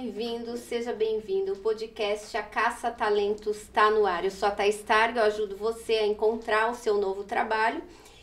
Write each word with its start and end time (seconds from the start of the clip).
bem-vindo, 0.00 0.56
seja 0.56 0.92
bem-vindo. 0.92 1.54
O 1.54 1.56
podcast 1.56 2.36
A 2.36 2.42
Caça 2.42 2.88
Talentos 2.88 3.56
está 3.56 3.90
no 3.90 4.06
ar. 4.06 4.24
Eu 4.24 4.30
sou 4.30 4.48
a 4.48 4.52
Thais 4.52 4.80
Targa, 4.80 5.18
eu 5.18 5.24
ajudo 5.24 5.56
você 5.56 5.94
a 5.94 6.06
encontrar 6.06 6.70
o 6.70 6.74
seu 6.76 6.98
novo 6.98 7.24
trabalho. 7.24 7.82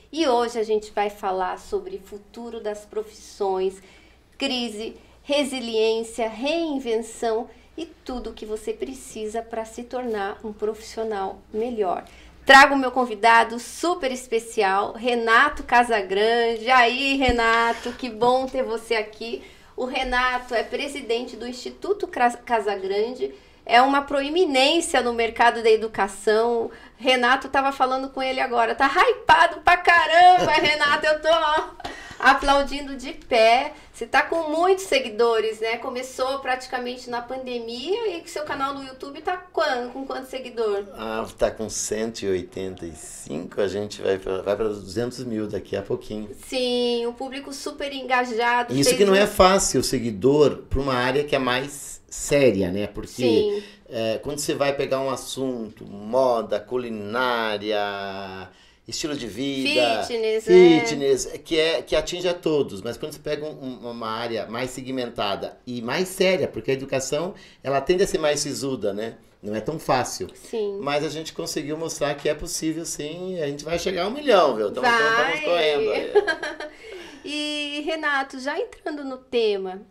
E 0.09 0.25
hoje 0.25 0.57
a 0.57 0.63
gente 0.63 0.93
vai 0.93 1.09
falar 1.09 1.59
sobre 1.59 1.99
futuro 1.99 2.61
das 2.61 2.85
profissões, 2.85 3.83
crise, 4.37 4.95
resiliência, 5.21 6.29
reinvenção 6.29 7.49
e 7.75 7.85
tudo 7.85 8.29
o 8.29 8.33
que 8.33 8.45
você 8.45 8.71
precisa 8.71 9.41
para 9.41 9.65
se 9.65 9.83
tornar 9.83 10.39
um 10.45 10.53
profissional 10.53 11.39
melhor. 11.53 12.05
Trago 12.45 12.75
o 12.75 12.77
meu 12.77 12.91
convidado 12.91 13.59
super 13.59 14.13
especial, 14.13 14.93
Renato 14.93 15.61
Casagrande. 15.63 16.71
Aí, 16.71 17.17
Renato, 17.17 17.91
que 17.91 18.09
bom 18.09 18.45
ter 18.45 18.63
você 18.63 18.95
aqui. 18.95 19.43
O 19.77 19.85
Renato 19.85 20.55
é 20.55 20.63
presidente 20.63 21.35
do 21.35 21.47
Instituto 21.47 22.07
Casagrande, 22.07 23.33
é 23.65 23.81
uma 23.81 24.03
proeminência 24.03 25.01
no 25.01 25.13
mercado 25.13 25.63
da 25.63 25.69
educação. 25.69 26.69
Renato 26.97 27.47
estava 27.47 27.71
falando 27.71 28.09
com 28.09 28.21
ele 28.21 28.39
agora, 28.39 28.75
tá 28.75 28.87
hypado 28.87 29.61
pra 29.61 29.77
caramba, 29.77 30.51
Renato, 30.61 31.05
eu 31.05 31.21
tô 31.21 31.29
aplaudindo 32.19 32.95
de 32.95 33.11
pé. 33.11 33.73
Você 33.93 34.03
está 34.03 34.21
com 34.21 34.49
muitos 34.49 34.85
seguidores, 34.85 35.61
né? 35.61 35.77
Começou 35.77 36.39
praticamente 36.39 37.09
na 37.09 37.21
pandemia 37.21 38.17
e 38.17 38.27
seu 38.27 38.43
canal 38.43 38.73
no 38.73 38.83
YouTube 38.83 39.19
está 39.19 39.37
com, 39.37 39.89
com 39.93 40.05
quantos 40.05 40.29
seguidores? 40.29 40.87
Ah, 40.97 41.23
está 41.25 41.49
com 41.49 41.69
185, 41.69 43.61
a 43.61 43.67
gente 43.69 44.01
vai 44.01 44.17
para 44.17 44.41
vai 44.41 44.57
200 44.57 45.23
mil 45.23 45.47
daqui 45.47 45.77
a 45.77 45.81
pouquinho. 45.81 46.29
Sim, 46.45 47.05
o 47.05 47.13
público 47.13 47.53
super 47.53 47.93
engajado. 47.93 48.73
Isso 48.75 48.97
que 48.97 49.05
não 49.05 49.15
é 49.15 49.25
fácil, 49.25 49.79
o 49.79 49.83
seguidor, 49.83 50.63
para 50.69 50.79
uma 50.79 50.93
área 50.93 51.23
que 51.23 51.35
é 51.35 51.39
mais 51.39 51.94
séria, 52.15 52.71
né? 52.71 52.87
Porque 52.87 53.63
é, 53.89 54.17
quando 54.19 54.39
você 54.39 54.53
vai 54.55 54.75
pegar 54.75 54.99
um 55.01 55.09
assunto, 55.09 55.85
moda, 55.85 56.59
culinária 56.59 57.77
estilo 58.87 59.15
de 59.15 59.25
vida, 59.25 60.03
fitness, 60.03 60.45
fitness 60.45 61.25
é. 61.33 61.37
que 61.39 61.59
é 61.59 61.81
que 61.81 61.95
atinge 61.95 62.27
a 62.27 62.33
todos. 62.33 62.81
Mas 62.81 62.97
quando 62.97 63.13
você 63.13 63.19
pega 63.19 63.45
um, 63.45 63.89
uma 63.89 64.09
área 64.09 64.45
mais 64.47 64.69
segmentada 64.71 65.57
e 65.65 65.81
mais 65.81 66.07
séria, 66.07 66.47
porque 66.47 66.71
a 66.71 66.73
educação 66.73 67.33
ela 67.63 67.81
tende 67.81 68.03
a 68.03 68.07
ser 68.07 68.19
mais 68.19 68.39
sisuda, 68.39 68.93
né? 68.93 69.17
Não 69.41 69.55
é 69.55 69.61
tão 69.61 69.77
fácil. 69.77 70.27
Sim. 70.33 70.79
Mas 70.81 71.03
a 71.03 71.09
gente 71.09 71.33
conseguiu 71.33 71.77
mostrar 71.77 72.15
que 72.15 72.27
é 72.27 72.33
possível, 72.33 72.85
sim. 72.85 73.39
A 73.39 73.47
gente 73.47 73.63
vai 73.63 73.77
chegar 73.77 74.05
a 74.05 74.07
um 74.07 74.11
milhão, 74.11 74.55
viu? 74.55 74.69
Então, 74.69 74.83
estamos 74.83 75.39
correndo. 75.41 76.69
e 77.23 77.83
Renato, 77.85 78.39
já 78.39 78.59
entrando 78.59 79.03
no 79.03 79.17
tema, 79.17 79.81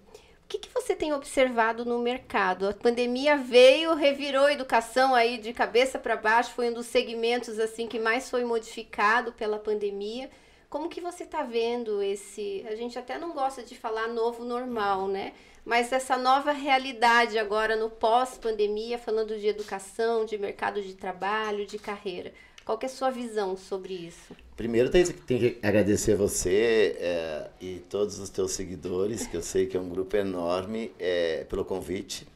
o 0.45 0.47
que, 0.47 0.59
que 0.59 0.73
você 0.73 0.95
tem 0.95 1.13
observado 1.13 1.85
no 1.85 1.99
mercado? 1.99 2.69
A 2.69 2.75
pandemia 2.75 3.37
veio, 3.37 3.95
revirou 3.95 4.45
a 4.45 4.53
educação 4.53 5.15
aí 5.15 5.39
de 5.39 5.53
cabeça 5.53 5.99
para 5.99 6.17
baixo, 6.17 6.53
foi 6.53 6.71
um 6.71 6.75
dos 6.75 6.87
segmentos 6.87 7.59
assim 7.59 7.89
que 7.89 7.99
mais 7.99 8.31
foi 8.31 8.45
modificado 8.45 9.33
pela 9.33 9.59
pandemia. 9.59 10.31
Como 10.69 10.89
que 10.89 11.01
você 11.01 11.25
está 11.25 11.43
vendo 11.43 12.03
esse? 12.03 12.65
A 12.69 12.75
gente 12.75 12.99
até 12.99 13.19
não 13.19 13.33
gosta 13.33 13.63
de 13.63 13.75
falar 13.75 14.09
novo 14.09 14.45
normal, 14.45 15.09
né? 15.09 15.33
Mas 15.65 15.93
essa 15.93 16.17
nova 16.17 16.53
realidade 16.53 17.39
agora 17.39 17.75
no 17.75 17.89
pós-pandemia, 17.89 18.99
falando 18.99 19.39
de 19.39 19.47
educação, 19.47 20.27
de 20.27 20.37
mercado 20.37 20.83
de 20.83 20.95
trabalho, 20.95 21.65
de 21.65 21.79
carreira. 21.79 22.35
Qual 22.65 22.79
é 22.81 22.87
a 22.87 22.89
sua 22.89 23.11
visão 23.11 23.57
sobre 23.57 23.93
isso? 23.93 24.35
Primeiro 24.57 24.89
tem, 24.89 25.05
tem 25.05 25.39
que 25.39 25.59
agradecer 25.63 26.17
você 26.17 26.97
é, 26.99 27.47
e 27.61 27.83
todos 27.91 28.19
os 28.19 28.31
teus 28.31 28.53
seguidores, 28.53 29.27
que 29.27 29.37
eu 29.37 29.43
sei 29.43 29.67
que 29.67 29.77
é 29.77 29.81
um 29.81 29.89
grupo 29.89 30.17
enorme, 30.17 30.91
é, 30.99 31.45
pelo 31.49 31.65
convite. 31.65 32.27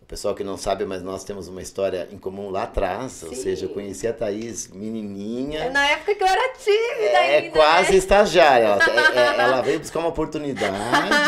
O 0.00 0.06
pessoal 0.06 0.34
que 0.34 0.44
não 0.44 0.56
sabe, 0.56 0.86
mas 0.86 1.02
nós 1.02 1.24
temos 1.24 1.48
uma 1.48 1.60
história 1.60 2.08
em 2.12 2.16
comum 2.16 2.48
lá 2.48 2.62
atrás, 2.62 3.12
Sim. 3.12 3.26
ou 3.26 3.34
seja, 3.34 3.66
eu 3.66 3.70
conheci 3.70 4.06
a 4.06 4.12
Thaís 4.14 4.68
menininha. 4.68 5.64
É 5.64 5.70
na 5.70 5.84
época 5.88 6.14
que 6.14 6.22
eu 6.22 6.28
era 6.28 6.54
tímida 6.54 7.18
é, 7.18 7.38
ainda, 7.38 7.50
quase 7.50 7.90
né? 7.90 7.98
estagiária. 7.98 8.64
Ela, 8.64 9.12
é, 9.12 9.26
ela, 9.42 9.60
veio 9.62 9.80
buscar 9.80 9.98
uma 9.98 10.08
oportunidade, 10.08 10.76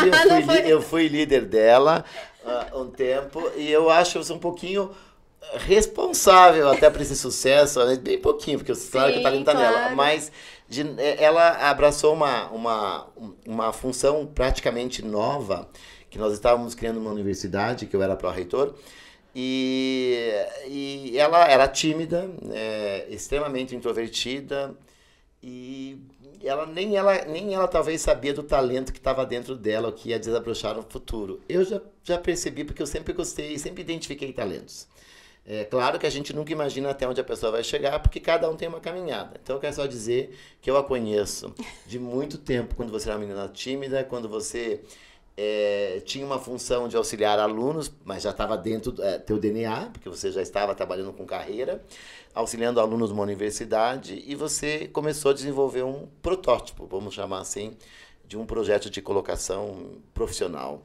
eu 0.07 0.45
fui, 0.45 0.71
eu 0.71 0.81
fui 0.81 1.07
líder 1.09 1.43
dela 1.43 2.05
uh, 2.43 2.81
um 2.81 2.89
tempo, 2.89 3.51
e 3.57 3.69
eu 3.69 3.89
acho 3.89 4.13
que 4.13 4.17
eu 4.17 4.23
sou 4.23 4.37
um 4.37 4.39
pouquinho 4.39 4.89
responsável 5.57 6.69
até 6.69 6.89
por 6.89 7.01
esse 7.01 7.15
sucesso, 7.15 7.83
né? 7.85 7.95
bem 7.95 8.19
pouquinho, 8.19 8.59
porque 8.59 8.73
claro 8.91 9.13
que 9.13 9.19
o 9.19 9.23
talento 9.23 9.45
tá 9.45 9.53
claro. 9.53 9.75
nela, 9.75 9.95
mas 9.95 10.31
de, 10.67 10.81
é, 10.97 11.23
ela 11.23 11.69
abraçou 11.69 12.13
uma, 12.13 12.49
uma, 12.51 13.07
uma 13.47 13.73
função 13.73 14.25
praticamente 14.27 15.03
nova, 15.03 15.67
que 16.09 16.17
nós 16.17 16.33
estávamos 16.33 16.75
criando 16.75 16.99
uma 16.99 17.11
universidade, 17.11 17.85
que 17.85 17.95
eu 17.95 18.03
era 18.03 18.15
pró-reitor, 18.15 18.73
e, 19.35 20.31
e 20.67 21.17
ela 21.17 21.47
era 21.47 21.67
tímida, 21.67 22.29
é, 22.51 23.07
extremamente 23.09 23.75
introvertida, 23.75 24.75
e 25.41 25.99
ela 26.43 26.65
nem 26.65 26.95
ela 26.95 27.25
nem 27.25 27.53
ela 27.53 27.67
talvez 27.67 28.01
sabia 28.01 28.33
do 28.33 28.43
talento 28.43 28.91
que 28.91 28.99
estava 28.99 29.25
dentro 29.25 29.55
dela, 29.55 29.89
o 29.89 29.93
que 29.93 30.09
ia 30.09 30.19
desabrochar 30.19 30.75
no 30.75 30.83
futuro. 30.83 31.41
Eu 31.47 31.63
já, 31.63 31.81
já 32.03 32.17
percebi 32.17 32.63
porque 32.63 32.81
eu 32.81 32.87
sempre 32.87 33.13
gostei, 33.13 33.57
sempre 33.57 33.81
identifiquei 33.81 34.33
talentos. 34.33 34.87
É 35.45 35.63
claro 35.65 35.97
que 35.97 36.05
a 36.05 36.09
gente 36.09 36.33
nunca 36.33 36.51
imagina 36.51 36.89
até 36.89 37.07
onde 37.07 37.19
a 37.19 37.23
pessoa 37.23 37.51
vai 37.51 37.63
chegar, 37.63 37.99
porque 37.99 38.19
cada 38.19 38.49
um 38.49 38.55
tem 38.55 38.67
uma 38.67 38.79
caminhada. 38.79 39.39
Então 39.41 39.55
eu 39.55 39.59
quero 39.59 39.75
só 39.75 39.85
dizer 39.87 40.37
que 40.61 40.69
eu 40.69 40.77
a 40.77 40.83
conheço 40.83 41.53
de 41.87 41.97
muito 41.97 42.37
tempo, 42.37 42.75
quando 42.75 42.91
você 42.91 43.09
era 43.09 43.17
uma 43.17 43.25
menina 43.25 43.47
tímida, 43.47 44.03
quando 44.03 44.29
você 44.29 44.81
é, 45.41 46.01
tinha 46.05 46.25
uma 46.25 46.37
função 46.37 46.89
de 46.89 46.97
auxiliar 46.97 47.39
alunos, 47.39 47.89
mas 48.03 48.23
já 48.23 48.31
estava 48.31 48.57
dentro 48.57 48.91
do 48.91 49.01
é, 49.01 49.17
teu 49.17 49.39
DNA, 49.39 49.89
porque 49.93 50.09
você 50.09 50.31
já 50.33 50.41
estava 50.41 50.75
trabalhando 50.75 51.13
com 51.13 51.25
carreira, 51.25 51.81
auxiliando 52.33 52.81
alunos 52.81 53.09
numa 53.09 53.23
universidade, 53.23 54.21
e 54.27 54.35
você 54.35 54.89
começou 54.89 55.31
a 55.31 55.33
desenvolver 55.33 55.83
um 55.83 56.07
protótipo, 56.21 56.85
vamos 56.85 57.13
chamar 57.13 57.39
assim, 57.39 57.77
de 58.27 58.37
um 58.37 58.45
projeto 58.45 58.89
de 58.89 59.01
colocação 59.01 59.93
profissional. 60.13 60.83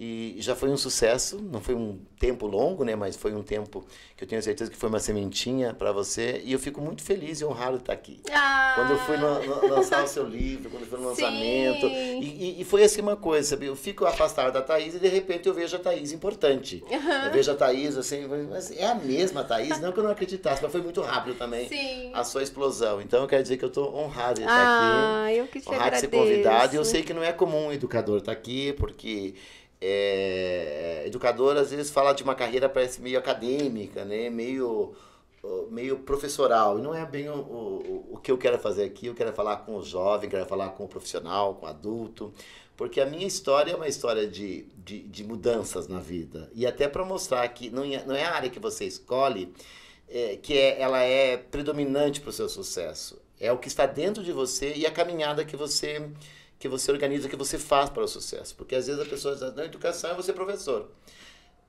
E 0.00 0.36
já 0.38 0.54
foi 0.54 0.68
um 0.70 0.76
sucesso, 0.76 1.40
não 1.42 1.60
foi 1.60 1.74
um 1.74 1.98
tempo 2.20 2.46
longo, 2.46 2.84
né, 2.84 2.94
mas 2.94 3.16
foi 3.16 3.34
um 3.34 3.42
tempo 3.42 3.84
que 4.16 4.22
eu 4.22 4.28
tenho 4.28 4.40
certeza 4.40 4.70
que 4.70 4.76
foi 4.76 4.88
uma 4.88 5.00
sementinha 5.00 5.74
para 5.74 5.90
você. 5.90 6.40
E 6.44 6.52
eu 6.52 6.58
fico 6.60 6.80
muito 6.80 7.02
feliz 7.02 7.40
e 7.40 7.44
honrado 7.44 7.78
de 7.78 7.82
estar 7.82 7.94
aqui. 7.94 8.20
Ah. 8.30 8.74
Quando 8.76 8.92
eu 8.92 8.98
fui 8.98 9.16
no, 9.16 9.44
no, 9.44 9.74
lançar 9.74 10.04
o 10.04 10.06
seu 10.06 10.24
livro, 10.24 10.70
quando 10.70 10.86
fui 10.86 11.00
no 11.00 11.08
lançamento. 11.08 11.86
E, 11.86 12.58
e, 12.58 12.60
e, 12.60 12.64
foi 12.64 12.84
assim 12.84 13.00
uma 13.00 13.16
coisa, 13.16 13.48
sabe? 13.48 13.66
Eu 13.66 13.74
fico 13.74 14.06
afastado 14.06 14.52
da 14.52 14.62
Thaís 14.62 14.94
e 14.94 15.00
de 15.00 15.08
repente 15.08 15.48
eu 15.48 15.54
vejo 15.54 15.74
a 15.74 15.80
Thaís 15.80 16.12
importante. 16.12 16.84
Uhum. 16.88 17.24
Eu 17.24 17.32
vejo 17.32 17.50
a 17.50 17.56
Thaís 17.56 17.96
assim, 17.96 18.24
mas 18.48 18.70
é 18.70 18.86
a 18.86 18.94
mesma 18.94 19.42
Thaís? 19.42 19.80
Não 19.80 19.90
que 19.90 19.98
eu 19.98 20.04
não 20.04 20.12
acreditasse, 20.12 20.62
mas 20.62 20.70
foi 20.70 20.80
muito 20.80 21.00
rápido 21.00 21.36
também 21.36 21.68
Sim. 21.68 22.12
a 22.14 22.22
sua 22.22 22.44
explosão. 22.44 23.02
Então 23.02 23.22
eu 23.22 23.26
quero 23.26 23.42
dizer 23.42 23.56
que 23.56 23.64
eu 23.64 23.68
estou 23.68 23.92
honrado 23.96 24.34
de 24.34 24.42
estar 24.42 24.54
ah, 24.54 25.26
aqui. 25.26 25.38
Eu 25.38 25.48
que 25.48 25.60
te 25.60 25.68
honrado 25.68 25.82
agradeço. 25.82 26.06
de 26.06 26.16
ser 26.16 26.16
convidado. 26.16 26.74
E 26.76 26.78
eu 26.78 26.84
sei 26.84 27.02
que 27.02 27.12
não 27.12 27.24
é 27.24 27.32
comum 27.32 27.66
um 27.66 27.72
educador 27.72 28.18
estar 28.18 28.30
aqui, 28.30 28.72
porque 28.74 29.34
é, 29.80 31.04
educador 31.06 31.56
às 31.56 31.70
vezes 31.70 31.90
fala 31.90 32.12
de 32.12 32.22
uma 32.22 32.34
carreira 32.34 32.68
parece 32.68 33.00
meio 33.00 33.18
acadêmica, 33.18 34.04
né? 34.04 34.28
meio, 34.30 34.94
meio 35.70 35.98
professoral. 35.98 36.78
E 36.78 36.82
não 36.82 36.94
é 36.94 37.04
bem 37.06 37.28
o, 37.28 37.34
o, 37.34 38.08
o 38.12 38.18
que 38.18 38.30
eu 38.30 38.38
quero 38.38 38.58
fazer 38.58 38.84
aqui. 38.84 39.06
Eu 39.06 39.14
quero 39.14 39.32
falar 39.32 39.58
com 39.58 39.76
o 39.76 39.82
jovem, 39.82 40.28
quero 40.28 40.46
falar 40.46 40.70
com 40.70 40.84
o 40.84 40.88
profissional, 40.88 41.54
com 41.54 41.66
o 41.66 41.68
adulto. 41.68 42.32
Porque 42.76 43.00
a 43.00 43.06
minha 43.06 43.26
história 43.26 43.72
é 43.72 43.76
uma 43.76 43.88
história 43.88 44.26
de, 44.26 44.66
de, 44.76 45.00
de 45.00 45.24
mudanças 45.24 45.88
na 45.88 45.98
vida. 45.98 46.48
E 46.54 46.64
até 46.66 46.86
para 46.86 47.04
mostrar 47.04 47.46
que 47.48 47.70
não 47.70 47.82
é, 47.84 48.04
não 48.04 48.14
é 48.14 48.24
a 48.24 48.34
área 48.34 48.50
que 48.50 48.60
você 48.60 48.84
escolhe 48.84 49.52
é, 50.08 50.36
que 50.36 50.56
é, 50.56 50.80
ela 50.80 51.00
é 51.00 51.36
predominante 51.36 52.20
para 52.20 52.30
o 52.30 52.32
seu 52.32 52.48
sucesso. 52.48 53.20
É 53.40 53.52
o 53.52 53.58
que 53.58 53.68
está 53.68 53.86
dentro 53.86 54.22
de 54.22 54.32
você 54.32 54.74
e 54.74 54.86
a 54.86 54.90
caminhada 54.90 55.44
que 55.44 55.56
você 55.56 56.08
que 56.58 56.68
você 56.68 56.90
organiza, 56.90 57.28
que 57.28 57.36
você 57.36 57.58
faz 57.58 57.88
para 57.88 58.02
o 58.02 58.08
sucesso. 58.08 58.54
Porque 58.56 58.74
às 58.74 58.86
vezes 58.86 59.00
a 59.00 59.04
pessoa 59.04 59.34
diz, 59.34 59.54
na 59.54 59.64
educação 59.64 60.10
é 60.10 60.14
você 60.14 60.32
professor. 60.32 60.90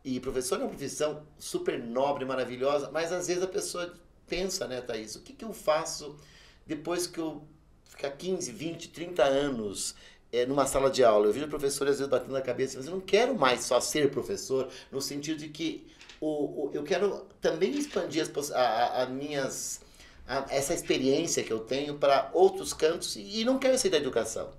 E 0.04 0.20
professor 0.20 0.60
é 0.60 0.64
uma 0.64 0.70
profissão 0.70 1.24
super 1.38 1.82
nobre, 1.82 2.26
maravilhosa, 2.26 2.90
mas 2.92 3.12
às 3.12 3.28
vezes 3.28 3.44
a 3.44 3.48
pessoa 3.48 3.94
pensa, 4.28 4.68
né, 4.68 4.82
Thaís, 4.82 5.16
o 5.16 5.22
que, 5.22 5.34
que 5.34 5.44
eu 5.44 5.54
faço 5.54 6.16
depois 6.66 7.06
que 7.06 7.20
eu 7.20 7.44
ficar 7.86 8.12
15, 8.12 8.52
20, 8.52 8.90
30 8.90 9.24
anos 9.24 9.96
é, 10.32 10.46
numa 10.46 10.66
sala 10.66 10.90
de 10.90 11.04
aula? 11.04 11.28
Eu 11.28 11.34
vejo 11.34 11.48
professores 11.48 11.94
às 11.94 12.00
vezes 12.00 12.10
batendo 12.10 12.34
na 12.34 12.42
cabeça, 12.42 12.78
mas 12.78 12.88
eu 12.88 12.94
não 12.94 13.02
quero 13.02 13.38
mais 13.38 13.66
só 13.66 13.80
ser 13.82 14.10
professor, 14.10 14.70
no 14.92 15.02
sentido 15.02 15.40
de 15.40 15.50
que 15.50 15.86
o, 16.22 16.68
o 16.68 16.72
eu 16.74 16.84
quero 16.84 17.28
também 17.42 17.72
expandir 17.72 18.24
as, 18.24 18.52
a, 18.52 19.04
a, 19.04 19.06
minhas, 19.08 19.82
a, 20.26 20.46
essa 20.50 20.74
experiência 20.74 21.44
que 21.44 21.52
eu 21.52 21.60
tenho 21.60 21.96
para 21.96 22.30
outros 22.34 22.74
cantos 22.74 23.16
e, 23.18 23.42
e 23.42 23.46
não 23.46 23.60
quero 23.60 23.78
sair 23.78 23.92
da 23.92 23.98
educação. 23.98 24.50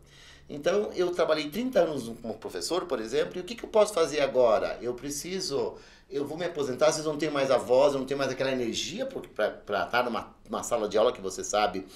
Então, 0.50 0.90
eu 0.96 1.12
trabalhei 1.12 1.48
30 1.48 1.78
anos 1.78 2.12
como 2.20 2.34
professor, 2.34 2.84
por 2.86 3.00
exemplo, 3.00 3.38
e 3.38 3.40
o 3.40 3.44
que, 3.44 3.54
que 3.54 3.64
eu 3.64 3.68
posso 3.68 3.94
fazer 3.94 4.20
agora? 4.20 4.76
Eu 4.82 4.94
preciso, 4.94 5.76
eu 6.10 6.26
vou 6.26 6.36
me 6.36 6.44
aposentar, 6.44 6.90
vocês 6.90 7.06
não 7.06 7.16
têm 7.16 7.30
mais 7.30 7.52
a 7.52 7.56
voz, 7.56 7.92
eu 7.92 8.00
não 8.00 8.06
tenho 8.06 8.18
mais 8.18 8.32
aquela 8.32 8.50
energia 8.50 9.06
para 9.06 9.84
estar 9.84 10.02
numa, 10.04 10.62
sala 10.64 10.88
de 10.88 10.98
aula 10.98 11.12
que 11.12 11.20
você 11.20 11.44
sabe 11.44 11.86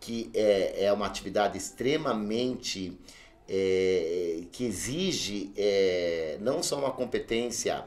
que 0.00 0.30
é, 0.32 0.86
é 0.86 0.92
uma 0.92 1.04
atividade 1.04 1.58
extremamente 1.58 2.98
é, 3.46 4.40
que 4.52 4.64
exige 4.64 5.52
é, 5.54 6.38
não 6.40 6.62
só 6.62 6.78
uma 6.78 6.92
competência 6.92 7.84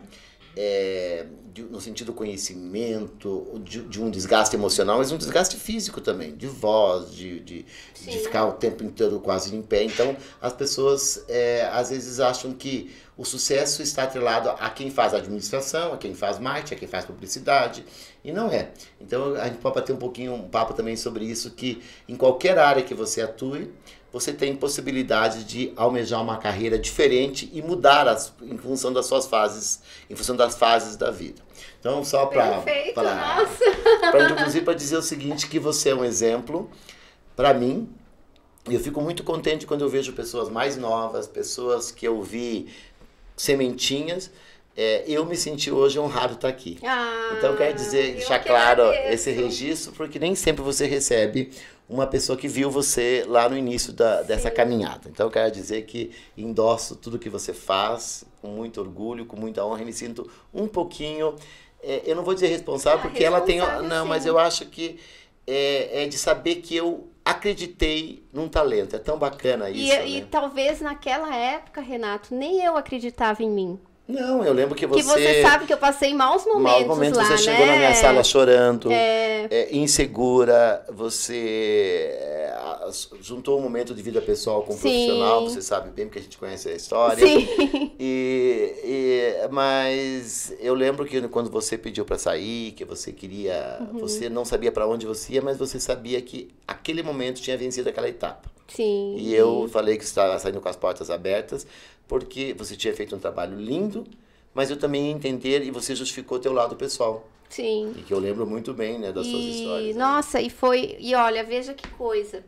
é, 0.55 1.25
de, 1.53 1.63
no 1.63 1.79
sentido 1.79 2.13
conhecimento, 2.13 3.61
de, 3.63 3.81
de, 3.83 4.01
um 4.01 4.09
desgaste 4.09 4.55
emocional, 4.55 4.97
mas 4.97 5.11
um 5.11 5.17
desgaste 5.17 5.57
físico 5.57 6.01
também, 6.01 6.35
de 6.35 6.47
voz, 6.47 7.13
de, 7.13 7.39
de, 7.39 7.65
de 8.01 8.19
ficar 8.19 8.45
o 8.45 8.53
tempo 8.53 8.83
inteiro 8.83 9.19
quase 9.19 9.55
em 9.55 9.61
pé. 9.61 9.83
Então, 9.83 10.15
as 10.41 10.53
pessoas 10.53 11.23
é, 11.27 11.69
às 11.71 11.89
vezes 11.89 12.19
acham 12.19 12.53
que 12.53 12.91
o 13.17 13.25
sucesso 13.25 13.81
está 13.81 14.03
atrelado 14.03 14.49
a 14.49 14.69
quem 14.69 14.89
faz 14.89 15.13
administração, 15.13 15.93
a 15.93 15.97
quem 15.97 16.15
faz 16.15 16.39
marketing, 16.39 16.73
a 16.73 16.77
quem 16.77 16.87
faz 16.87 17.05
publicidade, 17.05 17.85
e 18.23 18.31
não 18.31 18.49
é. 18.49 18.71
Então, 18.99 19.35
a 19.35 19.45
gente 19.45 19.57
pode 19.57 19.75
bater 19.75 19.93
um 19.93 19.97
pouquinho 19.97 20.33
um 20.33 20.47
papo 20.47 20.73
também 20.73 20.95
sobre 20.95 21.25
isso, 21.25 21.51
que 21.51 21.81
em 22.07 22.15
qualquer 22.15 22.57
área 22.57 22.81
que 22.81 22.93
você 22.93 23.21
atue, 23.21 23.71
você 24.11 24.33
tem 24.33 24.55
possibilidade 24.55 25.43
de 25.45 25.71
almejar 25.75 26.21
uma 26.21 26.37
carreira 26.37 26.77
diferente 26.77 27.49
e 27.53 27.61
mudar 27.61 28.07
as, 28.07 28.33
em 28.41 28.57
função 28.57 28.91
das 28.91 29.05
suas 29.05 29.25
fases, 29.25 29.81
em 30.09 30.15
função 30.15 30.35
das 30.35 30.55
fases 30.55 30.97
da 30.97 31.09
vida. 31.09 31.41
Então, 31.79 32.03
só 32.03 32.25
para 32.25 32.61
para 34.11 34.31
inclusive 34.31 34.65
para 34.65 34.73
dizer 34.73 34.97
o 34.97 35.01
seguinte, 35.01 35.47
que 35.47 35.59
você 35.59 35.89
é 35.89 35.95
um 35.95 36.03
exemplo 36.03 36.69
para 37.35 37.53
mim. 37.53 37.89
Eu 38.69 38.79
fico 38.79 39.01
muito 39.01 39.23
contente 39.23 39.65
quando 39.65 39.81
eu 39.81 39.89
vejo 39.89 40.13
pessoas 40.13 40.49
mais 40.49 40.77
novas, 40.77 41.27
pessoas 41.27 41.89
que 41.89 42.07
eu 42.07 42.21
vi 42.21 42.67
sementinhas. 43.35 44.29
É, 44.77 45.03
eu 45.07 45.25
me 45.25 45.35
senti 45.35 45.71
hoje 45.71 45.99
honrado 45.99 46.35
estar 46.35 46.47
aqui. 46.47 46.77
Ah, 46.83 47.35
então, 47.37 47.55
quero 47.57 47.73
dizer, 47.73 48.13
deixar 48.13 48.39
claro 48.39 48.83
esse 49.09 49.31
registro, 49.31 49.91
porque 49.93 50.17
nem 50.17 50.33
sempre 50.33 50.63
você 50.63 50.85
recebe 50.85 51.51
uma 51.91 52.07
pessoa 52.07 52.37
que 52.37 52.47
viu 52.47 52.71
você 52.71 53.25
lá 53.27 53.49
no 53.49 53.57
início 53.57 53.91
da, 53.91 54.21
dessa 54.21 54.49
caminhada. 54.49 55.09
Então, 55.09 55.27
eu 55.27 55.31
quero 55.31 55.51
dizer 55.51 55.81
que 55.81 56.11
endosso 56.37 56.95
tudo 56.95 57.19
que 57.19 57.29
você 57.29 57.53
faz 57.53 58.23
com 58.41 58.47
muito 58.47 58.79
orgulho, 58.79 59.25
com 59.25 59.35
muita 59.35 59.65
honra, 59.65 59.81
e 59.81 59.85
me 59.85 59.91
sinto 59.91 60.31
um 60.53 60.67
pouquinho, 60.67 61.35
é, 61.83 62.01
eu 62.05 62.15
não 62.15 62.23
vou 62.23 62.33
dizer 62.33 62.47
responsável, 62.47 62.99
ah, 62.99 63.01
porque 63.01 63.21
ela 63.21 63.41
tem. 63.41 63.59
Não, 63.59 64.03
sim. 64.03 64.09
mas 64.09 64.25
eu 64.25 64.39
acho 64.39 64.65
que 64.67 64.99
é, 65.45 66.03
é, 66.03 66.07
de 66.07 66.17
saber 66.17 66.55
que 66.55 66.75
eu 66.75 67.09
acreditei 67.25 68.23
num 68.31 68.47
talento. 68.47 68.95
É 68.95 68.99
tão 68.99 69.19
bacana 69.19 69.69
isso. 69.69 69.93
E, 69.93 69.97
né? 69.97 70.07
e 70.07 70.21
talvez 70.21 70.79
naquela 70.79 71.35
época, 71.35 71.81
Renato, 71.81 72.33
nem 72.33 72.63
eu 72.63 72.77
acreditava 72.77 73.43
em 73.43 73.49
mim. 73.49 73.79
Não, 74.11 74.43
eu 74.43 74.53
lembro 74.53 74.75
que 74.75 74.85
você. 74.85 75.01
Que 75.01 75.07
você 75.07 75.41
sabe 75.41 75.65
que 75.65 75.73
eu 75.73 75.77
passei 75.77 76.13
maus 76.13 76.45
momentos. 76.45 76.63
Maus 76.63 76.87
momentos, 76.87 77.17
lá, 77.17 77.23
você 77.25 77.31
né? 77.31 77.37
chegou 77.37 77.65
na 77.65 77.75
minha 77.77 77.95
sala 77.95 78.23
chorando, 78.23 78.91
é... 78.91 79.47
É, 79.49 79.75
insegura, 79.75 80.85
você 80.89 82.17
é, 82.19 82.53
juntou 83.21 83.57
um 83.57 83.61
momento 83.61 83.93
de 83.93 84.01
vida 84.01 84.21
pessoal 84.21 84.61
com 84.63 84.77
profissional, 84.77 85.43
você 85.43 85.61
sabe 85.61 85.89
bem, 85.91 86.05
porque 86.05 86.19
a 86.19 86.21
gente 86.21 86.37
conhece 86.37 86.69
a 86.69 86.73
história. 86.73 87.25
Sim. 87.25 87.47
E, 88.03 88.73
e, 88.83 89.47
mas 89.51 90.53
eu 90.59 90.73
lembro 90.73 91.05
que 91.05 91.21
quando 91.27 91.51
você 91.51 91.77
pediu 91.77 92.03
para 92.03 92.17
sair, 92.17 92.71
que 92.71 92.83
você 92.83 93.11
queria. 93.11 93.77
Uhum. 93.79 93.99
Você 93.99 94.27
não 94.27 94.43
sabia 94.43 94.71
para 94.71 94.87
onde 94.87 95.05
você 95.05 95.33
ia, 95.33 95.41
mas 95.41 95.57
você 95.57 95.79
sabia 95.79 96.19
que 96.21 96.49
aquele 96.67 97.03
momento 97.03 97.41
tinha 97.41 97.55
vencido 97.55 97.89
aquela 97.89 98.09
etapa. 98.09 98.49
Sim. 98.75 99.15
E 99.17 99.33
eu 99.33 99.67
falei 99.69 99.97
que 99.97 100.03
estava 100.03 100.37
saindo 100.39 100.61
com 100.61 100.69
as 100.69 100.75
portas 100.75 101.09
abertas, 101.09 101.67
porque 102.07 102.53
você 102.57 102.75
tinha 102.75 102.93
feito 102.93 103.15
um 103.15 103.19
trabalho 103.19 103.59
lindo, 103.59 104.05
mas 104.53 104.69
eu 104.69 104.77
também 104.77 105.07
ia 105.07 105.11
entender 105.11 105.63
e 105.63 105.71
você 105.71 105.95
justificou 105.95 106.39
teu 106.39 106.53
lado 106.53 106.75
pessoal. 106.75 107.27
Sim. 107.49 107.93
E 107.97 108.01
que 108.01 108.13
eu 108.13 108.19
lembro 108.19 108.47
muito 108.47 108.73
bem, 108.73 108.97
né, 108.97 109.11
das 109.11 109.27
e, 109.27 109.31
suas 109.31 109.43
histórias. 109.43 109.95
Né? 109.95 110.01
Nossa, 110.01 110.39
e 110.39 110.49
foi, 110.49 110.95
e 110.99 111.13
olha, 111.13 111.43
veja 111.43 111.73
que 111.73 111.87
coisa. 111.89 112.45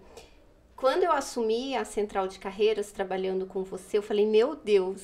Quando 0.78 1.04
eu 1.04 1.12
assumi 1.12 1.75
a 1.75 1.84
central 1.84 2.28
de 2.28 2.40
carreiras 2.40 2.92
trabalhando 2.92 3.46
com 3.46 3.64
você, 3.64 3.98
eu 3.98 4.02
falei, 4.02 4.25
meu 4.25 4.56
Deus, 4.56 5.02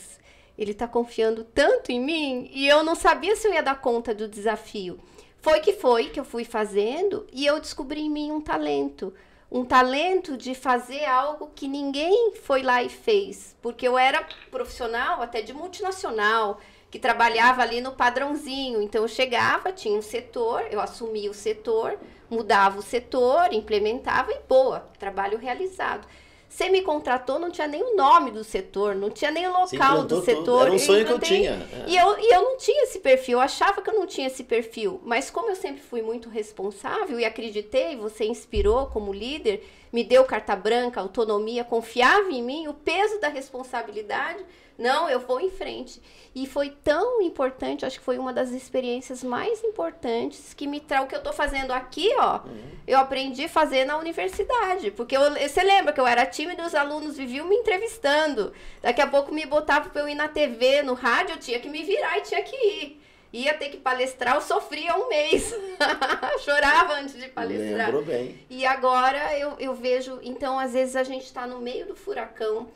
ele 0.58 0.72
está 0.72 0.88
confiando 0.88 1.44
tanto 1.44 1.92
em 1.92 2.00
mim 2.00 2.50
e 2.54 2.68
eu 2.68 2.84
não 2.84 2.96
sabia 2.96 3.36
se 3.36 3.48
eu 3.48 3.54
ia 3.54 3.64
dar 3.64 3.80
conta 3.82 4.14
do 4.14 4.28
desafio. 4.28 5.00
Foi 5.42 5.60
que 5.60 5.74
foi 5.74 6.10
que 6.10 6.20
eu 6.20 6.26
fui 6.26 6.44
fazendo 6.44 7.26
e 7.32 7.46
eu 7.46 7.60
descobri 7.60 8.02
em 8.02 8.10
mim 8.10 8.32
um 8.32 8.42
talento 8.42 9.14
um 9.52 9.66
talento 9.66 10.38
de 10.38 10.54
fazer 10.54 11.06
algo 11.06 11.52
que 11.56 11.68
ninguém 11.68 12.34
foi 12.44 12.62
lá 12.62 12.84
e 12.84 12.90
fez, 12.90 13.56
porque 13.62 13.88
eu 13.88 13.98
era 13.98 14.28
profissional 14.52 15.22
até 15.22 15.42
de 15.42 15.54
multinacional, 15.54 16.60
que 16.92 17.00
trabalhava 17.00 17.62
ali 17.62 17.82
no 17.82 17.92
padrãozinho. 17.92 18.82
Então 18.82 19.02
eu 19.02 19.08
chegava, 19.08 19.72
tinha 19.72 19.98
um 19.98 20.02
setor, 20.02 20.66
eu 20.72 20.80
assumia 20.80 21.30
o 21.30 21.34
setor, 21.34 21.98
mudava 22.30 22.80
o 22.80 22.84
setor, 22.84 23.54
implementava 23.54 24.32
e 24.32 24.40
boa, 24.48 24.88
trabalho 25.00 25.38
realizado. 25.38 26.08
Você 26.50 26.68
me 26.68 26.82
contratou, 26.82 27.38
não 27.38 27.52
tinha 27.52 27.68
nem 27.68 27.84
o 27.84 27.96
nome 27.96 28.32
do 28.32 28.44
setor, 28.44 28.96
não 28.96 29.12
tinha 29.12 29.30
nem 29.30 29.48
o 29.48 29.54
local 29.54 30.04
do 30.04 30.22
setor. 30.24 30.66
Era 30.66 30.74
um 30.74 30.80
sonho 30.80 31.06
que 31.06 31.12
eu 31.12 31.20
tinha. 31.20 31.52
É. 31.52 31.86
E 31.88 31.96
eu, 31.96 32.20
e 32.20 32.34
eu 32.34 32.42
não 32.42 32.58
tinha 32.58 32.84
esse 32.84 33.00
perfil, 33.00 33.38
eu 33.38 33.42
achava 33.42 33.84
que 33.84 33.90
eu 33.90 33.94
não 33.94 34.08
tinha 34.08 34.26
esse 34.26 34.44
perfil. 34.44 35.00
Mas 35.06 35.30
como 35.30 35.52
eu 35.52 35.56
sempre 35.56 35.80
fui 35.80 36.02
muito 36.02 36.28
responsável 36.28 37.20
e 37.20 37.24
acreditei, 37.24 37.96
você 37.96 38.26
inspirou 38.26 38.88
como 38.88 39.14
líder, 39.14 39.64
me 39.94 40.04
deu 40.04 40.26
carta 40.26 40.56
branca, 40.56 41.00
autonomia, 41.00 41.64
confiava 41.64 42.32
em 42.32 42.42
mim, 42.42 42.68
o 42.68 42.74
peso 42.74 43.20
da 43.20 43.28
responsabilidade 43.28 44.44
não, 44.80 45.10
eu 45.10 45.20
vou 45.20 45.42
em 45.42 45.50
frente. 45.50 46.02
E 46.34 46.48
foi 46.48 46.70
tão 46.70 47.22
importante, 47.22 47.86
acho 47.86 48.00
que 48.00 48.06
foi 48.06 48.18
uma 48.18 48.32
das 48.32 48.52
experiências 48.52 49.22
mais 49.24 49.62
importantes 49.64 50.54
que 50.54 50.66
me 50.66 50.80
traz 50.80 51.04
o 51.04 51.08
que 51.08 51.16
eu 51.16 51.22
tô 51.22 51.34
fazendo 51.34 51.72
aqui, 51.72 52.10
ó. 52.18 52.38
Uhum. 52.38 52.72
Eu 52.88 52.98
aprendi 52.98 53.44
a 53.44 53.50
fazer 53.50 53.84
na 53.84 53.98
universidade, 53.98 54.92
porque 54.92 55.18
eu, 55.18 55.34
você 55.34 55.62
lembra 55.62 55.92
que 55.92 56.00
eu 56.00 56.08
era 56.08 56.26
tímida, 56.26 56.66
os 56.66 56.74
alunos 56.74 57.18
viviam 57.18 57.46
me 57.46 57.58
entrevistando. 57.58 58.54
Daqui 58.82 59.02
a 59.02 59.08
pouco 59.08 59.34
me 59.34 59.46
botava 59.46 59.90
para 59.90 60.02
eu 60.02 60.08
ir 60.08 60.16
na 60.16 60.30
TV, 60.30 60.82
no 60.82 60.94
rádio, 60.94 61.36
eu 61.36 61.40
tinha 61.40 61.60
que 61.60 61.68
me 61.68 61.84
virar 61.84 62.18
e 62.18 62.22
tinha 62.22 62.42
que 62.42 62.56
ir 62.56 63.02
ia 63.32 63.54
ter 63.54 63.70
que 63.70 63.78
palestrar, 63.78 64.36
eu 64.36 64.42
sofria 64.42 64.96
um 64.98 65.08
mês. 65.08 65.54
Chorava 66.44 66.94
antes 66.96 67.14
de 67.14 67.28
palestrar. 67.28 67.88
Lembro 67.88 68.04
bem. 68.04 68.40
E 68.50 68.66
agora 68.66 69.38
eu, 69.38 69.56
eu 69.60 69.76
vejo, 69.76 70.20
então, 70.24 70.58
às 70.58 70.74
vezes 70.74 70.96
a 70.96 71.04
gente 71.04 71.26
está 71.26 71.46
no 71.46 71.60
meio 71.60 71.86
do 71.86 71.96
furacão, 71.96 72.68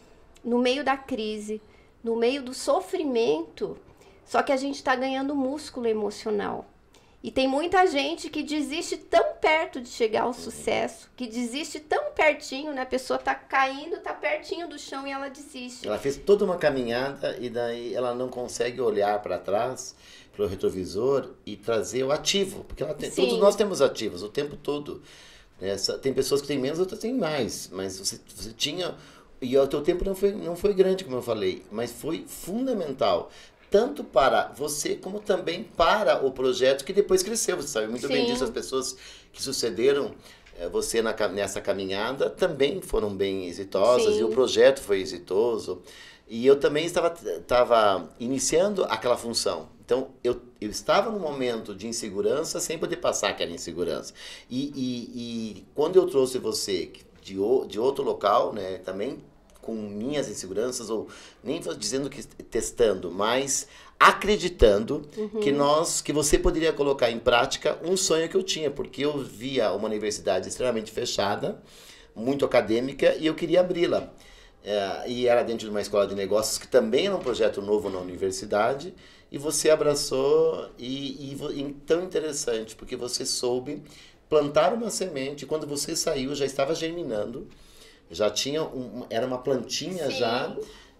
no 0.44 0.59
meio 0.59 0.83
da 0.83 0.95
crise, 0.95 1.59
no 2.03 2.15
meio 2.15 2.44
do 2.44 2.53
sofrimento, 2.53 3.77
só 4.25 4.44
que 4.44 4.51
a 4.51 4.57
gente 4.57 4.75
está 4.75 4.95
ganhando 4.95 5.35
músculo 5.35 5.88
emocional. 5.88 6.69
E 7.23 7.31
tem 7.31 7.47
muita 7.47 7.87
gente 7.87 8.30
que 8.30 8.44
desiste 8.44 8.97
tão 8.97 9.35
perto 9.39 9.80
de 9.80 9.87
chegar 9.87 10.23
ao 10.23 10.33
sucesso, 10.33 11.09
que 11.16 11.25
desiste 11.25 11.80
tão 11.80 12.11
pertinho, 12.11 12.73
né? 12.73 12.81
A 12.81 12.85
pessoa 12.85 13.18
tá 13.18 13.33
caindo, 13.33 13.97
tá 14.01 14.13
pertinho 14.13 14.68
do 14.68 14.78
chão 14.78 15.07
e 15.07 15.11
ela 15.11 15.30
desiste. 15.30 15.87
Ela 15.87 15.97
fez 15.97 16.18
toda 16.18 16.44
uma 16.44 16.57
caminhada 16.57 17.37
e 17.39 17.49
daí 17.49 17.95
ela 17.95 18.13
não 18.13 18.28
consegue 18.28 18.81
olhar 18.81 19.21
para 19.21 19.39
trás, 19.39 19.95
para 20.33 20.44
o 20.44 20.47
retrovisor 20.49 21.30
e 21.45 21.56
trazer 21.56 22.04
o 22.04 22.11
ativo, 22.11 22.66
porque 22.66 22.83
tem, 22.95 23.09
todos 23.09 23.39
nós 23.39 23.56
temos 23.56 23.81
ativos 23.81 24.21
o 24.21 24.28
tempo 24.28 24.57
todo. 24.57 25.01
Essa, 25.61 25.97
tem 25.97 26.13
pessoas 26.13 26.42
que 26.42 26.47
têm 26.47 26.59
menos, 26.59 26.78
outras 26.78 26.99
têm 26.99 27.13
mais, 27.13 27.69
mas 27.71 27.97
você, 27.99 28.19
você 28.35 28.51
tinha 28.51 28.95
e 29.44 29.57
o 29.57 29.68
teu 29.68 29.81
tempo 29.81 30.06
não 30.06 30.16
foi, 30.16 30.31
não 30.31 30.56
foi 30.56 30.73
grande, 30.73 31.04
como 31.04 31.18
eu 31.18 31.21
falei, 31.21 31.64
mas 31.71 31.92
foi 31.92 32.26
fundamental. 32.28 33.30
Tanto 33.69 34.04
para 34.04 34.50
você, 34.56 34.95
como 34.95 35.19
também 35.19 35.64
para 35.64 36.23
o 36.26 36.31
projeto 36.31 36.85
que 36.85 36.94
depois 36.94 37.23
cresceu. 37.23 37.57
Você 37.57 37.68
sabe 37.68 37.88
muito 37.88 38.07
Sim. 38.07 38.14
bem 38.14 38.26
disso. 38.28 38.44
As 38.44 38.52
pessoas 38.52 38.95
que 39.31 39.42
sucederam 39.42 40.12
é, 40.59 40.69
você 40.69 41.02
na, 41.02 41.16
nessa 41.30 41.59
caminhada 41.59 42.30
também 42.30 42.81
foram 42.81 43.16
bem 43.16 43.47
exitosas 43.47 44.14
Sim. 44.14 44.19
e 44.19 44.23
o 44.23 44.30
projeto 44.30 44.80
foi 44.80 45.02
exitoso. 45.02 45.81
E 46.28 46.45
eu 46.45 46.59
também 46.59 46.85
estava, 46.85 47.14
estava 47.38 48.09
iniciando 48.19 48.83
aquela 48.85 49.18
função. 49.18 49.69
Então, 49.83 50.09
eu, 50.23 50.40
eu 50.62 50.69
estava 50.69 51.12
num 51.12 51.19
momento 51.19 51.76
de 51.76 51.88
insegurança 51.88 52.59
sem 52.59 52.78
poder 52.78 52.97
passar 52.97 53.30
aquela 53.30 53.52
insegurança. 53.52 54.14
E, 54.50 54.71
e, 54.76 55.57
e 55.57 55.66
quando 55.76 55.97
eu 55.97 56.07
trouxe 56.07 56.38
você 56.38 56.92
de, 57.21 57.35
de 57.68 57.80
outro 57.80 58.04
local, 58.04 58.54
né, 58.54 58.78
também 58.78 59.19
com 59.63 59.73
minhas 59.73 60.29
inseguranças, 60.29 60.89
ou 60.89 61.07
nem 61.43 61.59
dizendo 61.77 62.09
que 62.09 62.21
testando, 62.23 63.09
mas 63.09 63.67
acreditando 63.99 65.07
uhum. 65.17 65.39
que 65.39 65.51
nós, 65.51 66.01
que 66.01 66.11
você 66.11 66.37
poderia 66.37 66.73
colocar 66.73 67.09
em 67.09 67.17
prática 67.17 67.79
um 67.83 67.95
sonho 67.95 68.27
que 68.29 68.35
eu 68.35 68.43
tinha, 68.43 68.69
porque 68.69 69.03
eu 69.03 69.17
via 69.17 69.71
uma 69.71 69.87
universidade 69.87 70.47
extremamente 70.49 70.91
fechada, 70.91 71.63
muito 72.13 72.45
acadêmica, 72.45 73.15
e 73.15 73.25
eu 73.25 73.33
queria 73.33 73.61
abri-la. 73.61 74.13
É, 74.65 75.09
e 75.09 75.27
era 75.27 75.43
dentro 75.43 75.65
de 75.65 75.71
uma 75.71 75.81
escola 75.81 76.05
de 76.05 76.15
negócios 76.15 76.57
que 76.57 76.67
também 76.67 77.07
era 77.07 77.15
um 77.15 77.19
projeto 77.19 77.61
novo 77.61 77.89
na 77.89 77.97
universidade, 77.99 78.93
e 79.31 79.37
você 79.37 79.69
abraçou, 79.69 80.69
e, 80.77 81.31
e, 81.31 81.59
e 81.59 81.73
tão 81.85 82.03
interessante, 82.03 82.75
porque 82.75 82.95
você 82.95 83.25
soube 83.25 83.81
plantar 84.29 84.73
uma 84.73 84.89
semente, 84.89 85.45
quando 85.45 85.65
você 85.65 85.95
saiu 85.95 86.35
já 86.35 86.45
estava 86.45 86.75
germinando, 86.75 87.47
já 88.13 88.29
tinha 88.29 88.63
um, 88.63 89.05
era 89.09 89.25
uma 89.25 89.37
plantinha 89.37 90.09
Sim. 90.09 90.17
já. 90.17 90.55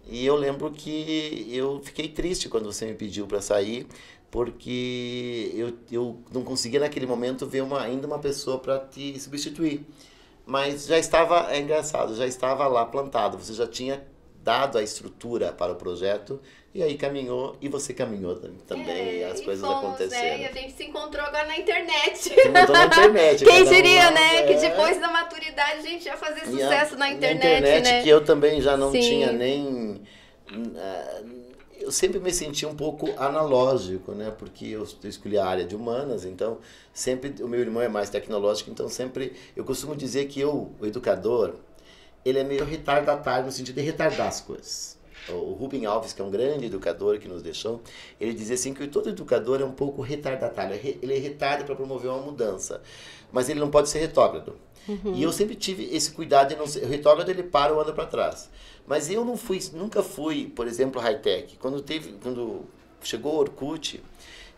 E 0.06 0.24
eu 0.26 0.36
lembro 0.36 0.70
que 0.70 1.48
eu 1.50 1.80
fiquei 1.82 2.08
triste 2.08 2.48
quando 2.48 2.66
você 2.66 2.84
me 2.84 2.94
pediu 2.94 3.26
para 3.26 3.40
sair, 3.40 3.86
porque 4.30 5.50
eu, 5.54 5.72
eu 5.90 6.18
não 6.32 6.42
conseguia 6.42 6.80
naquele 6.80 7.06
momento 7.06 7.46
ver 7.46 7.62
uma, 7.62 7.80
ainda 7.80 8.06
uma 8.06 8.18
pessoa 8.18 8.58
para 8.58 8.80
te 8.80 9.18
substituir. 9.18 9.86
Mas 10.44 10.86
já 10.86 10.98
estava, 10.98 11.50
é 11.52 11.60
engraçado, 11.60 12.14
já 12.14 12.26
estava 12.26 12.66
lá 12.66 12.84
plantado, 12.84 13.38
você 13.38 13.54
já 13.54 13.66
tinha 13.66 14.04
dado 14.42 14.76
a 14.76 14.82
estrutura 14.82 15.52
para 15.52 15.72
o 15.72 15.76
projeto 15.76 16.38
e 16.74 16.82
aí 16.82 16.98
caminhou 16.98 17.56
e 17.60 17.68
você 17.68 17.94
caminhou 17.94 18.34
também 18.66 19.22
é, 19.22 19.30
as 19.30 19.40
coisas 19.40 19.64
fomos, 19.64 19.84
aconteceram. 19.84 20.38
Né? 20.38 20.42
E 20.42 20.46
a 20.46 20.52
gente 20.52 20.72
se 20.72 20.82
encontrou 20.82 21.24
agora 21.24 21.46
na 21.46 21.56
internet. 21.56 22.18
Se 22.18 22.32
encontrou 22.32 22.76
na 22.76 22.86
internet. 22.86 23.44
Quem 23.46 23.64
diria, 23.64 24.10
né? 24.10 24.38
É... 24.38 24.42
Que 24.42 24.54
depois 24.54 25.00
da 25.00 25.08
maturidade 25.08 25.78
a 25.78 25.82
gente 25.82 26.04
ia 26.04 26.16
fazer 26.16 26.44
sucesso 26.44 26.96
a, 26.96 26.98
na 26.98 27.12
internet, 27.12 27.44
na 27.44 27.58
internet 27.58 27.84
né? 27.84 28.02
que 28.02 28.08
eu 28.08 28.24
também 28.24 28.60
já 28.60 28.76
não 28.76 28.90
Sim. 28.90 29.00
tinha 29.00 29.32
nem... 29.32 30.02
Uh, 30.50 31.44
eu 31.78 31.92
sempre 31.92 32.18
me 32.18 32.32
senti 32.32 32.66
um 32.66 32.74
pouco 32.74 33.08
analógico, 33.18 34.10
né? 34.12 34.32
Porque 34.36 34.66
eu 34.66 34.84
escolhi 35.04 35.38
a 35.38 35.46
área 35.46 35.64
de 35.64 35.76
humanas, 35.76 36.24
então 36.24 36.58
sempre 36.92 37.40
o 37.40 37.46
meu 37.46 37.60
irmão 37.60 37.82
é 37.82 37.88
mais 37.88 38.10
tecnológico, 38.10 38.70
então 38.70 38.88
sempre 38.88 39.32
eu 39.54 39.64
costumo 39.64 39.94
dizer 39.94 40.26
que 40.26 40.40
eu, 40.40 40.72
o 40.80 40.86
educador, 40.86 41.54
ele 42.24 42.38
é 42.40 42.44
meio 42.44 42.64
retardatário 42.64 43.46
no 43.46 43.52
sentido 43.52 43.76
de 43.76 43.82
retardar 43.82 44.26
as 44.26 44.40
coisas. 44.40 44.98
O 45.28 45.52
Rubem 45.52 45.86
Alves, 45.86 46.12
que 46.12 46.20
é 46.20 46.24
um 46.24 46.30
grande 46.30 46.66
educador 46.66 47.18
que 47.18 47.26
nos 47.26 47.42
deixou, 47.42 47.80
ele 48.20 48.34
dizia 48.34 48.54
assim 48.54 48.74
que 48.74 48.86
todo 48.86 49.08
educador 49.08 49.60
é 49.60 49.64
um 49.64 49.72
pouco 49.72 50.02
retardatário, 50.02 50.78
ele 51.02 51.14
é 51.14 51.18
retarda 51.18 51.64
para 51.64 51.74
promover 51.74 52.10
uma 52.10 52.20
mudança, 52.20 52.82
mas 53.32 53.48
ele 53.48 53.60
não 53.60 53.70
pode 53.70 53.88
ser 53.88 54.00
retrógrado. 54.00 54.54
Uhum. 54.86 55.14
E 55.14 55.22
eu 55.22 55.32
sempre 55.32 55.54
tive 55.54 55.84
esse 55.94 56.10
cuidado 56.10 56.48
de 56.48 56.56
não 56.56 56.66
ser. 56.66 56.84
O 56.84 56.88
retrógrado 56.88 57.28
ele 57.30 57.42
para 57.42 57.72
ou 57.72 57.80
anda 57.80 57.92
para 57.92 58.06
trás. 58.06 58.50
Mas 58.86 59.10
eu 59.10 59.24
não 59.24 59.36
fui, 59.36 59.58
nunca 59.72 60.02
fui, 60.02 60.52
por 60.54 60.66
exemplo, 60.66 61.00
high-tech. 61.00 61.56
Quando 61.56 61.80
teve, 61.80 62.12
quando 62.22 62.66
chegou 63.02 63.34
o 63.34 63.38
Orkut, 63.38 64.02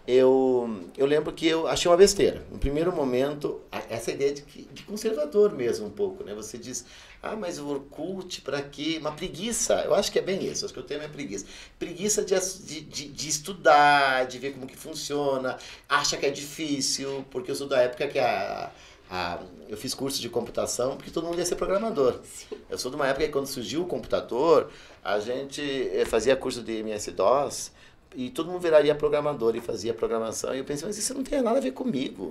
eu, 0.06 0.84
eu 0.96 1.04
lembro 1.04 1.32
que 1.32 1.46
eu 1.46 1.66
achei 1.66 1.90
uma 1.90 1.96
besteira. 1.96 2.46
No 2.50 2.58
primeiro 2.58 2.94
momento, 2.94 3.60
essa 3.90 4.12
ideia 4.12 4.32
de, 4.32 4.42
de 4.42 4.82
conservador 4.84 5.52
mesmo, 5.52 5.86
um 5.86 5.90
pouco, 5.90 6.22
né? 6.22 6.34
Você 6.34 6.56
diz, 6.56 6.84
ah, 7.22 7.34
mas 7.34 7.58
o 7.58 7.66
Orkut, 7.66 8.40
para 8.42 8.62
quê? 8.62 8.98
Uma 9.00 9.12
preguiça. 9.12 9.82
Eu 9.84 9.94
acho 9.94 10.12
que 10.12 10.18
é 10.18 10.22
bem 10.22 10.44
isso, 10.44 10.64
acho 10.64 10.72
que 10.72 10.80
o 10.80 10.84
tema 10.84 11.04
é 11.04 11.08
preguiça. 11.08 11.46
Preguiça 11.78 12.24
de, 12.24 12.34
de, 12.82 13.08
de, 13.08 13.28
estudar, 13.28 14.26
de 14.26 14.38
ver 14.38 14.52
como 14.52 14.66
que 14.66 14.76
funciona, 14.76 15.58
acha 15.88 16.16
que 16.16 16.26
é 16.26 16.30
difícil, 16.30 17.24
porque 17.30 17.50
eu 17.50 17.54
sou 17.54 17.66
da 17.66 17.80
época 17.80 18.06
que 18.06 18.18
a 18.18 18.70
a, 19.10 19.38
eu 19.68 19.76
fiz 19.76 19.94
curso 19.94 20.20
de 20.20 20.28
computação 20.28 20.96
porque 20.96 21.10
todo 21.10 21.26
mundo 21.26 21.38
ia 21.38 21.46
ser 21.46 21.56
programador. 21.56 22.20
Sim. 22.24 22.56
Eu 22.68 22.78
sou 22.78 22.90
de 22.90 22.96
uma 22.96 23.06
época 23.06 23.26
que 23.26 23.32
quando 23.32 23.46
surgiu 23.46 23.82
o 23.82 23.86
computador, 23.86 24.70
a 25.02 25.20
gente 25.20 25.62
eh, 25.62 26.04
fazia 26.04 26.34
curso 26.36 26.62
de 26.62 26.72
MS-DOS 26.80 27.72
e 28.14 28.30
todo 28.30 28.50
mundo 28.50 28.60
viraria 28.60 28.94
programador 28.94 29.56
e 29.56 29.60
fazia 29.60 29.92
programação. 29.92 30.54
E 30.54 30.58
eu 30.58 30.64
pensei, 30.64 30.86
mas 30.86 30.96
isso 30.96 31.14
não 31.14 31.22
tem 31.22 31.42
nada 31.42 31.58
a 31.58 31.60
ver 31.60 31.72
comigo. 31.72 32.28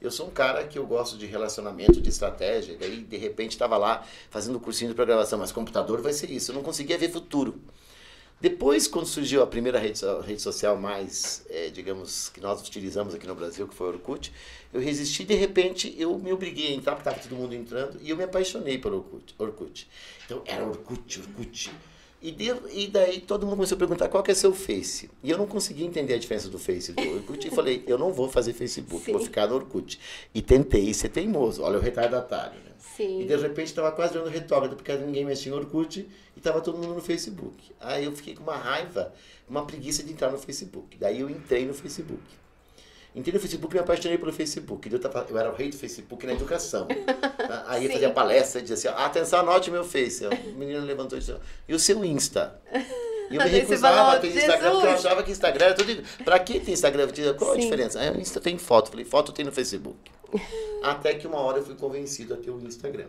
Eu 0.00 0.10
sou 0.10 0.28
um 0.28 0.30
cara 0.30 0.64
que 0.64 0.78
eu 0.78 0.86
gosto 0.86 1.16
de 1.16 1.26
relacionamento, 1.26 2.00
de 2.00 2.08
estratégia. 2.08 2.76
E 2.80 2.84
aí, 2.84 2.96
de 3.02 3.16
repente, 3.16 3.52
estava 3.52 3.76
lá 3.76 4.04
fazendo 4.30 4.58
cursinho 4.60 4.90
de 4.90 4.94
programação, 4.94 5.38
mas 5.38 5.50
computador 5.50 6.00
vai 6.00 6.12
ser 6.12 6.30
isso. 6.30 6.50
Eu 6.50 6.54
não 6.54 6.62
conseguia 6.62 6.96
ver 6.96 7.10
futuro. 7.10 7.60
Depois, 8.40 8.86
quando 8.86 9.06
surgiu 9.06 9.42
a 9.42 9.46
primeira 9.48 9.80
rede, 9.80 10.00
rede 10.24 10.40
social 10.40 10.76
mais, 10.76 11.44
é, 11.50 11.70
digamos, 11.70 12.28
que 12.28 12.40
nós 12.40 12.60
utilizamos 12.60 13.12
aqui 13.12 13.26
no 13.26 13.34
Brasil, 13.34 13.66
que 13.66 13.74
foi 13.74 13.88
o 13.88 13.90
Orkut, 13.90 14.32
eu 14.72 14.80
resisti 14.80 15.24
de 15.24 15.34
repente 15.34 15.92
eu 15.98 16.16
me 16.16 16.32
obriguei 16.32 16.68
a 16.68 16.76
entrar, 16.76 16.94
porque 16.94 17.08
estava 17.08 17.28
todo 17.28 17.36
mundo 17.36 17.52
entrando, 17.52 17.98
e 18.00 18.10
eu 18.10 18.16
me 18.16 18.22
apaixonei 18.22 18.78
pelo 18.78 18.98
Orkut. 18.98 19.34
Orkut. 19.38 19.88
Então, 20.24 20.42
era 20.46 20.64
Orkut, 20.64 21.20
Orkut. 21.20 21.72
E, 22.20 22.32
de, 22.32 22.52
e 22.72 22.88
daí 22.88 23.20
todo 23.20 23.46
mundo 23.46 23.56
começou 23.56 23.76
a 23.76 23.78
perguntar 23.78 24.08
qual 24.08 24.22
que 24.22 24.30
é 24.30 24.34
seu 24.34 24.52
Face. 24.52 25.08
E 25.22 25.30
eu 25.30 25.38
não 25.38 25.46
conseguia 25.46 25.86
entender 25.86 26.14
a 26.14 26.18
diferença 26.18 26.48
do 26.48 26.58
Face 26.58 26.92
do 26.92 27.00
Orkut. 27.00 27.46
e 27.46 27.50
falei, 27.50 27.84
eu 27.86 27.96
não 27.96 28.12
vou 28.12 28.28
fazer 28.28 28.52
Facebook, 28.52 29.04
Sim. 29.04 29.12
vou 29.12 29.20
ficar 29.20 29.46
no 29.46 29.54
Orkut. 29.54 30.00
E 30.34 30.42
tentei 30.42 30.92
ser 30.92 31.10
teimoso. 31.10 31.62
Olha 31.62 31.78
o 31.78 31.80
retardatário, 31.80 32.58
né? 32.60 32.72
Sim. 32.78 33.20
E 33.20 33.24
de 33.24 33.36
repente 33.36 33.68
estava 33.68 33.92
quase 33.92 34.12
virando 34.12 34.30
retrógrado, 34.30 34.74
porque 34.74 34.92
ninguém 34.96 35.24
mexia 35.24 35.52
em 35.52 35.54
Orkut 35.54 36.00
e 36.00 36.38
estava 36.38 36.60
todo 36.60 36.76
mundo 36.76 36.94
no 36.94 37.00
Facebook. 37.00 37.72
Aí 37.80 38.04
eu 38.04 38.12
fiquei 38.12 38.34
com 38.34 38.42
uma 38.42 38.56
raiva, 38.56 39.12
uma 39.48 39.64
preguiça 39.64 40.02
de 40.02 40.12
entrar 40.12 40.32
no 40.32 40.38
Facebook. 40.38 40.96
Daí 40.98 41.20
eu 41.20 41.30
entrei 41.30 41.64
no 41.64 41.74
Facebook. 41.74 42.22
Entrei 43.14 43.34
no 43.34 43.40
Facebook 43.40 43.74
e 43.74 43.78
me 43.78 43.82
apaixonei 43.82 44.18
pelo 44.18 44.32
Facebook. 44.32 44.92
Eu, 44.92 44.98
tava, 44.98 45.26
eu 45.28 45.38
era 45.38 45.50
o 45.50 45.54
rei 45.54 45.70
do 45.70 45.76
Facebook 45.76 46.26
na 46.26 46.34
educação. 46.34 46.86
Aí 47.66 47.86
eu 47.86 47.92
fazia 47.92 48.10
palestra 48.10 48.60
e 48.60 48.64
dizia 48.64 48.90
assim, 48.90 49.02
atenção, 49.02 49.40
anote 49.40 49.70
meu 49.70 49.84
Face. 49.84 50.26
O 50.26 50.58
menino 50.58 50.84
levantou 50.84 51.16
e 51.18 51.20
disse, 51.20 51.34
e 51.66 51.74
o 51.74 51.78
seu 51.78 52.04
Insta? 52.04 52.60
E 53.30 53.36
eu 53.36 53.42
me 53.42 53.48
recusava 53.48 54.12
a 54.12 54.18
ter 54.18 54.28
Instagram, 54.28 54.70
porque 54.72 54.86
eu 54.86 54.90
achava 54.90 55.22
que 55.22 55.30
Instagram 55.30 55.64
era 55.66 55.74
tudo. 55.74 56.02
Pra 56.24 56.38
que 56.38 56.60
tem 56.60 56.74
Instagram? 56.74 57.02
Eu 57.04 57.06
dizia, 57.08 57.34
qual 57.34 57.52
a 57.52 57.56
diferença? 57.56 57.98
Aí 57.98 58.10
o 58.10 58.20
Insta 58.20 58.40
tem 58.40 58.58
foto. 58.58 58.90
Falei, 58.90 59.04
foto 59.04 59.32
tem 59.32 59.44
no 59.44 59.52
Facebook. 59.52 59.98
Até 60.82 61.14
que 61.14 61.26
uma 61.26 61.38
hora 61.38 61.58
eu 61.58 61.64
fui 61.64 61.74
convencido 61.74 62.34
a 62.34 62.36
ter 62.36 62.50
o 62.50 62.60
Instagram. 62.60 63.08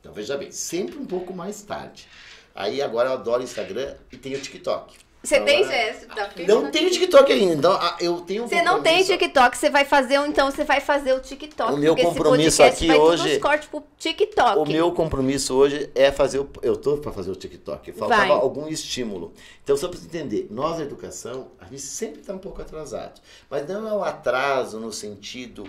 Então 0.00 0.12
veja 0.12 0.36
bem, 0.36 0.50
sempre 0.50 0.98
um 0.98 1.06
pouco 1.06 1.32
mais 1.32 1.62
tarde. 1.62 2.08
Aí 2.54 2.80
agora 2.80 3.08
eu 3.08 3.14
adoro 3.14 3.42
Instagram 3.42 3.94
e 4.12 4.16
tenho 4.16 4.38
o 4.38 4.40
TikTok. 4.40 4.96
Você 5.24 5.36
então, 5.36 5.46
tem, 5.46 5.64
Jess? 5.64 6.06
Tá 6.14 6.30
não 6.46 6.70
tenho 6.70 6.90
TikTok 6.90 7.32
ainda. 7.32 7.54
Então, 7.54 7.96
eu 7.98 8.20
tenho 8.20 8.44
um 8.44 8.48
Você 8.48 8.60
não 8.60 8.82
tem 8.82 9.02
TikTok, 9.02 9.56
você 9.56 9.70
vai 9.70 9.86
fazer, 9.86 10.16
então 10.26 10.50
você 10.50 10.64
vai 10.64 10.80
fazer 10.80 11.14
o 11.14 11.20
TikTok. 11.20 11.72
O 11.72 11.76
meu 11.78 11.96
compromisso 11.96 12.62
aqui 12.62 12.92
hoje. 12.92 13.40
corte 13.40 13.66
pro 13.68 13.82
TikTok. 13.96 14.58
O 14.58 14.66
meu 14.66 14.92
compromisso 14.92 15.54
hoje 15.54 15.90
é 15.94 16.12
fazer 16.12 16.40
o. 16.40 16.50
Eu 16.60 16.76
tô 16.76 16.98
para 16.98 17.10
fazer 17.10 17.30
o 17.30 17.36
TikTok. 17.36 17.92
Faltava 17.92 18.20
vai. 18.20 18.30
algum 18.32 18.68
estímulo. 18.68 19.32
Então, 19.62 19.78
só 19.78 19.88
para 19.88 19.98
você 19.98 20.04
entender, 20.04 20.46
nós 20.50 20.76
na 20.76 20.84
educação, 20.84 21.48
a 21.58 21.64
gente 21.64 21.80
sempre 21.80 22.20
está 22.20 22.34
um 22.34 22.38
pouco 22.38 22.60
atrasado. 22.60 23.18
Mas 23.48 23.66
não 23.66 23.88
é 23.88 23.92
um 23.94 24.04
atraso 24.04 24.78
no 24.78 24.92
sentido 24.92 25.64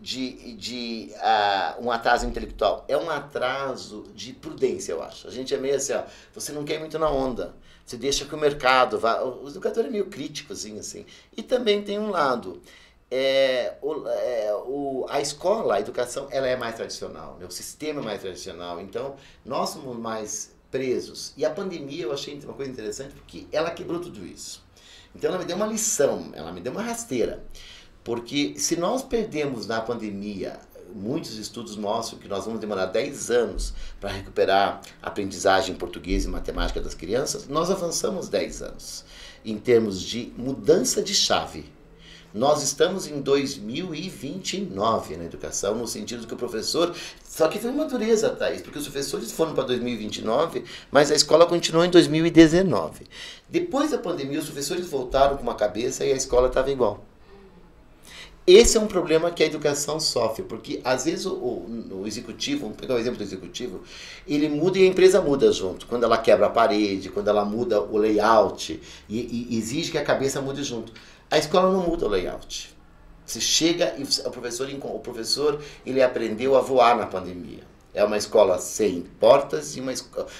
de, 0.00 0.54
de 0.54 1.12
uh, 1.16 1.84
um 1.84 1.90
atraso 1.90 2.26
intelectual. 2.26 2.84
É 2.86 2.96
um 2.96 3.10
atraso 3.10 4.04
de 4.14 4.32
prudência, 4.32 4.92
eu 4.92 5.02
acho. 5.02 5.26
A 5.26 5.32
gente 5.32 5.52
é 5.52 5.58
meio 5.58 5.74
assim, 5.74 5.94
ó, 5.94 6.04
você 6.32 6.52
não 6.52 6.64
quer 6.64 6.74
ir 6.74 6.78
muito 6.78 6.96
na 6.96 7.10
onda. 7.10 7.56
Você 7.90 7.96
deixa 7.96 8.24
que 8.24 8.32
o 8.32 8.38
mercado 8.38 9.00
vá. 9.00 9.20
O 9.20 9.48
educador 9.48 9.84
é 9.84 9.90
meio 9.90 10.06
crítico, 10.06 10.52
assim, 10.52 10.78
assim. 10.78 11.04
E 11.36 11.42
também 11.42 11.82
tem 11.82 11.98
um 11.98 12.08
lado. 12.08 12.62
É, 13.10 13.74
o, 13.82 14.06
é, 14.06 14.54
o, 14.64 15.06
a 15.08 15.20
escola, 15.20 15.74
a 15.74 15.80
educação, 15.80 16.28
ela 16.30 16.46
é 16.46 16.54
mais 16.54 16.76
tradicional, 16.76 17.36
né? 17.40 17.46
o 17.46 17.50
sistema 17.50 18.00
é 18.00 18.04
mais 18.04 18.20
tradicional. 18.20 18.80
Então, 18.80 19.16
nós 19.44 19.70
somos 19.70 19.96
mais 19.98 20.54
presos. 20.70 21.32
E 21.36 21.44
a 21.44 21.50
pandemia 21.50 22.04
eu 22.04 22.12
achei 22.12 22.38
uma 22.44 22.54
coisa 22.54 22.70
interessante 22.70 23.12
porque 23.12 23.48
ela 23.50 23.72
quebrou 23.72 24.00
tudo 24.00 24.24
isso. 24.24 24.64
Então, 25.12 25.28
ela 25.28 25.40
me 25.40 25.44
deu 25.44 25.56
uma 25.56 25.66
lição, 25.66 26.30
ela 26.32 26.52
me 26.52 26.60
deu 26.60 26.70
uma 26.70 26.82
rasteira. 26.82 27.42
Porque 28.04 28.54
se 28.56 28.76
nós 28.76 29.02
perdemos 29.02 29.66
na 29.66 29.80
pandemia, 29.80 30.60
muitos 30.94 31.36
estudos 31.36 31.76
mostram 31.76 32.18
que 32.18 32.28
nós 32.28 32.44
vamos 32.44 32.60
demorar 32.60 32.86
10 32.86 33.30
anos 33.30 33.74
para 34.00 34.10
recuperar 34.10 34.80
a 35.02 35.08
aprendizagem 35.08 35.74
em 35.74 35.78
português 35.78 36.24
e 36.24 36.28
matemática 36.28 36.80
das 36.80 36.94
crianças, 36.94 37.48
nós 37.48 37.70
avançamos 37.70 38.28
10 38.28 38.62
anos 38.62 39.04
em 39.44 39.58
termos 39.58 40.02
de 40.02 40.32
mudança 40.36 41.02
de 41.02 41.14
chave. 41.14 41.64
Nós 42.32 42.62
estamos 42.62 43.08
em 43.08 43.20
2029 43.20 45.16
na 45.16 45.24
educação, 45.24 45.74
no 45.74 45.88
sentido 45.88 46.28
que 46.28 46.34
o 46.34 46.36
professor. 46.36 46.94
Só 47.24 47.48
que 47.48 47.58
foi 47.58 47.70
uma 47.70 47.86
dureza, 47.86 48.30
Thaís, 48.30 48.62
porque 48.62 48.78
os 48.78 48.84
professores 48.84 49.32
foram 49.32 49.52
para 49.52 49.64
2029, 49.64 50.62
mas 50.92 51.10
a 51.10 51.16
escola 51.16 51.44
continuou 51.44 51.84
em 51.84 51.90
2019. 51.90 53.06
Depois 53.48 53.90
da 53.90 53.98
pandemia, 53.98 54.38
os 54.38 54.44
professores 54.44 54.86
voltaram 54.86 55.36
com 55.36 55.42
uma 55.42 55.56
cabeça 55.56 56.04
e 56.04 56.12
a 56.12 56.16
escola 56.16 56.46
estava 56.46 56.70
igual. 56.70 57.04
Esse 58.46 58.76
é 58.76 58.80
um 58.80 58.86
problema 58.86 59.30
que 59.30 59.42
a 59.42 59.46
educação 59.46 60.00
sofre, 60.00 60.42
porque 60.42 60.80
às 60.82 61.04
vezes 61.04 61.26
o, 61.26 61.34
o, 61.34 62.00
o, 62.00 62.06
executivo, 62.06 62.62
vamos 62.62 62.76
pegar 62.76 62.94
o 62.94 62.98
exemplo 62.98 63.18
do 63.18 63.22
executivo, 63.22 63.82
ele 64.26 64.48
muda 64.48 64.78
e 64.78 64.82
a 64.82 64.86
empresa 64.86 65.20
muda 65.20 65.52
junto. 65.52 65.86
Quando 65.86 66.04
ela 66.04 66.18
quebra 66.18 66.46
a 66.46 66.50
parede, 66.50 67.10
quando 67.10 67.28
ela 67.28 67.44
muda 67.44 67.80
o 67.80 67.96
layout 67.98 68.80
e, 69.08 69.48
e 69.50 69.58
exige 69.58 69.90
que 69.90 69.98
a 69.98 70.04
cabeça 70.04 70.40
mude 70.40 70.64
junto. 70.64 70.92
A 71.30 71.38
escola 71.38 71.70
não 71.70 71.82
muda 71.82 72.06
o 72.06 72.08
layout. 72.08 72.74
Você 73.24 73.40
chega 73.40 73.94
e 73.96 74.02
o 74.02 74.30
professor, 74.30 74.68
o 74.82 74.98
professor 74.98 75.62
ele 75.86 76.02
aprendeu 76.02 76.56
a 76.56 76.60
voar 76.60 76.96
na 76.96 77.06
pandemia. 77.06 77.62
É 77.94 78.02
uma 78.04 78.16
escola 78.16 78.58
sem 78.58 79.02
portas 79.20 79.76
e 79.76 79.80
uma, 79.80 79.92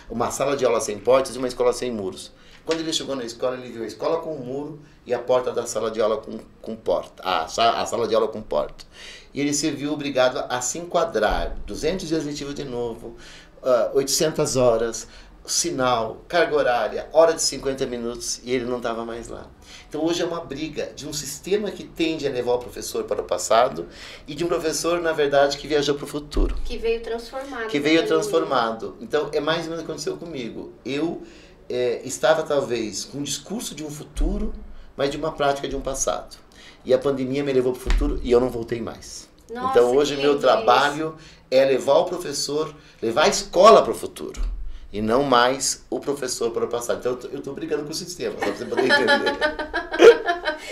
uma 0.09 0.30
sala 0.30 0.57
de 0.57 0.64
aula 0.64 0.80
sem 0.80 0.99
portas 0.99 1.37
e 1.37 1.38
uma 1.38 1.49
escola 1.49 1.73
sem 1.73 1.92
muros. 1.92 2.33
Quando 2.64 2.80
ele 2.80 2.92
chegou 2.92 3.14
na 3.14 3.25
escola, 3.25 3.57
ele 3.57 3.73
viu 3.73 3.83
a 3.83 3.87
escola 3.87 4.21
com 4.21 4.35
um 4.35 4.38
muro 4.38 4.80
e 5.07 5.14
a 5.14 5.19
porta 5.19 5.52
da 5.52 5.66
sala 5.66 5.90
de 5.90 6.00
aula 6.00 6.19
com, 6.19 6.38
com 6.61 6.76
porta. 6.76 7.23
A, 7.23 7.45
a 7.45 7.87
sala 7.87 8.07
de 8.07 8.14
aula 8.14 8.28
com 8.28 8.42
porta. 8.42 8.85
E 9.33 9.40
ele 9.40 9.52
se 9.52 9.71
viu 9.71 9.92
obrigado 9.92 10.45
a 10.49 10.61
se 10.61 10.78
enquadrar. 10.78 11.57
200 11.66 12.09
dias 12.09 12.25
letivos 12.25 12.54
de 12.54 12.64
novo, 12.64 13.16
uh, 13.62 13.97
800 13.97 14.57
horas, 14.57 15.07
sinal, 15.47 16.25
carga 16.28 16.54
horária, 16.54 17.09
hora 17.12 17.33
de 17.33 17.42
50 17.42 17.87
minutos 17.87 18.40
e 18.45 18.52
ele 18.52 18.64
não 18.64 18.76
estava 18.76 19.04
mais 19.04 19.28
lá. 19.28 19.47
Então 19.88 20.04
hoje 20.04 20.23
é 20.23 20.25
uma 20.25 20.40
briga 20.40 20.92
de 20.95 21.09
um 21.09 21.12
sistema 21.12 21.71
que 21.71 21.85
tende 21.85 22.26
a 22.26 22.30
levar 22.30 22.54
o 22.54 22.59
professor 22.59 23.04
para 23.04 23.21
o 23.21 23.25
passado 23.25 23.88
e 24.26 24.35
de 24.35 24.45
um 24.45 24.49
professor, 24.49 25.00
na 25.00 25.12
verdade, 25.12 25.57
que 25.57 25.66
viajou 25.66 25.95
para 25.95 26.04
o 26.04 26.09
futuro. 26.09 26.57
Que 26.64 26.78
veio 26.78 27.00
transformado. 27.02 27.69
Que 27.69 27.80
veio 27.80 28.07
transformado. 28.07 28.97
Então 29.00 29.30
é 29.33 29.40
mais 29.40 29.62
ou 29.62 29.71
menos 29.71 29.80
o 29.80 29.85
que 29.85 29.90
aconteceu 29.90 30.16
comigo. 30.16 30.73
Eu 30.85 31.23
é, 31.69 32.00
estava 32.04 32.42
talvez 32.42 33.04
com 33.04 33.19
um 33.19 33.23
discurso 33.23 33.75
de 33.75 33.85
um 33.85 33.90
futuro, 33.90 34.52
mas 35.00 35.11
de 35.11 35.16
uma 35.16 35.33
prática 35.33 35.66
de 35.66 35.75
um 35.75 35.80
passado. 35.80 36.37
E 36.85 36.92
a 36.92 36.99
pandemia 36.99 37.42
me 37.42 37.50
levou 37.50 37.73
para 37.73 37.80
o 37.80 37.83
futuro 37.90 38.21
e 38.23 38.30
eu 38.30 38.38
não 38.38 38.50
voltei 38.50 38.83
mais. 38.83 39.30
Nossa, 39.50 39.71
então 39.71 39.97
hoje 39.97 40.14
meu 40.14 40.38
trabalho 40.38 41.14
é 41.50 41.64
levar 41.64 41.95
o 41.95 42.04
professor, 42.04 42.75
levar 43.00 43.23
a 43.25 43.28
escola 43.28 43.80
para 43.80 43.92
o 43.92 43.95
futuro. 43.95 44.38
e 44.92 45.00
não 45.00 45.23
mais 45.23 45.87
o 45.88 46.00
professor 46.00 46.50
para 46.50 46.66
passar. 46.66 46.97
Então 46.97 47.19
eu 47.33 47.38
estou 47.38 47.54
brigando 47.54 47.85
com 47.85 47.92
o 47.92 47.95
sistema, 47.95 48.35
só 48.35 48.45
para 48.45 48.54
você 48.54 48.64
poder 48.66 48.85
entender. 48.85 49.38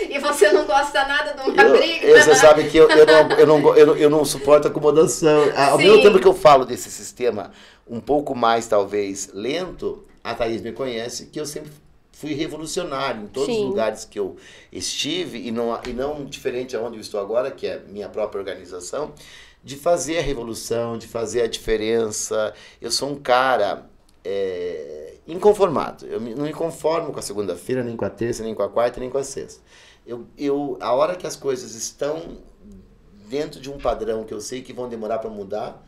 e 0.15 0.19
você 0.19 0.51
não 0.51 0.63
gosta 0.67 1.07
nada 1.07 1.33
de 1.33 1.49
uma 1.49 1.63
eu, 1.63 1.75
briga? 1.75 2.21
Você 2.21 2.35
sabe 2.35 2.69
que 2.69 2.77
eu, 2.77 2.87
eu, 2.87 3.07
não, 3.07 3.31
eu, 3.31 3.47
não, 3.47 3.75
eu, 3.75 3.87
não, 3.87 3.95
eu 3.95 4.09
não 4.11 4.23
suporto 4.23 4.67
acomodação. 4.67 5.51
Ao 5.55 5.79
Sim. 5.79 5.85
mesmo 5.85 6.03
tempo 6.03 6.19
que 6.19 6.27
eu 6.27 6.35
falo 6.35 6.65
desse 6.65 6.91
sistema 6.91 7.49
um 7.89 7.99
pouco 7.99 8.35
mais, 8.35 8.67
talvez, 8.67 9.31
lento, 9.33 10.05
a 10.23 10.35
Thaís 10.35 10.61
me 10.61 10.71
conhece 10.71 11.25
que 11.25 11.39
eu 11.39 11.47
sempre 11.47 11.71
fui 12.19 12.33
revolucionário 12.33 13.23
em 13.23 13.27
todos 13.27 13.55
Sim. 13.55 13.61
os 13.61 13.69
lugares 13.69 14.03
que 14.03 14.19
eu 14.19 14.35
estive 14.73 15.39
e 15.39 15.51
não, 15.51 15.79
e 15.87 15.93
não 15.93 16.25
diferente 16.25 16.75
aonde 16.75 16.97
eu 16.97 17.01
estou 17.01 17.17
agora, 17.17 17.49
que 17.49 17.65
é 17.65 17.79
minha 17.87 18.09
própria 18.09 18.39
organização, 18.39 19.13
de 19.63 19.77
fazer 19.77 20.17
a 20.17 20.21
revolução, 20.21 20.97
de 20.97 21.07
fazer 21.07 21.43
a 21.43 21.47
diferença. 21.47 22.53
Eu 22.81 22.91
sou 22.91 23.09
um 23.09 23.15
cara 23.15 23.89
é, 24.21 25.15
inconformado. 25.25 26.05
Eu 26.07 26.19
não 26.19 26.43
me 26.43 26.51
conformo 26.51 27.13
com 27.13 27.19
a 27.19 27.21
segunda-feira, 27.21 27.85
nem 27.85 27.95
com 27.95 28.03
a 28.03 28.09
terça, 28.09 28.43
nem 28.43 28.53
com 28.53 28.63
a 28.63 28.69
quarta, 28.69 28.99
nem 28.99 29.09
com 29.09 29.17
a 29.17 29.23
sexta. 29.23 29.61
Eu, 30.05 30.25
eu, 30.37 30.77
a 30.81 30.93
hora 30.93 31.15
que 31.15 31.25
as 31.25 31.37
coisas 31.37 31.73
estão 31.73 32.37
dentro 33.29 33.61
de 33.61 33.71
um 33.71 33.77
padrão 33.77 34.25
que 34.25 34.33
eu 34.33 34.41
sei 34.41 34.61
que 34.61 34.73
vão 34.73 34.89
demorar 34.89 35.19
para 35.19 35.29
mudar, 35.29 35.81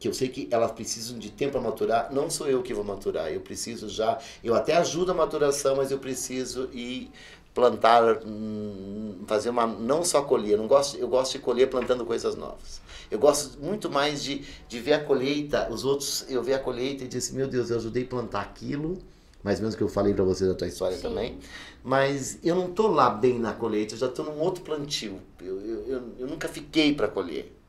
que 0.00 0.08
eu 0.08 0.14
sei 0.14 0.28
que 0.28 0.48
elas 0.50 0.72
precisam 0.72 1.18
de 1.18 1.30
tempo 1.30 1.52
para 1.52 1.60
maturar, 1.60 2.10
não 2.10 2.30
sou 2.30 2.48
eu 2.48 2.62
que 2.62 2.72
vou 2.72 2.82
maturar, 2.82 3.30
eu 3.30 3.42
preciso 3.42 3.86
já, 3.86 4.18
eu 4.42 4.54
até 4.54 4.74
ajudo 4.76 5.12
a 5.12 5.14
maturação, 5.14 5.76
mas 5.76 5.90
eu 5.90 5.98
preciso 5.98 6.70
ir 6.72 7.10
plantar, 7.54 8.22
hum, 8.24 9.16
fazer 9.26 9.50
uma, 9.50 9.66
não 9.66 10.02
só 10.02 10.22
colher, 10.22 10.56
não 10.56 10.66
gosto, 10.66 10.96
eu 10.96 11.06
gosto 11.06 11.32
de 11.32 11.40
colher 11.40 11.68
plantando 11.68 12.06
coisas 12.06 12.34
novas. 12.34 12.80
Eu 13.10 13.18
gosto 13.18 13.58
muito 13.60 13.90
mais 13.90 14.22
de, 14.22 14.42
de 14.68 14.80
ver 14.80 14.94
a 14.94 15.04
colheita, 15.04 15.68
os 15.70 15.84
outros, 15.84 16.24
eu 16.30 16.42
ver 16.42 16.54
a 16.54 16.58
colheita 16.58 17.04
e 17.04 17.06
dizer 17.06 17.18
assim, 17.18 17.36
meu 17.36 17.46
Deus, 17.46 17.68
eu 17.68 17.76
ajudei 17.76 18.04
a 18.04 18.06
plantar 18.06 18.40
aquilo, 18.40 18.96
mais 19.42 19.58
ou 19.58 19.64
menos 19.64 19.74
que 19.74 19.82
eu 19.82 19.88
falei 19.88 20.14
para 20.14 20.24
você 20.24 20.46
da 20.46 20.54
tua 20.54 20.68
história 20.68 20.96
Sim. 20.96 21.02
também, 21.02 21.38
mas 21.84 22.38
eu 22.42 22.54
não 22.54 22.70
tô 22.70 22.86
lá 22.86 23.10
bem 23.10 23.38
na 23.38 23.52
colheita, 23.52 23.94
eu 23.94 23.98
já 23.98 24.06
estou 24.06 24.24
num 24.24 24.40
outro 24.40 24.62
plantio, 24.64 25.20
eu, 25.42 25.60
eu, 25.60 25.86
eu, 25.86 26.02
eu 26.20 26.26
nunca 26.26 26.48
fiquei 26.48 26.94
para 26.94 27.08
colher. 27.08 27.59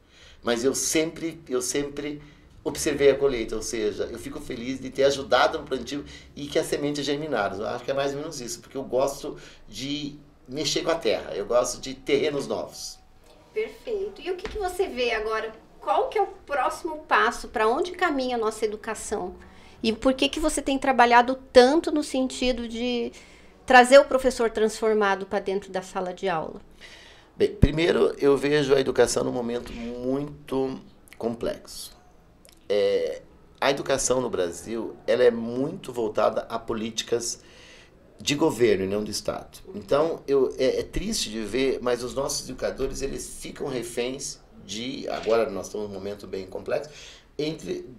Mas 0.44 0.64
eu 0.64 0.74
sempre, 0.74 1.42
eu 1.48 1.62
sempre 1.62 2.22
observei 2.64 3.10
a 3.10 3.16
colheita, 3.16 3.56
ou 3.56 3.62
seja, 3.62 4.04
eu 4.12 4.20
fico 4.20 4.40
feliz 4.40 4.80
de 4.80 4.90
ter 4.90 5.04
ajudado 5.06 5.60
no 5.60 5.66
plantio 5.66 6.06
e 6.36 6.48
que 6.48 6.60
as 6.60 6.68
sementes 6.68 7.06
germinaram. 7.06 7.58
Eu 7.58 7.68
acho 7.68 7.84
que 7.84 7.92
é 7.92 7.94
mais 7.94 8.14
ou 8.14 8.20
menos 8.20 8.40
isso, 8.40 8.60
porque 8.60 8.78
eu 8.78 8.84
gosto 8.84 9.38
de 9.68 10.20
mexer 10.48 10.84
com 10.84 10.92
a 10.92 10.96
terra, 10.96 11.34
eu 11.34 11.46
gosto 11.46 11.80
de 11.82 11.94
terrenos 11.94 12.48
novos. 12.48 13.00
Perfeito. 13.54 14.22
E 14.22 14.32
o 14.32 14.36
que, 14.36 14.50
que 14.50 14.58
você 14.58 14.88
vê 14.88 15.12
agora? 15.12 15.52
Qual 15.80 16.10
que 16.10 16.18
é 16.18 16.22
o 16.22 16.28
próximo 16.28 17.00
passo? 17.08 17.48
Para 17.48 17.68
onde 17.68 17.92
caminha 17.92 18.36
a 18.36 18.40
nossa 18.40 18.66
educação? 18.66 19.36
E 19.82 19.92
por 19.92 20.14
que, 20.14 20.30
que 20.30 20.40
você 20.40 20.62
tem 20.62 20.78
trabalhado 20.78 21.36
tanto 21.52 21.92
no 21.92 22.04
sentido 22.04 22.68
de 22.68 23.12
trazer 23.66 23.98
o 24.00 24.06
professor 24.06 24.50
transformado 24.52 25.26
para 25.26 25.40
dentro 25.40 25.72
da 25.72 25.82
sala 25.82 26.14
de 26.14 26.30
aula? 26.30 26.62
Bem, 27.42 27.56
primeiro 27.56 28.14
eu 28.20 28.38
vejo 28.38 28.72
a 28.76 28.80
educação 28.80 29.24
num 29.24 29.32
momento 29.32 29.74
muito 29.74 30.80
complexo. 31.18 31.92
É, 32.70 33.24
a 33.60 33.72
educação 33.72 34.22
no 34.22 34.30
Brasil 34.30 34.96
ela 35.08 35.24
é 35.24 35.32
muito 35.32 35.92
voltada 35.92 36.42
a 36.42 36.60
políticas 36.60 37.42
de 38.20 38.36
governo 38.36 38.84
e 38.84 38.88
não 38.88 39.04
de 39.04 39.10
Estado. 39.10 39.58
Então 39.74 40.22
eu, 40.28 40.54
é, 40.60 40.82
é 40.82 40.84
triste 40.84 41.32
de 41.32 41.42
ver, 41.42 41.80
mas 41.82 42.04
os 42.04 42.14
nossos 42.14 42.48
educadores 42.48 43.02
eles 43.02 43.40
ficam 43.42 43.66
reféns 43.66 44.40
de 44.64 45.10
agora 45.10 45.50
nós 45.50 45.66
estamos 45.66 45.88
num 45.88 45.96
momento 45.96 46.28
bem 46.28 46.46
complexo 46.46 46.92
entre 47.40 47.90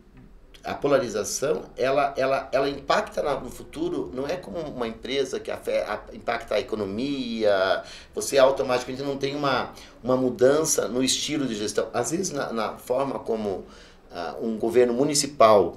a 0.64 0.74
polarização 0.74 1.64
ela, 1.76 2.14
ela, 2.16 2.48
ela 2.52 2.68
impacta 2.68 3.22
no 3.40 3.50
futuro, 3.50 4.10
não 4.14 4.26
é 4.26 4.36
como 4.36 4.58
uma 4.58 4.86
empresa 4.86 5.40
que 5.40 5.50
afeta, 5.50 6.02
impacta 6.12 6.54
a 6.54 6.60
economia, 6.60 7.82
você 8.14 8.38
automaticamente 8.38 9.02
não 9.02 9.16
tem 9.16 9.34
uma, 9.34 9.72
uma 10.02 10.16
mudança 10.16 10.86
no 10.86 11.02
estilo 11.02 11.46
de 11.46 11.56
gestão. 11.56 11.88
Às 11.92 12.12
vezes, 12.12 12.30
na, 12.30 12.52
na 12.52 12.76
forma 12.76 13.18
como 13.18 13.64
uh, 14.10 14.46
um 14.46 14.56
governo 14.56 14.94
municipal 14.94 15.76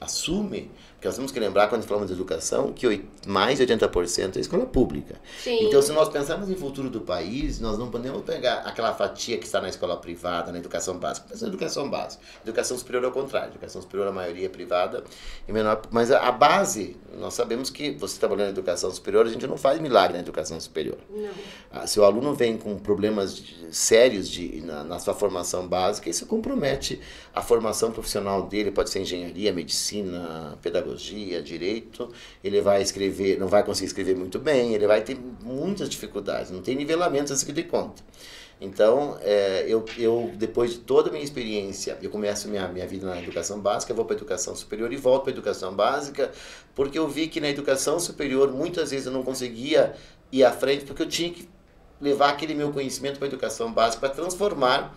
assume, 0.00 0.70
porque 1.06 1.08
nós 1.08 1.16
temos 1.16 1.32
que 1.32 1.40
lembrar, 1.40 1.68
quando 1.68 1.84
falamos 1.84 2.08
de 2.08 2.14
educação, 2.14 2.72
que 2.72 3.04
mais 3.26 3.58
de 3.58 3.66
80% 3.66 4.36
é 4.36 4.40
escola 4.40 4.66
pública. 4.66 5.16
Sim. 5.42 5.66
Então, 5.66 5.80
se 5.80 5.92
nós 5.92 6.08
pensarmos 6.08 6.50
em 6.50 6.54
futuro 6.56 6.90
do 6.90 7.00
país, 7.00 7.60
nós 7.60 7.78
não 7.78 7.90
podemos 7.90 8.22
pegar 8.22 8.58
aquela 8.60 8.92
fatia 8.92 9.38
que 9.38 9.46
está 9.46 9.60
na 9.60 9.68
escola 9.68 9.96
privada, 9.96 10.50
na 10.50 10.58
educação 10.58 10.98
básica. 10.98 11.26
Mas 11.30 11.42
na 11.42 11.48
educação 11.48 11.88
básica. 11.88 12.22
Educação 12.42 12.76
superior 12.76 13.04
é 13.04 13.06
o 13.06 13.12
contrário. 13.12 13.50
Educação 13.50 13.80
superior, 13.82 14.08
a 14.08 14.12
maioria 14.12 14.46
é 14.46 14.48
privada 14.48 15.04
e 15.46 15.52
menor. 15.52 15.82
Mas 15.90 16.10
a, 16.10 16.26
a 16.26 16.32
base, 16.32 16.96
nós 17.18 17.34
sabemos 17.34 17.70
que 17.70 17.92
você 17.92 18.18
trabalhando 18.18 18.46
na 18.46 18.52
educação 18.52 18.90
superior, 18.90 19.26
a 19.26 19.28
gente 19.28 19.46
não 19.46 19.56
faz 19.56 19.80
milagre 19.80 20.14
na 20.14 20.22
educação 20.22 20.58
superior. 20.58 20.98
Não. 21.08 21.30
Ah, 21.70 21.86
se 21.86 22.00
o 22.00 22.04
aluno 22.04 22.34
vem 22.34 22.56
com 22.56 22.76
problemas 22.78 23.42
sérios 23.70 24.28
de, 24.28 24.60
na, 24.62 24.82
na 24.82 24.98
sua 24.98 25.14
formação 25.14 25.68
básica, 25.68 26.08
isso 26.08 26.26
compromete 26.26 27.00
a 27.34 27.42
formação 27.42 27.92
profissional 27.92 28.42
dele. 28.42 28.70
Pode 28.70 28.90
ser 28.90 29.00
engenharia, 29.00 29.52
medicina, 29.52 30.58
pedagogia 30.62 30.95
pedagogia, 30.96 31.42
direito, 31.42 32.10
ele 32.42 32.60
vai 32.60 32.82
escrever, 32.82 33.38
não 33.38 33.46
vai 33.46 33.62
conseguir 33.62 33.86
escrever 33.86 34.16
muito 34.16 34.38
bem, 34.38 34.74
ele 34.74 34.86
vai 34.86 35.02
ter 35.02 35.16
muitas 35.42 35.88
dificuldades, 35.88 36.50
não 36.50 36.62
tem 36.62 36.74
nivelamento 36.74 37.32
assim 37.32 37.52
que 37.52 37.62
conta. 37.62 38.02
Então, 38.58 39.18
é, 39.20 39.66
eu, 39.68 39.84
eu, 39.98 40.32
depois 40.34 40.72
de 40.72 40.78
toda 40.78 41.10
a 41.10 41.12
minha 41.12 41.22
experiência, 41.22 41.98
eu 42.00 42.08
começo 42.08 42.48
minha, 42.48 42.66
minha 42.68 42.86
vida 42.86 43.06
na 43.06 43.20
educação 43.20 43.60
básica, 43.60 43.92
vou 43.92 44.06
para 44.06 44.16
a 44.16 44.18
educação 44.18 44.56
superior 44.56 44.90
e 44.94 44.96
volto 44.96 45.24
para 45.24 45.32
a 45.32 45.34
educação 45.34 45.74
básica, 45.74 46.32
porque 46.74 46.98
eu 46.98 47.06
vi 47.06 47.28
que 47.28 47.38
na 47.38 47.50
educação 47.50 48.00
superior, 48.00 48.50
muitas 48.50 48.90
vezes 48.90 49.06
eu 49.06 49.12
não 49.12 49.22
conseguia 49.22 49.94
ir 50.32 50.42
à 50.42 50.50
frente, 50.52 50.86
porque 50.86 51.02
eu 51.02 51.08
tinha 51.08 51.30
que 51.30 51.46
levar 52.00 52.30
aquele 52.30 52.54
meu 52.54 52.72
conhecimento 52.72 53.18
para 53.18 53.26
a 53.26 53.28
educação 53.28 53.70
básica, 53.70 54.00
para 54.00 54.14
transformar 54.14 54.96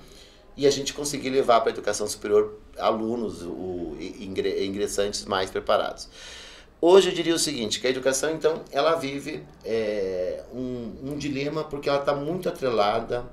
e 0.59 0.67
a 0.67 0.69
gente 0.69 0.93
conseguir 0.93 1.29
levar 1.29 1.61
para 1.61 1.69
a 1.69 1.73
educação 1.73 2.05
superior 2.05 2.59
alunos, 2.77 3.43
o, 3.43 3.95
ingressantes 3.97 5.23
mais 5.23 5.49
preparados. 5.49 6.09
Hoje 6.81 7.09
eu 7.09 7.15
diria 7.15 7.33
o 7.33 7.39
seguinte, 7.39 7.79
que 7.79 7.87
a 7.87 7.89
educação, 7.89 8.29
então, 8.31 8.61
ela 8.69 8.95
vive 8.95 9.41
é, 9.63 10.43
um, 10.53 11.11
um 11.11 11.17
dilema 11.17 11.63
porque 11.63 11.87
ela 11.87 11.99
está 11.99 12.13
muito 12.13 12.49
atrelada, 12.49 13.25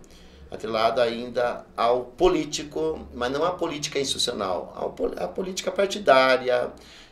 atrelada 0.49 1.03
ainda 1.03 1.67
ao 1.77 2.05
político, 2.05 3.05
mas 3.13 3.33
não 3.33 3.45
à 3.45 3.51
política 3.51 3.99
institucional, 3.99 4.73
ao, 4.77 4.95
à 5.21 5.27
política 5.27 5.73
partidária, 5.73 6.71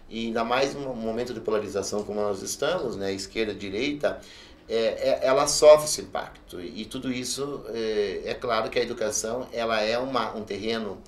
e 0.08 0.26
ainda 0.26 0.44
mais 0.44 0.76
num 0.76 0.94
momento 0.94 1.34
de 1.34 1.40
polarização 1.40 2.04
como 2.04 2.20
nós 2.20 2.40
estamos, 2.40 2.94
né, 2.94 3.12
esquerda, 3.12 3.52
direita, 3.52 4.20
é, 4.68 4.76
é, 4.76 5.20
ela 5.22 5.46
sofre 5.46 5.86
esse 5.86 6.00
impacto. 6.00 6.60
E 6.60 6.84
tudo 6.84 7.12
isso, 7.12 7.64
é, 7.68 8.22
é 8.24 8.34
claro 8.34 8.70
que 8.70 8.78
a 8.78 8.82
educação 8.82 9.46
ela 9.52 9.80
é 9.80 9.98
uma, 9.98 10.34
um 10.34 10.42
terreno 10.42 10.98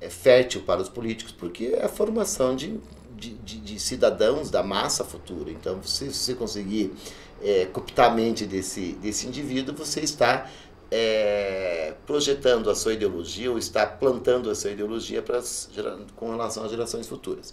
é, 0.00 0.08
fértil 0.08 0.62
para 0.62 0.80
os 0.80 0.88
políticos, 0.88 1.32
porque 1.32 1.74
é 1.78 1.84
a 1.84 1.88
formação 1.88 2.56
de, 2.56 2.80
de, 3.14 3.34
de, 3.34 3.58
de 3.58 3.80
cidadãos 3.80 4.50
da 4.50 4.62
massa 4.62 5.04
futura. 5.04 5.50
Então, 5.50 5.82
se 5.82 6.12
você 6.12 6.34
conseguir 6.34 6.92
é, 7.42 7.68
a 7.96 8.10
mente 8.10 8.46
desse, 8.46 8.92
desse 8.92 9.26
indivíduo, 9.26 9.74
você 9.74 10.00
está 10.00 10.50
é, 10.90 11.94
projetando 12.06 12.70
a 12.70 12.74
sua 12.74 12.94
ideologia 12.94 13.50
ou 13.50 13.58
está 13.58 13.86
plantando 13.86 14.50
a 14.50 14.54
sua 14.54 14.70
ideologia 14.70 15.20
para 15.20 15.42
com 16.14 16.30
relação 16.30 16.64
às 16.64 16.70
gerações 16.70 17.06
futuras. 17.06 17.52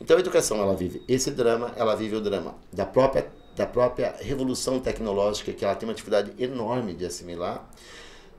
Então 0.00 0.16
a 0.16 0.20
educação 0.20 0.58
ela 0.60 0.74
vive 0.74 1.02
esse 1.06 1.30
drama, 1.30 1.72
ela 1.76 1.94
vive 1.94 2.16
o 2.16 2.20
drama 2.20 2.56
da 2.72 2.84
própria 2.84 3.30
da 3.54 3.66
própria 3.66 4.14
revolução 4.20 4.80
tecnológica, 4.80 5.52
que 5.52 5.64
ela 5.64 5.74
tem 5.74 5.88
uma 5.88 5.94
dificuldade 5.94 6.32
enorme 6.38 6.94
de 6.94 7.04
assimilar, 7.04 7.68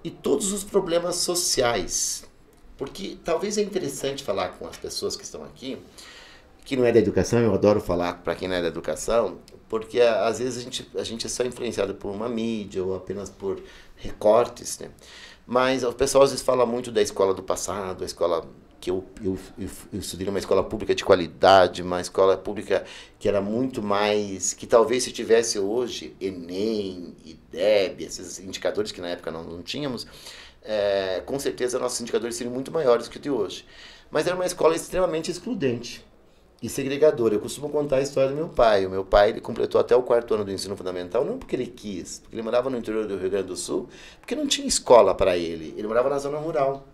e 0.04 0.10
todos 0.10 0.52
os 0.52 0.64
problemas 0.64 1.18
sociais. 1.18 2.26
Porque 2.78 3.18
talvez 3.24 3.58
é 3.58 3.62
interessante 3.62 4.24
falar 4.24 4.50
com 4.58 4.68
as 4.68 4.78
pessoas 4.78 5.16
que 5.16 5.24
estão 5.24 5.44
aqui, 5.44 5.78
que 6.66 6.76
não 6.76 6.86
é 6.86 6.92
da 6.92 7.00
educação, 7.00 7.40
eu 7.40 7.54
adoro 7.54 7.80
falar 7.80 8.24
para 8.24 8.36
quem 8.36 8.48
não 8.48 8.56
é 8.56 8.62
da 8.62 8.70
educação, 8.70 9.38
porque 9.70 10.00
às 10.00 10.40
vezes 10.40 10.58
a 10.58 10.62
gente, 10.62 10.90
a 10.96 11.04
gente 11.04 11.26
é 11.26 11.30
só 11.30 11.44
influenciado 11.44 11.96
por 11.96 12.10
uma 12.10 12.30
mídia 12.30 12.84
ou 12.84 12.96
apenas 12.96 13.30
por 13.30 13.62
recortes, 13.96 14.80
né? 14.80 14.90
Mas 15.46 15.84
o 15.84 15.92
pessoal 15.92 16.24
às 16.24 16.32
vezes 16.32 16.46
fala 16.46 16.66
muito 16.66 16.92
da 16.92 17.02
escola 17.02 17.34
do 17.34 17.44
passado, 17.44 18.04
a 18.04 18.06
escola 18.06 18.48
que 18.84 18.92
eu, 18.92 19.02
eu, 19.24 19.40
eu, 19.58 19.70
eu 19.94 20.00
estudei 20.00 20.26
numa 20.28 20.40
escola 20.40 20.62
pública 20.62 20.94
de 20.94 21.06
qualidade, 21.06 21.82
uma 21.82 22.02
escola 22.02 22.36
pública 22.36 22.84
que 23.18 23.30
era 23.30 23.40
muito 23.40 23.82
mais. 23.82 24.54
que 24.54 24.68
talvez 24.68 25.04
se 25.04 25.12
tivesse 25.14 25.58
hoje 25.58 26.14
Enem, 26.20 27.16
IDEB, 27.24 28.04
esses 28.04 28.40
indicadores 28.40 28.92
que 28.92 29.00
na 29.00 29.08
época 29.08 29.32
não, 29.32 29.42
não 29.42 29.62
tínhamos, 29.62 30.06
é, 30.62 31.24
com 31.26 31.40
certeza 31.40 31.80
nossos 31.80 32.02
indicadores 32.02 32.36
seriam 32.36 32.54
muito 32.54 32.74
maiores 32.74 33.08
que 33.08 33.16
o 33.16 33.22
de 33.22 33.30
hoje. 33.30 33.66
Mas 34.12 34.28
era 34.28 34.36
uma 34.36 34.46
escola 34.46 34.76
extremamente 34.76 35.32
excludente 35.32 36.06
e 36.62 36.68
segregadora. 36.68 37.36
Eu 37.36 37.40
costumo 37.40 37.70
contar 37.70 37.98
a 37.98 38.02
história 38.02 38.32
do 38.32 38.36
meu 38.36 38.50
pai. 38.50 38.86
O 38.86 38.90
meu 38.90 39.06
pai 39.06 39.30
ele 39.30 39.40
completou 39.40 39.80
até 39.80 39.96
o 39.96 40.04
quarto 40.04 40.34
ano 40.34 40.44
do 40.44 40.52
ensino 40.52 40.76
fundamental, 40.76 41.24
não 41.24 41.38
porque 41.38 41.56
ele 41.56 41.68
quis, 41.68 42.20
porque 42.20 42.36
ele 42.36 42.44
morava 42.44 42.70
no 42.70 42.78
interior 42.78 43.08
do 43.08 43.16
Rio 43.16 43.30
Grande 43.30 43.48
do 43.48 43.56
Sul, 43.56 43.88
porque 44.20 44.36
não 44.36 44.46
tinha 44.46 44.68
escola 44.68 45.16
para 45.16 45.38
ele. 45.38 45.74
Ele 45.78 45.88
morava 45.88 46.10
na 46.10 46.20
zona 46.20 46.38
rural. 46.38 46.86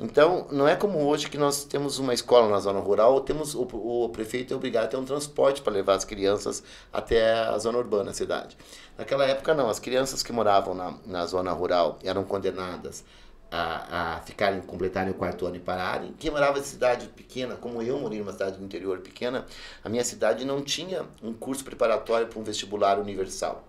Então, 0.00 0.46
não 0.52 0.68
é 0.68 0.76
como 0.76 1.04
hoje 1.04 1.28
que 1.28 1.36
nós 1.36 1.64
temos 1.64 1.98
uma 1.98 2.14
escola 2.14 2.48
na 2.48 2.60
zona 2.60 2.78
rural, 2.78 3.20
temos 3.22 3.54
o, 3.56 3.62
o 3.62 4.08
prefeito 4.10 4.54
é 4.54 4.56
obrigado 4.56 4.84
a 4.84 4.88
ter 4.88 4.96
um 4.96 5.04
transporte 5.04 5.60
para 5.60 5.72
levar 5.72 5.94
as 5.94 6.04
crianças 6.04 6.62
até 6.92 7.32
a 7.32 7.58
zona 7.58 7.78
urbana, 7.78 8.12
a 8.12 8.14
cidade. 8.14 8.56
Naquela 8.96 9.24
época, 9.26 9.54
não. 9.54 9.68
As 9.68 9.80
crianças 9.80 10.22
que 10.22 10.32
moravam 10.32 10.72
na, 10.72 10.94
na 11.04 11.26
zona 11.26 11.50
rural 11.52 11.98
eram 12.04 12.22
condenadas 12.22 13.04
a, 13.50 14.16
a 14.16 14.20
ficarem, 14.20 14.60
completarem 14.60 15.10
o 15.10 15.14
quarto 15.14 15.46
ano 15.46 15.56
e 15.56 15.60
pararem. 15.60 16.14
Quem 16.16 16.30
morava 16.30 16.60
em 16.60 16.62
cidade 16.62 17.08
pequena, 17.08 17.56
como 17.56 17.82
eu 17.82 17.98
morei 17.98 18.20
numa 18.20 18.32
cidade 18.32 18.56
do 18.56 18.64
interior 18.64 19.00
pequena, 19.00 19.46
a 19.82 19.88
minha 19.88 20.04
cidade 20.04 20.44
não 20.44 20.62
tinha 20.62 21.04
um 21.20 21.32
curso 21.32 21.64
preparatório 21.64 22.28
para 22.28 22.38
um 22.38 22.44
vestibular 22.44 23.00
universal 23.00 23.67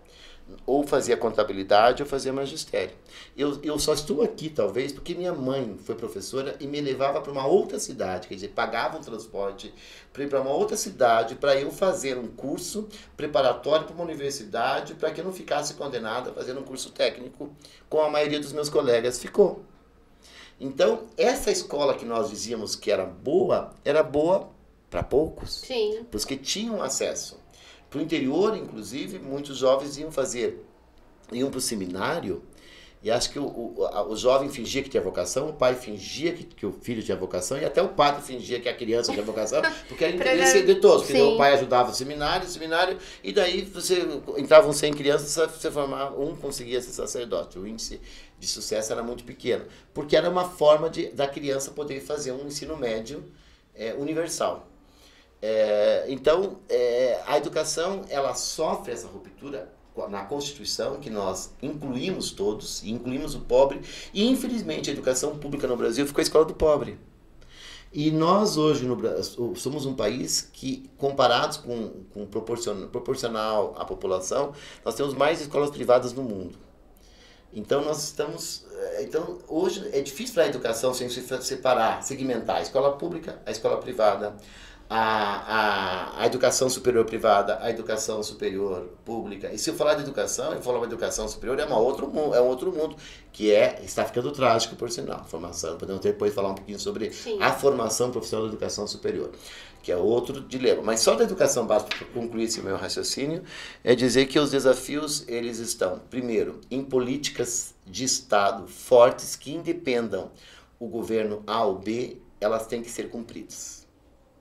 ou 0.66 0.86
fazia 0.86 1.18
contabilidade 1.18 2.04
ou 2.04 2.08
fazia 2.10 2.32
magistério. 2.32 2.96
Eu, 3.36 3.60
eu 3.64 3.80
só 3.80 3.94
estou 3.94 4.22
aqui, 4.22 4.50
talvez, 4.50 4.92
porque 4.92 5.14
minha 5.14 5.34
mãe 5.34 5.78
foi 5.84 5.96
professora 5.96 6.56
e 6.60 6.68
me 6.68 6.80
levava 6.82 7.22
para 7.22 7.32
uma 7.32 7.46
outra 7.46 7.80
cidade, 7.80 8.28
quer 8.28 8.36
dizer, 8.36 8.50
pagava 8.50 8.98
um 8.98 9.02
transporte 9.02 9.74
para 10.14 10.24
ir 10.24 10.28
para 10.28 10.42
uma 10.42 10.52
outra 10.52 10.78
cidade 10.78 11.36
para 11.36 11.56
eu 11.56 11.72
fazer 11.72 12.18
um 12.18 12.28
curso 12.28 12.88
preparatório 13.16 13.86
para 13.86 13.96
uma 13.96 14.04
universidade, 14.04 14.96
para 14.96 15.12
que 15.12 15.22
eu 15.22 15.26
não 15.26 15.34
ficasse 15.34 15.74
condenada 15.74 16.32
fazendo 16.34 16.60
um 16.60 16.64
curso 16.64 16.92
técnico, 16.92 17.50
como 17.90 18.04
a 18.04 18.10
maioria 18.10 18.40
dos 18.40 18.54
meus 18.54 18.70
colegas 18.70 19.20
ficou. 19.20 19.64
Então, 20.60 21.08
essa 21.18 21.50
escola 21.50 21.96
que 21.96 22.04
nós 22.04 22.30
dizíamos 22.30 22.76
que 22.76 22.92
era 22.92 23.06
boa, 23.06 23.74
era 23.86 24.04
boa 24.04 24.50
para 24.90 25.04
poucos. 25.04 25.62
Sim. 25.62 26.06
Porque 26.12 26.36
tinham 26.36 26.82
acesso. 26.82 27.39
Para 27.90 28.00
o 28.00 28.02
interior, 28.02 28.56
inclusive, 28.56 29.20
muitos 29.20 29.58
jovens 29.58 29.98
iam 29.98 30.12
fazer, 30.12 30.64
iam 31.32 31.50
para 31.50 31.58
o 31.58 31.62
seminário, 31.62 32.44
e 33.02 33.10
acho 33.10 33.32
que 33.32 33.40
o, 33.40 33.46
o, 33.46 33.86
a, 33.86 34.06
o 34.06 34.16
jovem 34.18 34.50
fingia 34.50 34.84
que 34.84 34.90
tinha 34.90 35.02
vocação, 35.02 35.50
o 35.50 35.54
pai 35.54 35.74
fingia 35.74 36.34
que, 36.34 36.44
que 36.44 36.66
o 36.66 36.74
filho 36.74 37.02
tinha 37.02 37.16
vocação, 37.16 37.58
e 37.58 37.64
até 37.64 37.82
o 37.82 37.88
padre 37.88 38.22
fingia 38.22 38.60
que 38.60 38.68
a 38.68 38.74
criança 38.74 39.12
tinha 39.14 39.24
vocação, 39.24 39.62
porque 39.88 40.04
era 40.04 40.14
interesse 40.16 40.64
de 40.64 40.76
todos. 40.76 41.06
Porque 41.06 41.22
o 41.22 41.38
pai 41.38 41.54
ajudava 41.54 41.92
o 41.92 41.94
seminário, 41.94 42.46
o 42.46 42.50
seminário, 42.52 42.98
e 43.24 43.32
daí 43.32 43.62
você 43.62 44.06
entravam 44.38 44.74
100 44.74 44.94
crianças, 44.94 45.34
você 45.50 45.72
formava, 45.72 46.20
um 46.20 46.36
conseguia 46.36 46.82
ser 46.82 46.92
sacerdote. 46.92 47.58
O 47.58 47.66
índice 47.66 48.02
de 48.38 48.48
sucesso 48.48 48.92
era 48.92 49.02
muito 49.02 49.24
pequeno, 49.24 49.66
porque 49.94 50.18
era 50.18 50.30
uma 50.30 50.50
forma 50.50 50.90
de, 50.90 51.08
da 51.10 51.28
criança 51.28 51.72
poder 51.72 52.02
fazer 52.02 52.34
um 52.34 52.46
ensino 52.46 52.76
médio 52.76 53.24
é, 53.74 53.94
universal. 53.94 54.68
É, 55.42 56.06
então, 56.10 56.60
é, 56.68 57.22
a 57.26 57.38
educação 57.38 58.04
ela 58.10 58.36
sofre 58.36 58.92
essa 58.92 59.08
ruptura 59.08 59.72
na 60.10 60.24
Constituição, 60.24 61.00
que 61.00 61.10
nós 61.10 61.52
incluímos 61.62 62.32
todos, 62.32 62.84
incluímos 62.84 63.36
o 63.36 63.42
pobre, 63.42 63.82
e 64.14 64.26
infelizmente 64.30 64.90
a 64.90 64.94
educação 64.94 65.38
pública 65.38 65.68
no 65.68 65.76
Brasil 65.76 66.06
ficou 66.08 66.22
a 66.22 66.24
escola 66.24 66.46
do 66.46 66.54
pobre. 66.54 66.98
E 67.92 68.12
nós 68.12 68.56
hoje 68.56 68.86
no 68.86 68.96
Brasil 68.96 69.56
somos 69.56 69.86
um 69.86 69.96
país 69.96 70.48
que, 70.54 70.90
comparados 70.98 71.58
com, 71.58 72.04
com 72.14 72.26
proporcional, 72.28 72.88
proporcional 72.88 73.74
à 73.78 73.84
população, 73.84 74.54
nós 74.86 74.94
temos 74.94 75.14
mais 75.16 75.42
escolas 75.42 75.72
privadas 75.72 76.14
no 76.14 76.22
mundo. 76.22 76.58
Então 77.52 77.84
nós 77.84 78.04
estamos, 78.04 78.64
é, 78.72 79.04
então 79.04 79.40
hoje 79.48 79.90
é 79.92 80.02
difícil 80.02 80.36
para 80.36 80.44
a 80.44 80.48
educação 80.48 80.94
se 80.94 81.10
separar, 81.42 82.04
segmentar 82.04 82.58
a 82.58 82.62
escola 82.62 82.96
pública, 82.96 83.42
a 83.44 83.50
escola 83.50 83.78
privada, 83.78 84.38
a, 84.90 86.16
a, 86.18 86.24
a 86.24 86.26
educação 86.26 86.68
superior 86.68 87.06
privada, 87.06 87.60
a 87.62 87.70
educação 87.70 88.24
superior 88.24 88.90
pública. 89.06 89.52
E 89.54 89.58
se 89.60 89.70
eu 89.70 89.76
falar 89.76 89.94
de 89.94 90.02
educação, 90.02 90.52
eu 90.52 90.62
falar 90.62 90.80
de 90.80 90.86
educação 90.86 91.28
superior, 91.28 91.60
é, 91.60 91.66
uma 91.66 91.78
outro, 91.78 92.12
é 92.34 92.42
um 92.42 92.48
outro 92.48 92.72
mundo, 92.74 92.96
que 93.32 93.54
é, 93.54 93.80
está 93.84 94.04
ficando 94.04 94.32
trágico, 94.32 94.76
por 94.76 94.90
sinal, 94.90 95.24
formação. 95.26 95.78
Podemos 95.78 96.02
depois 96.02 96.34
falar 96.34 96.50
um 96.50 96.56
pouquinho 96.56 96.80
sobre 96.80 97.14
Sim. 97.14 97.38
a 97.40 97.54
formação 97.54 98.10
profissional 98.10 98.48
da 98.48 98.52
educação 98.52 98.88
superior, 98.88 99.30
que 99.84 99.92
é 99.92 99.96
outro 99.96 100.42
dilema. 100.42 100.82
Mas 100.82 101.02
só 101.02 101.14
da 101.14 101.24
educação 101.24 101.68
básica, 101.68 101.96
para 101.96 102.08
concluir 102.08 102.46
esse 102.46 102.60
meu 102.60 102.76
raciocínio, 102.76 103.44
é 103.84 103.94
dizer 103.94 104.26
que 104.26 104.40
os 104.40 104.50
desafios, 104.50 105.24
eles 105.28 105.60
estão, 105.60 106.02
primeiro, 106.10 106.62
em 106.72 106.84
políticas 106.84 107.76
de 107.86 108.06
Estado 108.06 108.68
fortes 108.68 109.36
que 109.36 109.54
independam 109.54 110.32
o 110.80 110.88
governo 110.88 111.44
A 111.46 111.64
ou 111.64 111.78
B, 111.78 112.18
elas 112.42 112.66
têm 112.66 112.82
que 112.82 112.90
ser 112.90 113.10
cumpridas 113.10 113.79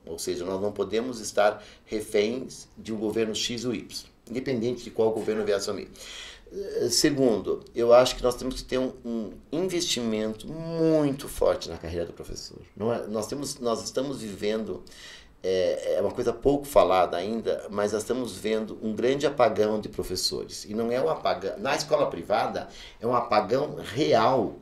ou 0.05 0.17
seja, 0.17 0.45
nós 0.45 0.61
não 0.61 0.71
podemos 0.71 1.19
estar 1.19 1.63
reféns 1.85 2.67
de 2.77 2.93
um 2.93 2.97
governo 2.97 3.35
X 3.35 3.65
ou 3.65 3.73
Y, 3.73 4.09
independente 4.29 4.83
de 4.83 4.91
qual 4.91 5.11
governo 5.11 5.45
vier 5.45 5.57
assumir. 5.57 5.89
Eh, 6.51 6.89
segundo, 6.89 7.63
eu 7.75 7.93
acho 7.93 8.15
que 8.15 8.23
nós 8.23 8.35
temos 8.35 8.55
que 8.55 8.63
ter 8.63 8.79
um, 8.79 8.91
um 9.05 9.31
investimento 9.51 10.47
muito 10.47 11.27
forte 11.27 11.69
na 11.69 11.77
carreira 11.77 12.05
do 12.05 12.13
professor. 12.13 12.59
É, 12.59 13.07
nós, 13.07 13.27
temos, 13.27 13.59
nós 13.59 13.83
estamos 13.83 14.21
vivendo, 14.21 14.83
é, 15.43 15.95
é, 15.95 16.01
uma 16.01 16.11
coisa 16.11 16.33
pouco 16.33 16.65
falada 16.65 17.15
ainda, 17.15 17.67
mas 17.69 17.93
nós 17.93 18.01
estamos 18.01 18.35
vendo 18.35 18.77
um 18.81 18.93
grande 18.93 19.27
apagão 19.27 19.79
de 19.79 19.89
professores. 19.89 20.65
E 20.65 20.73
não 20.73 20.91
é 20.91 20.99
um 20.99 21.09
apagão. 21.09 21.57
Na 21.59 21.75
escola 21.75 22.09
privada, 22.09 22.67
é 22.99 23.05
um 23.05 23.13
apagão 23.13 23.75
real, 23.75 24.55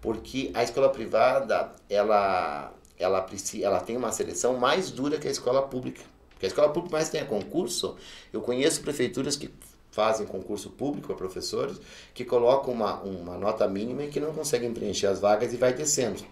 porque 0.00 0.50
a 0.54 0.62
escola 0.62 0.88
privada, 0.90 1.72
ela 1.90 2.72
ela, 2.98 3.26
ela 3.60 3.80
tem 3.80 3.96
uma 3.96 4.12
seleção 4.12 4.56
mais 4.56 4.90
dura 4.90 5.18
que 5.18 5.28
a 5.28 5.30
escola 5.30 5.62
pública. 5.62 6.02
Porque 6.30 6.46
a 6.46 6.48
escola 6.48 6.72
pública 6.72 6.96
mais 6.96 7.08
tem 7.08 7.24
concurso. 7.24 7.96
Eu 8.32 8.40
conheço 8.40 8.80
prefeituras 8.82 9.36
que 9.36 9.50
fazem 9.92 10.26
concurso 10.26 10.70
público 10.70 11.08
para 11.08 11.16
professores 11.16 11.78
que 12.14 12.24
colocam 12.24 12.72
uma, 12.72 13.00
uma 13.02 13.36
nota 13.36 13.68
mínima 13.68 14.04
e 14.04 14.08
que 14.08 14.18
não 14.18 14.32
conseguem 14.32 14.72
preencher 14.72 15.06
as 15.06 15.20
vagas 15.20 15.52
e 15.52 15.56
vai 15.56 15.72
descendo. 15.72 16.24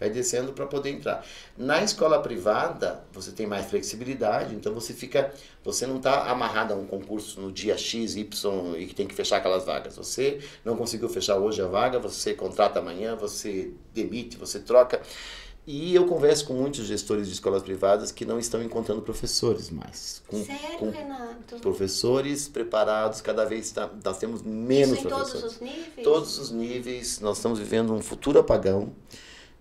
Vai 0.00 0.10
descendo 0.10 0.52
para 0.52 0.66
poder 0.66 0.90
entrar. 0.90 1.24
Na 1.56 1.80
escola 1.80 2.20
privada, 2.20 3.04
você 3.12 3.30
tem 3.30 3.46
mais 3.46 3.66
flexibilidade, 3.66 4.52
então 4.52 4.74
você 4.74 4.92
fica. 4.92 5.32
Você 5.62 5.86
não 5.86 5.98
está 5.98 6.28
amarrado 6.28 6.74
a 6.74 6.76
um 6.76 6.84
concurso 6.84 7.40
no 7.40 7.52
dia 7.52 7.78
X, 7.78 8.16
Y 8.16 8.76
e 8.78 8.86
que 8.86 8.96
tem 8.96 9.06
que 9.06 9.14
fechar 9.14 9.36
aquelas 9.36 9.64
vagas. 9.64 9.94
Você 9.94 10.40
não 10.64 10.76
conseguiu 10.76 11.08
fechar 11.08 11.36
hoje 11.36 11.62
a 11.62 11.68
vaga, 11.68 12.00
você 12.00 12.34
contrata 12.34 12.80
amanhã, 12.80 13.14
você 13.14 13.72
demite, 13.94 14.36
você 14.36 14.58
troca. 14.58 15.00
E 15.64 15.94
eu 15.94 16.06
converso 16.06 16.44
com 16.46 16.54
muitos 16.54 16.84
gestores 16.86 17.28
de 17.28 17.34
escolas 17.34 17.62
privadas 17.62 18.10
que 18.10 18.24
não 18.24 18.38
estão 18.38 18.60
encontrando 18.60 19.00
professores 19.00 19.70
mais. 19.70 20.20
Com, 20.26 20.44
Sério, 20.44 20.78
com 20.78 20.90
Renato? 20.90 21.56
Professores 21.60 22.48
preparados, 22.48 23.20
cada 23.20 23.44
vez 23.44 23.70
tá, 23.70 23.88
nós 24.04 24.18
temos 24.18 24.42
menos 24.42 24.98
Isso 24.98 25.06
em 25.06 25.10
professores. 25.10 25.40
todos 25.40 25.54
os 25.54 25.60
níveis? 25.60 26.02
Todos 26.02 26.38
os 26.38 26.50
níveis. 26.50 27.20
Nós 27.20 27.36
estamos 27.36 27.60
vivendo 27.60 27.92
um 27.92 28.02
futuro 28.02 28.40
apagão. 28.40 28.92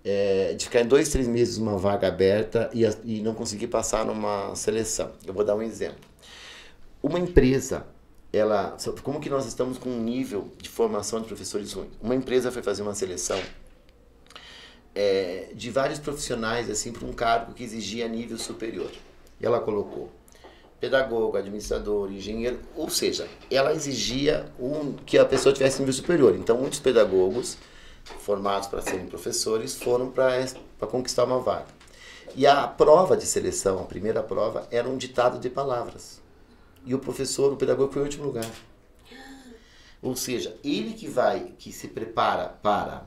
É, 0.04 0.56
de 0.56 0.66
ficar 0.66 0.82
em 0.82 0.88
dois, 0.88 1.10
três 1.10 1.28
meses 1.28 1.58
uma 1.58 1.78
vaga 1.78 2.08
aberta 2.08 2.72
e, 2.74 2.84
e 3.06 3.22
não 3.22 3.36
conseguir 3.36 3.68
passar 3.68 4.04
numa 4.04 4.56
seleção. 4.56 5.12
Eu 5.24 5.32
vou 5.32 5.44
dar 5.44 5.56
um 5.56 5.62
exemplo. 5.62 6.10
Uma 7.04 7.20
empresa, 7.20 7.86
ela, 8.34 8.76
como 9.04 9.20
que 9.20 9.30
nós 9.30 9.46
estamos 9.46 9.78
com 9.78 9.92
um 9.92 10.02
nível 10.02 10.52
de 10.60 10.68
formação 10.68 11.22
de 11.22 11.28
professores 11.28 11.74
ruim? 11.74 11.92
Uma 12.02 12.16
empresa 12.16 12.52
foi 12.52 12.64
fazer 12.64 12.82
uma 12.82 12.96
seleção 12.96 13.40
é, 14.94 15.50
de 15.54 15.70
vários 15.70 16.00
profissionais 16.00 16.70
assim 16.70 16.92
para 16.92 17.08
um 17.08 17.14
cargo 17.14 17.54
que 17.54 17.64
exigia 17.64 18.08
nível 18.08 18.38
superior. 18.38 18.92
E 19.40 19.46
ela 19.46 19.60
colocou 19.60 20.12
pedagogo, 20.80 21.38
administrador, 21.38 22.12
engenheiro, 22.12 22.60
ou 22.76 22.90
seja, 22.90 23.28
ela 23.52 23.72
exigia 23.72 24.52
um, 24.60 24.94
que 24.94 25.16
a 25.18 25.24
pessoa 25.24 25.54
tivesse 25.54 25.80
nível 25.80 25.94
superior. 25.94 26.36
Então, 26.36 26.58
muitos 26.58 26.80
pedagogos 26.80 27.56
formados 28.04 28.68
para 28.68 28.82
serem 28.82 29.06
professores 29.06 29.76
foram 29.76 30.10
para 30.10 30.88
conquistar 30.88 31.26
uma 31.26 31.40
vaga. 31.40 31.68
E 32.36 32.48
a 32.48 32.66
prova 32.68 33.16
de 33.16 33.26
seleção, 33.26 33.80
a 33.80 33.86
primeira 33.86 34.24
prova, 34.24 34.68
era 34.72 34.90
um 34.90 34.98
ditado 34.98 35.38
de 35.38 35.50
palavras. 35.50 36.20
E 36.84 36.96
o 36.96 37.00
professor, 37.00 37.54
o 37.54 37.58
pedagogo, 37.58 37.94
foi 37.94 38.02
em 38.02 38.06
último 38.06 38.26
lugar. 38.26 38.50
Ou 40.02 40.16
seja, 40.16 40.58
ele 40.64 40.94
que 40.94 41.08
vai, 41.08 41.54
que 41.60 41.72
se 41.72 41.90
prepara 41.90 42.48
para 42.64 43.06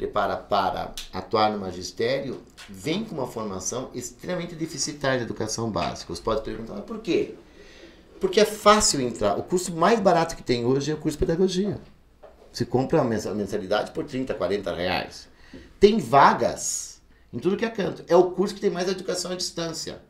prepara 0.00 0.34
para 0.34 0.94
atuar 1.12 1.52
no 1.52 1.58
magistério, 1.58 2.40
vem 2.66 3.04
com 3.04 3.14
uma 3.14 3.26
formação 3.26 3.90
extremamente 3.94 4.54
deficitária 4.54 5.18
de 5.18 5.24
educação 5.24 5.70
básica. 5.70 6.14
Você 6.14 6.22
pode 6.22 6.40
perguntar, 6.40 6.80
por 6.82 7.00
quê? 7.00 7.34
Porque 8.18 8.40
é 8.40 8.46
fácil 8.46 9.00
entrar. 9.02 9.38
O 9.38 9.42
curso 9.42 9.74
mais 9.74 10.00
barato 10.00 10.34
que 10.34 10.42
tem 10.42 10.64
hoje 10.64 10.90
é 10.90 10.94
o 10.94 10.96
curso 10.96 11.18
de 11.18 11.26
pedagogia. 11.26 11.78
Você 12.50 12.64
compra 12.64 13.02
a 13.02 13.04
mensalidade 13.04 13.90
por 13.90 14.04
30, 14.04 14.32
40 14.32 14.74
reais. 14.74 15.28
Tem 15.78 15.98
vagas 15.98 17.00
em 17.32 17.38
tudo 17.38 17.56
que 17.56 17.64
é 17.64 17.70
canto. 17.70 18.02
É 18.08 18.16
o 18.16 18.30
curso 18.30 18.54
que 18.54 18.60
tem 18.60 18.70
mais 18.70 18.88
educação 18.88 19.32
à 19.32 19.34
distância. 19.34 20.00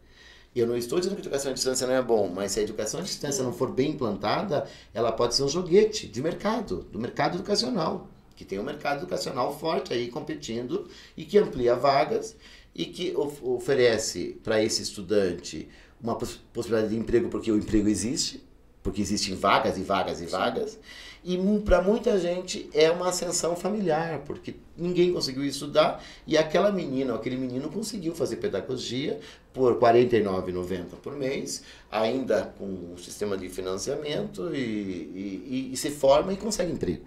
Eu 0.54 0.66
não 0.66 0.76
estou 0.76 1.00
dizendo 1.00 1.16
que 1.16 1.22
a 1.22 1.24
educação 1.24 1.50
à 1.50 1.54
distância 1.54 1.86
não 1.86 1.94
é 1.94 2.02
bom, 2.02 2.30
mas 2.32 2.52
se 2.52 2.60
a 2.60 2.62
educação 2.62 3.00
à 3.00 3.02
distância 3.02 3.42
não 3.42 3.52
for 3.52 3.70
bem 3.70 3.90
implantada, 3.90 4.66
ela 4.94 5.10
pode 5.10 5.34
ser 5.34 5.42
um 5.42 5.48
joguete 5.48 6.06
de 6.06 6.22
mercado, 6.22 6.82
do 6.92 6.98
mercado 6.98 7.36
educacional 7.36 8.08
que 8.40 8.44
tem 8.46 8.58
um 8.58 8.62
mercado 8.62 9.00
educacional 9.00 9.54
forte 9.58 9.92
aí 9.92 10.08
competindo 10.08 10.88
e 11.14 11.26
que 11.26 11.36
amplia 11.36 11.74
vagas 11.74 12.34
e 12.74 12.86
que 12.86 13.14
of 13.14 13.38
oferece 13.44 14.40
para 14.42 14.62
esse 14.62 14.80
estudante 14.80 15.68
uma 16.00 16.16
poss 16.16 16.40
possibilidade 16.50 16.94
de 16.94 16.98
emprego 16.98 17.28
porque 17.28 17.52
o 17.52 17.58
emprego 17.58 17.86
existe, 17.86 18.42
porque 18.82 19.02
existem 19.02 19.34
vagas 19.34 19.76
e 19.76 19.82
vagas 19.82 20.22
e 20.22 20.26
vagas, 20.26 20.78
E 21.22 21.36
para 21.66 21.82
muita 21.82 22.18
gente 22.18 22.70
é 22.72 22.90
uma 22.90 23.10
ascensão 23.10 23.54
familiar, 23.54 24.20
porque 24.20 24.54
ninguém 24.74 25.12
conseguiu 25.12 25.44
estudar 25.44 26.02
e 26.26 26.38
aquela 26.38 26.72
menina, 26.72 27.14
aquele 27.14 27.36
menino 27.36 27.68
conseguiu 27.68 28.14
fazer 28.14 28.36
pedagogia 28.36 29.20
por 29.52 29.74
R$ 29.74 29.80
49,90 29.80 30.84
por 31.02 31.14
mês, 31.14 31.62
ainda 31.90 32.54
com 32.56 32.64
um 32.64 32.96
sistema 32.96 33.36
de 33.36 33.50
financiamento 33.50 34.50
e, 34.54 34.58
e, 34.58 35.70
e, 35.74 35.76
se 35.76 35.90
forma 35.90 36.32
e 36.32 36.38
consegue 36.38 36.72
emprego. 36.72 37.04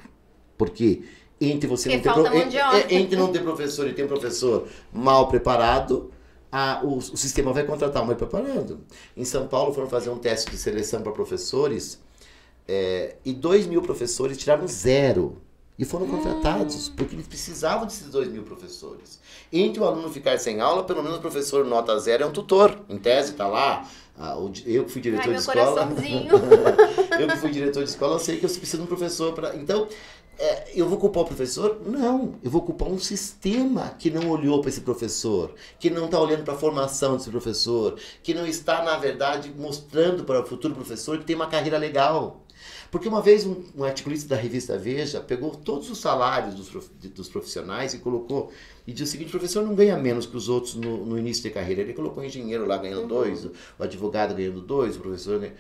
Porque 0.55 1.01
entre 1.39 1.67
você 1.67 1.89
não 1.89 2.01
ter, 2.01 2.13
pro, 2.13 2.25
entre 2.89 3.15
não 3.15 3.31
ter 3.31 3.43
professor 3.43 3.87
e 3.87 3.93
ter 3.93 4.03
um 4.03 4.07
professor 4.07 4.67
mal 4.91 5.27
preparado, 5.27 6.11
a, 6.51 6.81
o, 6.83 6.97
o, 6.97 7.17
sistema 7.17 7.51
vai 7.51 7.63
contratar 7.63 8.03
um 8.03 8.05
mal 8.05 8.15
preparado. 8.15 8.79
Em 9.17 9.25
São 9.25 9.47
Paulo 9.47 9.73
foram 9.73 9.89
fazer 9.89 10.09
um 10.09 10.17
teste 10.17 10.51
de 10.51 10.57
seleção 10.57 11.01
para 11.01 11.11
professores 11.11 11.99
é, 12.67 13.15
e 13.25 13.33
dois 13.33 13.65
mil 13.65 13.81
professores 13.81 14.37
tiraram 14.37 14.67
zero. 14.67 15.37
E 15.77 15.83
foram 15.83 16.05
contratados, 16.05 16.87
hum. 16.87 16.93
porque 16.95 17.15
eles 17.15 17.25
precisavam 17.25 17.87
desses 17.87 18.07
dois 18.07 18.27
mil 18.27 18.43
professores. 18.43 19.19
Entre 19.51 19.81
o 19.81 19.85
aluno 19.85 20.07
ficar 20.11 20.37
sem 20.37 20.61
aula, 20.61 20.83
pelo 20.83 21.01
menos 21.01 21.17
o 21.17 21.21
professor 21.21 21.65
nota 21.65 21.99
zero 21.99 22.23
é 22.23 22.27
um 22.27 22.31
tutor. 22.31 22.79
Em 22.87 22.97
tese, 22.99 23.31
está 23.31 23.47
lá. 23.47 23.89
Ah, 24.15 24.37
eu 24.67 24.85
que 24.85 24.91
fui 24.91 25.01
diretor 25.01 25.29
Ai, 25.29 25.33
de 25.33 25.39
escola. 25.39 25.89
eu 27.19 27.27
que 27.27 27.37
fui 27.37 27.49
diretor 27.49 27.83
de 27.83 27.89
escola, 27.89 28.15
eu 28.15 28.19
sei 28.19 28.37
que 28.37 28.45
eu 28.45 28.49
preciso 28.49 28.77
de 28.77 28.83
um 28.83 28.85
professor 28.85 29.33
para. 29.33 29.55
Então, 29.55 29.87
é, 30.37 30.71
eu 30.75 30.89
vou 30.89 30.97
culpar 30.97 31.23
o 31.23 31.25
professor? 31.25 31.81
Não, 31.85 32.35
eu 32.43 32.49
vou 32.49 32.61
culpar 32.61 32.87
um 32.87 32.99
sistema 32.99 33.95
que 33.99 34.09
não 34.09 34.29
olhou 34.29 34.61
para 34.61 34.69
esse 34.69 34.81
professor, 34.81 35.53
que 35.79 35.89
não 35.89 36.05
está 36.05 36.19
olhando 36.19 36.43
para 36.43 36.53
a 36.53 36.57
formação 36.57 37.17
desse 37.17 37.29
professor, 37.29 37.97
que 38.21 38.33
não 38.33 38.45
está, 38.45 38.83
na 38.83 38.97
verdade, 38.97 39.53
mostrando 39.55 40.23
para 40.23 40.41
o 40.41 40.45
futuro 40.45 40.73
professor 40.73 41.17
que 41.17 41.25
tem 41.25 41.35
uma 41.35 41.47
carreira 41.47 41.77
legal. 41.77 42.43
Porque 42.89 43.07
uma 43.07 43.21
vez 43.21 43.45
um, 43.45 43.63
um 43.75 43.83
articulista 43.83 44.29
da 44.29 44.41
revista 44.41 44.77
Veja 44.77 45.19
pegou 45.19 45.51
todos 45.51 45.89
os 45.89 45.97
salários 45.97 46.55
dos, 46.55 46.89
dos 47.11 47.27
profissionais 47.27 47.93
e 47.93 47.99
colocou, 47.99 48.51
e 48.85 48.93
disse 48.93 49.03
o 49.03 49.11
seguinte, 49.11 49.27
o 49.27 49.31
professor 49.31 49.63
não 49.63 49.75
ganha 49.75 49.97
menos 49.97 50.25
que 50.25 50.37
os 50.37 50.47
outros 50.49 50.75
no, 50.75 51.05
no 51.05 51.17
início 51.17 51.43
de 51.43 51.49
carreira. 51.49 51.81
Ele 51.81 51.93
colocou 51.93 52.21
o 52.23 52.25
engenheiro 52.25 52.65
lá 52.65 52.77
ganhando 52.77 53.01
uhum. 53.01 53.07
dois, 53.07 53.45
o, 53.45 53.51
o 53.79 53.83
advogado 53.83 54.33
ganhando 54.35 54.61
dois, 54.61 54.95
o 54.95 54.99
professor... 54.99 55.39
Né? 55.39 55.53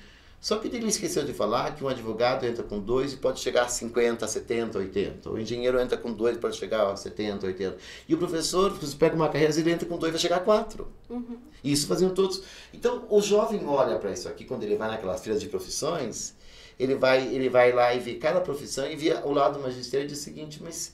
Só 0.43 0.57
que 0.57 0.67
ele 0.67 0.85
esqueceu 0.89 1.23
de 1.23 1.31
falar 1.31 1.73
que 1.73 1.85
um 1.85 1.87
advogado 1.87 2.45
entra 2.45 2.65
com 2.65 2.77
dois 2.77 3.13
e 3.13 3.15
pode 3.15 3.39
chegar 3.39 3.63
a 3.63 3.69
50, 3.69 4.27
70, 4.27 4.77
80. 4.77 5.29
O 5.29 5.39
engenheiro 5.39 5.79
entra 5.79 5.97
com 5.97 6.11
dois 6.11 6.35
e 6.35 6.39
pode 6.39 6.57
chegar 6.57 6.91
a 6.91 6.97
70, 6.97 7.47
80. 7.47 7.77
E 8.09 8.13
o 8.13 8.17
professor, 8.17 8.73
você 8.73 8.93
pega 8.93 9.15
uma 9.15 9.29
carreira, 9.29 9.57
ele 9.57 9.71
entra 9.71 9.87
com 9.87 9.97
dois 9.97 10.09
e 10.09 10.11
vai 10.11 10.19
chegar 10.19 10.35
a 10.35 10.39
quatro. 10.41 10.91
Uhum. 11.09 11.37
Isso 11.63 11.87
faziam 11.87 12.13
todos. 12.13 12.43
Então, 12.73 13.07
o 13.09 13.21
jovem 13.21 13.65
olha 13.65 13.97
para 13.97 14.11
isso 14.11 14.27
aqui, 14.27 14.43
quando 14.43 14.63
ele 14.63 14.75
vai 14.75 14.89
naquelas 14.89 15.23
filas 15.23 15.39
de 15.39 15.47
profissões, 15.47 16.35
ele 16.77 16.95
vai, 16.95 17.25
ele 17.25 17.47
vai 17.47 17.71
lá 17.71 17.93
e 17.93 18.01
vê 18.01 18.15
cada 18.15 18.41
profissão 18.41 18.85
e 18.85 18.97
vê 18.97 19.13
o 19.23 19.31
lado 19.31 19.59
do 19.59 19.63
magistério 19.63 20.03
e 20.03 20.07
diz 20.09 20.19
o 20.19 20.23
seguinte, 20.23 20.61
mas 20.61 20.93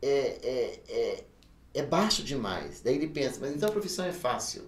é, 0.00 0.08
é, 0.08 0.80
é, 0.88 1.24
é, 1.74 1.82
baixo 1.82 2.22
demais. 2.22 2.80
Daí 2.80 2.94
ele 2.94 3.08
pensa, 3.08 3.36
mas 3.38 3.54
então 3.54 3.68
a 3.68 3.72
profissão 3.72 4.06
é 4.06 4.12
fácil. 4.12 4.62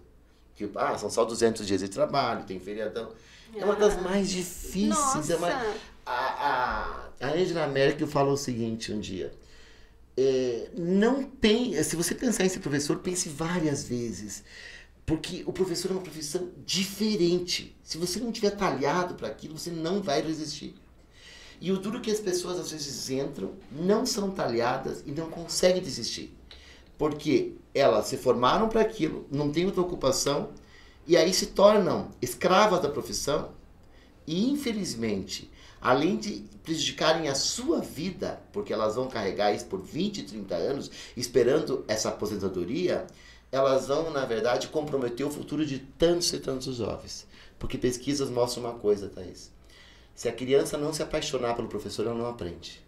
Que, 0.54 0.70
ah, 0.74 0.98
são 0.98 1.08
só 1.08 1.24
200 1.24 1.66
dias 1.66 1.80
de 1.80 1.88
trabalho, 1.88 2.44
tem 2.44 2.60
feriadão. 2.60 3.14
É 3.54 3.64
uma 3.64 3.76
das 3.76 4.00
mais 4.00 4.30
difíceis. 4.30 5.30
É 5.30 5.36
uma, 5.36 5.48
a, 6.06 6.12
a, 6.12 7.10
a 7.20 7.32
Angela 7.32 7.66
Merkel 7.66 8.06
falou 8.06 8.34
o 8.34 8.38
seguinte 8.38 8.92
um 8.92 9.00
dia. 9.00 9.32
É, 10.16 10.68
não 10.76 11.22
tem, 11.22 11.80
se 11.82 11.96
você 11.96 12.14
pensar 12.14 12.44
em 12.44 12.48
ser 12.48 12.60
professor, 12.60 12.98
pense 12.98 13.28
várias 13.28 13.84
vezes. 13.84 14.44
Porque 15.06 15.42
o 15.46 15.52
professor 15.52 15.90
é 15.90 15.94
uma 15.94 16.02
profissão 16.02 16.50
diferente. 16.64 17.76
Se 17.82 17.98
você 17.98 18.20
não 18.20 18.30
tiver 18.30 18.50
talhado 18.50 19.14
para 19.14 19.28
aquilo, 19.28 19.58
você 19.58 19.70
não 19.70 20.00
vai 20.02 20.20
resistir. 20.22 20.74
E 21.60 21.70
o 21.72 21.76
duro 21.76 21.98
é 21.98 22.00
que 22.00 22.10
as 22.10 22.20
pessoas 22.20 22.58
às 22.58 22.70
vezes 22.70 23.10
entram, 23.10 23.52
não 23.70 24.06
são 24.06 24.30
talhadas 24.30 25.02
e 25.04 25.10
não 25.10 25.28
conseguem 25.28 25.82
desistir. 25.82 26.34
Porque 26.96 27.54
elas 27.74 28.06
se 28.06 28.16
formaram 28.16 28.68
para 28.68 28.80
aquilo, 28.80 29.26
não 29.30 29.50
têm 29.50 29.66
outra 29.66 29.82
ocupação, 29.82 30.50
e 31.10 31.16
aí 31.16 31.34
se 31.34 31.46
tornam 31.46 32.12
escravas 32.22 32.80
da 32.80 32.88
profissão 32.88 33.50
e, 34.24 34.48
infelizmente, 34.48 35.50
além 35.80 36.16
de 36.16 36.44
prejudicarem 36.62 37.26
a 37.26 37.34
sua 37.34 37.80
vida, 37.80 38.40
porque 38.52 38.72
elas 38.72 38.94
vão 38.94 39.08
carregar 39.08 39.52
isso 39.52 39.64
por 39.64 39.82
20, 39.82 40.22
30 40.22 40.54
anos, 40.54 40.88
esperando 41.16 41.84
essa 41.88 42.10
aposentadoria, 42.10 43.08
elas 43.50 43.88
vão, 43.88 44.12
na 44.12 44.24
verdade, 44.24 44.68
comprometer 44.68 45.26
o 45.26 45.32
futuro 45.32 45.66
de 45.66 45.80
tantos 45.80 46.32
e 46.32 46.38
tantos 46.38 46.76
jovens. 46.76 47.26
Porque 47.58 47.76
pesquisas 47.76 48.30
mostram 48.30 48.62
uma 48.62 48.74
coisa, 48.74 49.08
Thaís. 49.08 49.50
Se 50.14 50.28
a 50.28 50.32
criança 50.32 50.78
não 50.78 50.92
se 50.92 51.02
apaixonar 51.02 51.56
pelo 51.56 51.66
professor, 51.66 52.06
ela 52.06 52.14
não 52.14 52.28
aprende. 52.28 52.80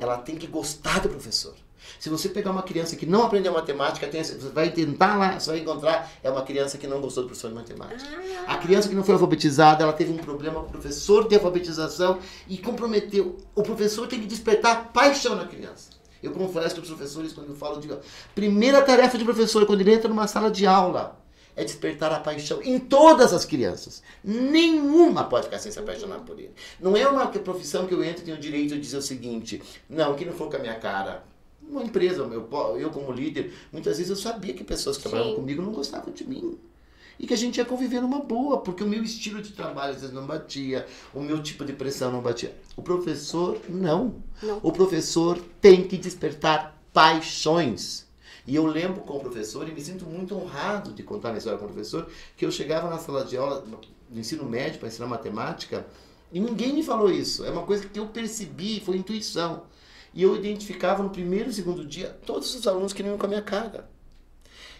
Ela 0.00 0.16
tem 0.16 0.36
que 0.36 0.46
gostar 0.46 1.00
do 1.00 1.10
professor. 1.10 1.54
Se 1.98 2.08
você 2.08 2.28
pegar 2.28 2.50
uma 2.50 2.62
criança 2.62 2.96
que 2.96 3.06
não 3.06 3.24
aprendeu 3.24 3.52
matemática, 3.52 4.06
tem, 4.06 4.22
você 4.22 4.34
vai 4.48 4.70
tentar 4.70 5.16
lá, 5.16 5.38
você 5.38 5.50
vai 5.50 5.60
encontrar, 5.60 6.10
é 6.22 6.30
uma 6.30 6.42
criança 6.42 6.78
que 6.78 6.86
não 6.86 7.00
gostou 7.00 7.22
do 7.22 7.28
professor 7.28 7.48
de 7.48 7.54
matemática. 7.54 8.10
A 8.46 8.56
criança 8.56 8.88
que 8.88 8.94
não 8.94 9.04
foi 9.04 9.14
alfabetizada, 9.14 9.84
ela 9.84 9.92
teve 9.92 10.12
um 10.12 10.18
problema 10.18 10.60
com 10.60 10.66
o 10.66 10.70
professor 10.70 11.28
de 11.28 11.34
alfabetização 11.34 12.18
e 12.48 12.58
comprometeu. 12.58 13.36
O 13.54 13.62
professor 13.62 14.06
tem 14.06 14.20
que 14.20 14.26
despertar 14.26 14.92
paixão 14.92 15.36
na 15.36 15.46
criança. 15.46 15.90
Eu 16.22 16.30
confesso 16.30 16.76
para 16.76 16.82
os 16.82 16.88
professores, 16.88 17.32
quando 17.32 17.48
eu 17.48 17.56
falo 17.56 17.80
de. 17.80 17.88
Primeira 18.34 18.80
tarefa 18.82 19.18
de 19.18 19.24
professor, 19.24 19.66
quando 19.66 19.80
ele 19.80 19.92
entra 19.92 20.08
numa 20.08 20.28
sala 20.28 20.50
de 20.50 20.64
aula, 20.64 21.20
é 21.56 21.64
despertar 21.64 22.12
a 22.12 22.20
paixão 22.20 22.62
em 22.62 22.78
todas 22.78 23.32
as 23.32 23.44
crianças. 23.44 24.02
Nenhuma 24.22 25.24
pode 25.24 25.46
ficar 25.46 25.58
sem 25.58 25.72
se 25.72 25.78
apaixonar 25.78 26.20
por 26.20 26.38
ele. 26.38 26.52
Não 26.80 26.96
é 26.96 27.06
uma 27.08 27.26
profissão 27.26 27.86
que 27.86 27.94
eu 27.94 28.04
entro 28.04 28.22
e 28.22 28.24
tenho 28.24 28.36
o 28.36 28.40
direito 28.40 28.74
de 28.74 28.80
dizer 28.80 28.96
o 28.96 29.02
seguinte: 29.02 29.60
não, 29.88 30.14
que 30.14 30.24
não 30.24 30.32
for 30.32 30.48
com 30.48 30.56
a 30.56 30.60
minha 30.60 30.76
cara. 30.76 31.24
Uma 31.68 31.82
empresa, 31.82 32.22
eu, 32.22 32.78
eu 32.78 32.90
como 32.90 33.12
líder, 33.12 33.52
muitas 33.72 33.96
vezes 33.96 34.10
eu 34.10 34.16
sabia 34.16 34.52
que 34.52 34.64
pessoas 34.64 34.96
que 34.96 35.04
trabalhavam 35.04 35.36
comigo 35.36 35.62
não 35.62 35.72
gostavam 35.72 36.12
de 36.12 36.28
mim 36.28 36.58
e 37.18 37.26
que 37.26 37.34
a 37.34 37.36
gente 37.36 37.58
ia 37.58 37.64
conviver 37.64 38.00
numa 38.00 38.20
boa, 38.20 38.58
porque 38.58 38.82
o 38.82 38.88
meu 38.88 39.02
estilo 39.02 39.40
de 39.40 39.52
trabalho 39.52 39.92
às 39.92 40.00
vezes 40.00 40.14
não 40.14 40.26
batia, 40.26 40.86
o 41.14 41.20
meu 41.20 41.40
tipo 41.42 41.64
de 41.64 41.72
pressão 41.72 42.10
não 42.10 42.20
batia. 42.20 42.52
O 42.76 42.82
professor, 42.82 43.60
não. 43.68 44.16
não. 44.42 44.58
O 44.62 44.72
professor 44.72 45.38
tem 45.60 45.84
que 45.86 45.96
despertar 45.96 46.76
paixões. 46.92 48.06
E 48.44 48.56
eu 48.56 48.66
lembro 48.66 49.02
com 49.02 49.18
o 49.18 49.20
professor, 49.20 49.68
e 49.68 49.72
me 49.72 49.80
sinto 49.80 50.04
muito 50.04 50.34
honrado 50.34 50.92
de 50.92 51.02
contar 51.04 51.32
a 51.32 51.38
história 51.38 51.58
com 51.58 51.66
o 51.66 51.68
professor, 51.68 52.08
que 52.36 52.44
eu 52.44 52.50
chegava 52.50 52.90
na 52.90 52.98
sala 52.98 53.24
de 53.24 53.36
aula, 53.36 53.64
no 54.10 54.18
ensino 54.18 54.44
médio, 54.44 54.80
para 54.80 54.88
ensinar 54.88 55.06
matemática, 55.06 55.86
e 56.32 56.40
ninguém 56.40 56.72
me 56.72 56.82
falou 56.82 57.10
isso. 57.10 57.44
É 57.44 57.50
uma 57.50 57.62
coisa 57.62 57.86
que 57.86 57.98
eu 58.00 58.06
percebi, 58.06 58.80
foi 58.80 58.96
intuição. 58.96 59.62
E 60.14 60.22
eu 60.22 60.36
identificava 60.36 61.02
no 61.02 61.10
primeiro 61.10 61.50
e 61.50 61.52
segundo 61.52 61.84
dia 61.84 62.16
todos 62.26 62.54
os 62.54 62.66
alunos 62.66 62.92
que 62.92 63.02
iam 63.02 63.18
com 63.18 63.26
a 63.26 63.28
minha 63.28 63.42
carga. 63.42 63.86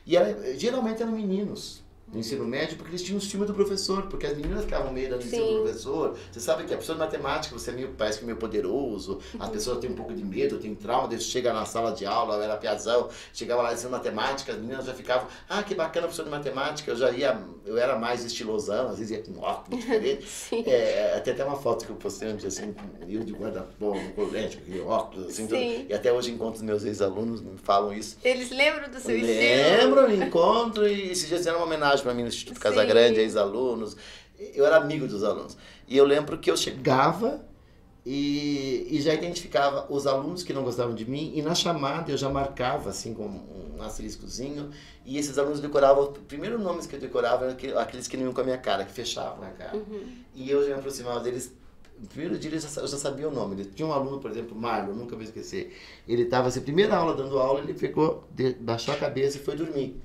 E 0.07 0.16
era, 0.16 0.59
geralmente 0.59 1.03
eram 1.03 1.12
meninos 1.12 1.82
no 2.12 2.20
ensino 2.20 2.44
médio 2.44 2.77
porque 2.77 2.90
eles 2.90 3.03
tinham 3.03 3.18
o 3.18 3.22
estima 3.22 3.46
do 3.46 3.55
professor, 3.55 4.03
porque 4.03 4.27
as 4.27 4.37
meninas 4.37 4.64
ficavam 4.64 4.92
meio 4.92 5.16
em 5.16 5.20
cima 5.22 5.46
do 5.46 5.62
professor. 5.62 6.16
Você 6.31 6.40
sabe 6.40 6.64
que 6.64 6.75
a 6.75 6.77
pessoa 6.77 6.94
de 6.94 7.01
matemática, 7.01 7.59
você 7.59 7.70
é 7.70 7.75
meio, 7.75 7.94
parece 7.96 8.18
que 8.18 8.25
é 8.25 8.27
meio 8.27 8.38
poderoso, 8.38 9.18
as 9.38 9.46
uhum. 9.46 9.53
pessoas 9.53 9.79
têm 9.79 9.90
um 9.90 9.94
pouco 9.94 10.12
de 10.12 10.22
medo, 10.22 10.59
tem 10.59 10.75
trauma, 10.75 11.09
você 11.09 11.20
chega 11.20 11.53
na 11.53 11.64
sala 11.64 11.92
de 11.92 12.05
aula, 12.05 12.37
eu 12.37 12.42
era 12.42 12.57
piazão, 12.57 13.09
chegava 13.33 13.62
lá 13.62 13.72
ensinando 13.72 13.96
matemática, 13.96 14.53
as 14.53 14.59
meninas 14.59 14.85
já 14.85 14.92
ficavam, 14.92 15.27
ah, 15.48 15.62
que 15.62 15.75
bacana 15.75 16.07
professor 16.07 16.25
de 16.25 16.31
matemática, 16.31 16.90
eu 16.90 16.96
já 16.96 17.11
ia, 17.11 17.40
eu 17.64 17.79
era 17.79 17.98
mais 17.98 18.25
estilosão, 18.25 18.88
às 18.88 18.98
vezes 18.98 19.12
ia 19.12 19.22
com 19.22 19.40
óculos 19.40 19.81
diferente. 19.81 20.27
é, 20.68 21.18
tem 21.20 21.33
até 21.33 21.44
uma 21.44 21.57
foto 21.57 21.87
que 21.87 21.92
eu 21.92 21.96
postei 21.96 22.33
dia 22.35 22.48
assim, 22.48 22.75
eu 23.09 23.25
de 23.25 23.33
guarda-pó, 23.33 23.94
no 23.94 24.12
colégio, 24.12 24.61
aquele 24.61 24.81
óculos, 24.81 25.29
assim, 25.29 25.46
tudo, 25.46 25.57
e 25.61 25.92
até 25.94 26.12
hoje 26.12 26.31
encontro 26.31 26.57
os 26.57 26.62
meus 26.62 26.85
ex-alunos, 26.85 27.40
me 27.40 27.57
falam 27.57 27.92
isso. 27.92 28.18
Eles 28.22 28.51
lembram 28.51 28.90
do 28.90 29.01
seu 29.01 29.16
estilo? 29.16 29.83
Lembram, 29.83 30.12
encontro, 30.12 30.87
e 30.87 31.12
esses 31.12 31.27
dias 31.27 31.40
fizeram 31.40 31.59
uma 31.59 31.66
homenagem 31.66 32.02
para 32.03 32.15
mim 32.15 32.23
no 32.23 32.29
Instituto 32.29 32.61
Casa 32.61 32.85
Grande, 32.85 33.21
ex-alunos. 33.21 33.97
Eu 34.55 34.67
era 34.67 34.77
amigo 34.77 35.07
dos 35.07 35.23
alunos. 35.23 35.57
E 35.87 35.97
eu 35.97 36.05
lembro 36.05 36.38
que 36.38 36.51
eu 36.51 36.57
chegava 36.57 37.41
e, 38.05 38.88
e, 38.91 39.01
já 39.01 39.15
identificava 39.15 39.87
os 39.88 40.09
alunos 40.09 40.43
que 40.43 40.53
não 40.53 40.65
gostavam 40.65 40.93
de 40.93 41.09
mim, 41.09 41.33
e 41.37 41.43
na 41.43 41.55
chamada 41.55 42.11
eu 42.11 42.17
já 42.17 42.29
marcava, 42.29 42.91
assim, 42.91 43.15
com 43.15 43.27
um 43.27 43.81
asteriscozinho, 43.81 44.71
e 45.07 45.19
esses 45.19 45.38
alunos 45.38 45.61
decoravam, 45.61 46.11
os 46.11 46.19
primeiros 46.27 46.61
nomes 46.61 46.85
que 46.85 46.97
eu 46.97 47.01
decorava 47.01 47.45
eram 47.45 47.79
aqueles 47.79 48.09
que 48.09 48.17
não 48.17 48.25
iam 48.25 48.33
com 48.33 48.41
a 48.41 48.45
minha 48.45 48.59
cara, 48.59 48.85
que 48.85 48.93
fechavam 48.93 49.47
a 49.47 49.51
cara. 49.51 49.77
Uhum. 49.77 50.03
E 50.35 50.51
eu 50.51 50.62
já 50.62 50.75
me 50.75 50.81
aproximava 50.81 51.21
deles, 51.21 51.55
no 51.97 52.09
primeiro 52.09 52.37
dia 52.37 52.51
eu 52.51 52.59
já, 52.59 52.81
eu 52.81 52.88
já 52.88 52.97
sabia 52.97 53.29
o 53.29 53.33
nome. 53.33 53.65
Tinha 53.67 53.87
um 53.87 53.93
aluno, 53.93 54.19
por 54.19 54.33
exemplo, 54.33 54.57
Marlon, 54.57 54.95
nunca 54.95 55.15
vou 55.15 55.23
esquecer. 55.23 55.73
Ele 56.09 56.23
estava, 56.23 56.49
assim, 56.49 56.61
primeira 56.61 56.97
aula, 56.97 57.15
dando 57.15 57.38
aula, 57.38 57.61
ele 57.61 57.75
ficou, 57.75 58.25
de, 58.33 58.55
baixou 58.55 58.93
a 58.93 58.97
cabeça 58.97 59.37
e 59.37 59.41
foi 59.41 59.55
dormir 59.55 60.03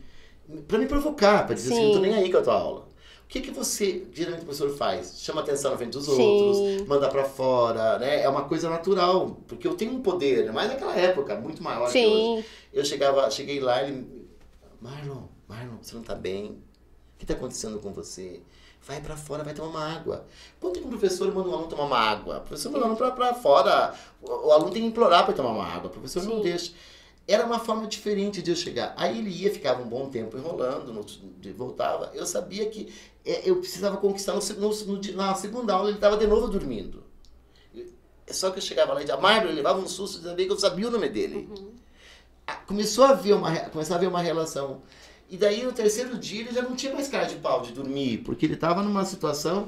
para 0.67 0.77
me 0.77 0.87
provocar, 0.87 1.45
para 1.45 1.55
dizer 1.55 1.69
Sim. 1.69 1.75
assim, 1.75 1.85
não 1.85 1.93
tô 1.93 1.99
nem 1.99 2.13
aí 2.13 2.31
com 2.31 2.37
a 2.37 2.41
tua 2.41 2.53
aula. 2.53 2.87
O 3.23 3.27
que, 3.27 3.41
que 3.41 3.51
você, 3.51 4.07
geralmente 4.13 4.43
o 4.43 4.45
professor 4.45 4.77
faz? 4.77 5.19
Chama 5.19 5.41
atenção 5.41 5.71
na 5.71 5.77
frente 5.77 5.91
dos 5.91 6.05
Sim. 6.05 6.21
outros, 6.21 6.87
manda 6.87 7.09
para 7.09 7.25
fora, 7.25 7.99
né? 7.99 8.21
É 8.21 8.29
uma 8.29 8.45
coisa 8.45 8.69
natural, 8.69 9.37
porque 9.47 9.67
eu 9.67 9.75
tenho 9.75 9.91
um 9.91 10.01
poder, 10.01 10.51
mais 10.53 10.69
naquela 10.69 10.95
época, 10.95 11.35
muito 11.35 11.61
maior 11.61 11.89
Sim. 11.89 12.03
que 12.03 12.07
hoje. 12.07 12.45
Eu 12.73 12.85
chegava, 12.85 13.29
cheguei 13.29 13.59
lá, 13.59 13.83
ele, 13.83 14.27
Marlon, 14.79 15.23
Marlon, 15.47 15.77
você 15.81 15.93
não 15.93 16.03
tá 16.03 16.15
bem? 16.15 16.51
O 17.15 17.19
que 17.19 17.25
tá 17.25 17.33
acontecendo 17.33 17.79
com 17.79 17.91
você? 17.91 18.41
vai 18.87 19.01
para 19.01 19.17
fora, 19.17 19.43
vai 19.43 19.53
tomar 19.53 19.67
uma 19.67 19.95
água. 19.95 20.25
Quando 20.59 20.79
um 20.79 20.89
professor 20.89 21.31
manda 21.33 21.49
um 21.49 21.53
aluno 21.53 21.67
tomar 21.67 21.83
uma 21.83 21.99
água? 21.99 22.37
O 22.37 22.41
professor 22.41 22.71
manda 22.71 22.85
um 22.85 22.95
aluno 22.95 23.13
para 23.13 23.33
fora. 23.33 23.93
O, 24.21 24.47
o, 24.47 24.51
aluno 24.51 24.71
tem 24.71 24.81
que 24.81 24.87
implorar 24.87 25.25
para 25.25 25.33
tomar 25.33 25.49
uma 25.49 25.65
água. 25.65 25.87
O 25.87 25.89
professor 25.89 26.21
Sim. 26.21 26.29
não 26.29 26.41
deixa. 26.41 26.71
Era 27.27 27.45
uma 27.45 27.59
forma 27.59 27.85
diferente 27.87 28.41
de 28.41 28.51
eu 28.51 28.55
chegar. 28.55 28.93
Aí 28.95 29.19
ele 29.19 29.29
ia, 29.29 29.51
ficava 29.51 29.83
um 29.83 29.87
bom 29.87 30.09
tempo 30.09 30.37
enrolando, 30.37 30.93
no, 30.93 31.05
voltava. 31.53 32.11
Eu 32.13 32.25
sabia 32.25 32.65
que 32.69 32.93
é, 33.25 33.49
eu 33.49 33.57
precisava 33.57 33.97
conquistar. 33.97 34.33
No, 34.33 34.69
no, 34.69 35.13
na 35.13 35.35
segunda 35.35 35.73
aula 35.73 35.89
ele 35.89 35.97
estava 35.97 36.15
de 36.15 36.25
novo 36.25 36.47
dormindo. 36.47 37.03
Só 38.29 38.51
que 38.51 38.59
eu 38.59 38.61
chegava 38.61 38.93
lá 38.93 39.01
e 39.01 39.05
dizia, 39.05 39.19
Marlon, 39.19 39.49
ele 39.49 39.57
levava 39.57 39.79
um 39.79 39.87
susto, 39.87 40.19
dizia 40.19 40.35
que 40.35 40.49
eu 40.49 40.59
sabia 40.59 40.87
o 40.87 40.91
nome 40.91 41.09
dele. 41.09 41.49
Uhum. 41.49 41.73
Começou 42.65 43.03
a 43.03 43.09
haver 43.09 43.33
uma, 43.33 43.55
começou 43.69 43.93
a 43.93 43.97
haver 43.97 44.07
uma 44.07 44.21
relação. 44.21 44.81
E 45.29 45.35
daí 45.35 45.63
no 45.63 45.73
terceiro 45.73 46.17
dia 46.17 46.41
ele 46.41 46.53
já 46.53 46.61
não 46.61 46.75
tinha 46.75 46.93
mais 46.93 47.09
cara 47.09 47.25
de 47.25 47.35
pau 47.35 47.61
de 47.61 47.73
dormir, 47.73 48.19
porque 48.19 48.45
ele 48.45 48.53
estava 48.53 48.81
numa 48.81 49.03
situação. 49.03 49.67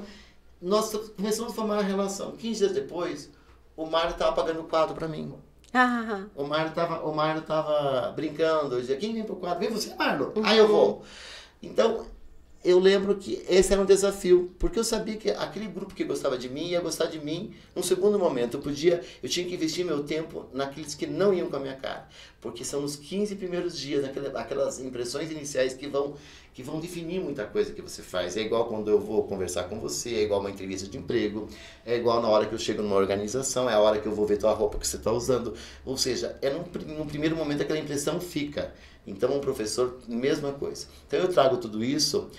Nós 0.60 0.90
começamos 1.16 1.52
a 1.52 1.54
formar 1.54 1.74
uma 1.74 1.82
relação. 1.82 2.32
15 2.32 2.58
dias 2.58 2.72
depois, 2.72 3.30
o 3.76 3.84
Mário 3.86 4.12
estava 4.12 4.32
pagando 4.32 4.60
o 4.60 4.64
quadro 4.64 4.94
para 4.94 5.08
mim. 5.08 5.34
Ah. 5.72 6.24
O 6.34 6.44
Mário 6.44 6.72
tava, 6.72 7.04
o 7.06 7.14
Mário 7.14 7.42
tava 7.42 8.12
brincando, 8.12 8.74
eu 8.74 8.80
dizia, 8.80 8.96
quem 8.96 9.14
vem 9.14 9.24
pro 9.24 9.36
quadro? 9.36 9.60
Vem 9.60 9.70
você, 9.70 9.94
Marlon. 9.94 10.32
Uhum. 10.34 10.42
Aí 10.44 10.58
eu 10.58 10.66
vou. 10.66 11.04
Então, 11.62 12.06
eu 12.62 12.78
lembro 12.78 13.16
que 13.16 13.42
esse 13.48 13.72
era 13.72 13.80
um 13.80 13.86
desafio, 13.86 14.54
porque 14.58 14.78
eu 14.78 14.84
sabia 14.84 15.16
que 15.16 15.30
aquele 15.30 15.66
grupo 15.66 15.94
que 15.94 16.04
gostava 16.04 16.36
de 16.36 16.48
mim 16.48 16.68
ia 16.68 16.80
gostar 16.80 17.06
de 17.06 17.18
mim 17.18 17.54
num 17.74 17.82
segundo 17.82 18.18
momento. 18.18 18.58
Eu 18.58 18.60
podia, 18.60 19.00
eu 19.22 19.28
tinha 19.28 19.46
que 19.46 19.54
investir 19.54 19.84
meu 19.84 20.04
tempo 20.04 20.46
naqueles 20.52 20.94
que 20.94 21.06
não 21.06 21.32
iam 21.32 21.48
com 21.48 21.56
a 21.56 21.60
minha 21.60 21.76
cara, 21.76 22.06
porque 22.38 22.62
são 22.62 22.84
os 22.84 22.96
15 22.96 23.36
primeiros 23.36 23.78
dias, 23.78 24.04
aquelas 24.34 24.78
impressões 24.78 25.30
iniciais 25.30 25.72
que 25.72 25.86
vão 25.86 26.14
que 26.52 26.62
vão 26.62 26.80
definir 26.80 27.20
muita 27.20 27.46
coisa 27.46 27.72
que 27.72 27.80
você 27.80 28.02
faz. 28.02 28.36
É 28.36 28.40
igual 28.40 28.66
quando 28.66 28.90
eu 28.90 29.00
vou 29.00 29.24
conversar 29.24 29.64
com 29.64 29.78
você, 29.80 30.16
é 30.16 30.22
igual 30.22 30.40
uma 30.40 30.50
entrevista 30.50 30.86
de 30.86 30.98
emprego, 30.98 31.48
é 31.86 31.96
igual 31.96 32.20
na 32.20 32.28
hora 32.28 32.44
que 32.44 32.52
eu 32.54 32.58
chego 32.58 32.82
numa 32.82 32.96
organização, 32.96 33.70
é 33.70 33.74
a 33.74 33.80
hora 33.80 33.98
que 33.98 34.06
eu 34.06 34.14
vou 34.14 34.26
ver 34.26 34.36
tua 34.36 34.52
roupa 34.52 34.78
que 34.78 34.86
você 34.86 34.96
está 34.96 35.12
usando. 35.12 35.54
Ou 35.86 35.96
seja, 35.96 36.36
é 36.42 36.50
num, 36.50 37.06
primeiro 37.06 37.36
momento 37.36 37.62
aquela 37.62 37.78
impressão 37.78 38.20
fica. 38.20 38.74
Então, 39.10 39.36
um 39.36 39.40
professor, 39.40 39.98
mesma 40.08 40.52
coisa. 40.52 40.86
Então, 41.06 41.20
eu 41.20 41.28
trago 41.28 41.56
tudo 41.56 41.84
isso 41.84 42.30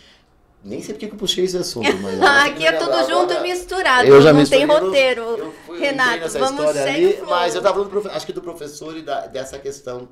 nem 0.64 0.82
sei 0.82 0.94
porque 0.94 1.08
que 1.08 1.14
eu 1.14 1.18
puxei 1.18 1.44
esse 1.44 1.58
assunto, 1.58 1.92
mas. 1.98 2.22
Aqui 2.46 2.68
é 2.68 2.72
tudo 2.74 3.10
junto 3.10 3.34
e 3.34 3.40
misturado. 3.42 4.08
Eu 4.08 4.22
já 4.22 4.32
não 4.32 4.46
tem 4.46 4.66
roteiro. 4.66 5.22
Eu 5.22 5.54
fui, 5.66 5.80
Renato, 5.80 6.30
vamos 6.38 6.66
ali, 6.78 7.20
Mas 7.28 7.56
eu 7.56 7.60
estava 7.60 7.84
falando, 7.84 8.08
acho 8.12 8.26
que 8.26 8.34
do 8.34 8.42
professor 8.42 8.96
e 8.96 9.02
da, 9.02 9.26
dessa 9.26 9.58
questão 9.58 10.08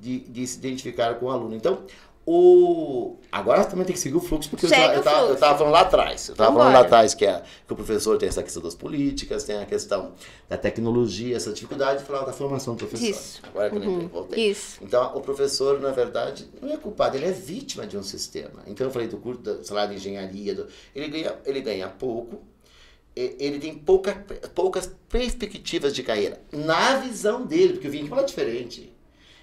de, 0.00 0.18
de 0.20 0.44
se 0.46 0.58
identificar 0.58 1.14
com 1.14 1.26
o 1.26 1.30
aluno. 1.30 1.54
Então, 1.54 1.84
o... 2.24 3.16
Agora 3.32 3.64
também 3.64 3.84
tem 3.84 3.94
que 3.94 4.00
seguir 4.00 4.16
o 4.16 4.20
fluxo, 4.20 4.48
porque 4.48 4.66
eu, 4.66 4.70
já, 4.70 4.94
eu, 4.94 5.02
tava, 5.02 5.26
eu 5.28 5.36
tava 5.36 5.58
falando 5.58 5.72
lá 5.72 5.80
atrás. 5.80 6.28
Eu 6.28 6.36
tava 6.36 6.56
falando 6.56 6.72
lá 6.72 6.80
atrás 6.80 7.14
que, 7.14 7.26
é, 7.26 7.42
que 7.66 7.72
o 7.72 7.76
professor 7.76 8.16
tem 8.16 8.28
essa 8.28 8.42
questão 8.42 8.62
das 8.62 8.74
políticas, 8.74 9.42
tem 9.42 9.58
a 9.58 9.66
questão 9.66 10.12
da 10.48 10.56
tecnologia, 10.56 11.36
essa 11.36 11.52
dificuldade 11.52 12.00
de 12.00 12.04
falar 12.04 12.24
da 12.24 12.32
formação 12.32 12.74
do 12.74 12.78
professor. 12.78 13.08
Isso. 13.08 13.42
Agora 13.42 13.70
que 13.70 13.76
uhum. 13.76 14.02
eu 14.02 14.08
voltei. 14.08 14.50
Isso. 14.50 14.78
Então, 14.82 15.16
o 15.16 15.20
professor, 15.20 15.80
na 15.80 15.90
verdade, 15.90 16.48
não 16.60 16.72
é 16.72 16.76
culpado, 16.76 17.16
ele 17.16 17.26
é 17.26 17.32
vítima 17.32 17.86
de 17.86 17.96
um 17.98 18.02
sistema. 18.02 18.62
Então, 18.68 18.86
eu 18.86 18.90
falei 18.92 19.08
do 19.08 19.16
curso, 19.16 19.40
do 19.40 19.64
salário 19.64 19.90
de 19.90 19.96
engenharia, 19.96 20.54
do, 20.54 20.68
ele, 20.94 21.08
ganha, 21.08 21.36
ele 21.44 21.60
ganha 21.60 21.88
pouco, 21.88 22.40
ele 23.16 23.58
tem 23.58 23.74
pouca, 23.74 24.14
poucas 24.54 24.94
perspectivas 25.08 25.92
de 25.94 26.02
carreira. 26.02 26.40
Na 26.52 26.98
visão 26.98 27.44
dele, 27.44 27.72
porque 27.72 27.88
eu 27.88 27.90
vim 27.90 28.00
aqui 28.00 28.08
falar 28.08 28.22
diferente 28.22 28.91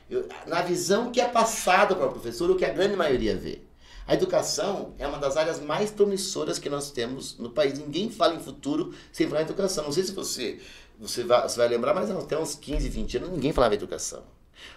eu, 0.09 0.27
na 0.47 0.61
visão 0.61 1.11
que 1.11 1.21
é 1.21 1.27
passada 1.27 1.95
para 1.95 2.07
o 2.07 2.11
professor, 2.11 2.49
o 2.49 2.55
que 2.55 2.65
a 2.65 2.73
grande 2.73 2.95
maioria 2.95 3.35
vê. 3.35 3.61
A 4.07 4.15
educação 4.15 4.95
é 4.97 5.07
uma 5.07 5.19
das 5.19 5.37
áreas 5.37 5.59
mais 5.59 5.91
promissoras 5.91 6.57
que 6.57 6.67
nós 6.67 6.89
temos 6.89 7.37
no 7.37 7.51
país. 7.51 7.77
Ninguém 7.77 8.09
fala 8.09 8.33
em 8.33 8.39
futuro 8.39 8.91
sem 9.11 9.27
falar 9.27 9.41
em 9.41 9.43
educação. 9.43 9.83
Não 9.83 9.91
sei 9.91 10.03
se 10.03 10.11
você, 10.11 10.59
você, 10.99 11.23
vai, 11.23 11.43
você 11.43 11.57
vai 11.57 11.67
lembrar, 11.67 11.93
mas 11.93 12.09
até 12.09 12.35
uns 12.35 12.55
15, 12.55 12.89
20 12.89 13.17
anos 13.17 13.29
ninguém 13.29 13.53
falava 13.53 13.75
em 13.75 13.77
educação. 13.77 14.23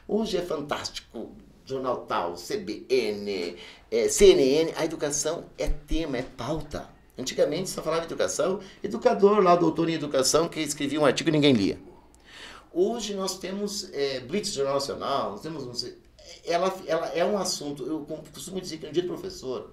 Hoje 0.06 0.36
é 0.36 0.42
fantástico. 0.42 1.34
Jornal 1.64 1.98
Tal, 2.08 2.34
CBN, 2.34 3.56
é, 3.90 4.08
CNN, 4.08 4.72
a 4.76 4.84
educação 4.84 5.44
é 5.56 5.68
tema, 5.68 6.18
é 6.18 6.22
pauta. 6.22 6.88
Antigamente 7.16 7.70
só 7.70 7.80
falava 7.80 8.02
em 8.02 8.06
educação, 8.06 8.60
educador 8.82 9.40
lá, 9.40 9.54
doutor 9.54 9.88
em 9.88 9.94
educação, 9.94 10.48
que 10.48 10.60
escrevia 10.60 11.00
um 11.00 11.06
artigo 11.06 11.30
e 11.30 11.32
ninguém 11.32 11.52
lia. 11.52 11.91
Hoje 12.72 13.14
nós 13.14 13.38
temos 13.38 13.92
é, 13.92 14.20
Blitz 14.20 14.52
Jornal 14.52 14.74
Nacional, 14.74 15.32
nós 15.32 15.42
temos, 15.42 15.94
ela, 16.44 16.74
ela 16.86 17.08
é 17.08 17.24
um 17.24 17.36
assunto, 17.36 17.84
eu 17.86 18.00
costumo 18.32 18.60
dizer 18.60 18.78
que 18.78 18.86
no 18.86 18.92
dia 18.92 19.02
do 19.02 19.08
professor, 19.08 19.70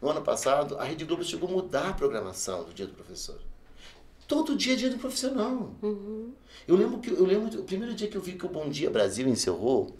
no 0.00 0.10
ano 0.10 0.20
passado, 0.20 0.76
a 0.78 0.84
Rede 0.84 1.04
Globo 1.04 1.24
chegou 1.24 1.48
a 1.48 1.52
mudar 1.52 1.88
a 1.88 1.92
programação 1.94 2.64
do 2.64 2.74
dia 2.74 2.86
do 2.86 2.92
professor. 2.92 3.40
Todo 4.28 4.56
dia 4.56 4.74
é 4.74 4.76
dia 4.76 4.90
do 4.90 4.98
profissional. 4.98 5.74
Uhum. 5.82 6.32
Eu 6.66 6.76
lembro 6.76 6.98
que 6.98 7.10
eu 7.10 7.24
lembro 7.24 7.60
o 7.60 7.64
primeiro 7.64 7.94
dia 7.94 8.08
que 8.08 8.16
eu 8.16 8.20
vi 8.20 8.32
que 8.32 8.46
o 8.46 8.48
Bom 8.48 8.68
Dia 8.68 8.90
Brasil 8.90 9.26
encerrou, 9.28 9.94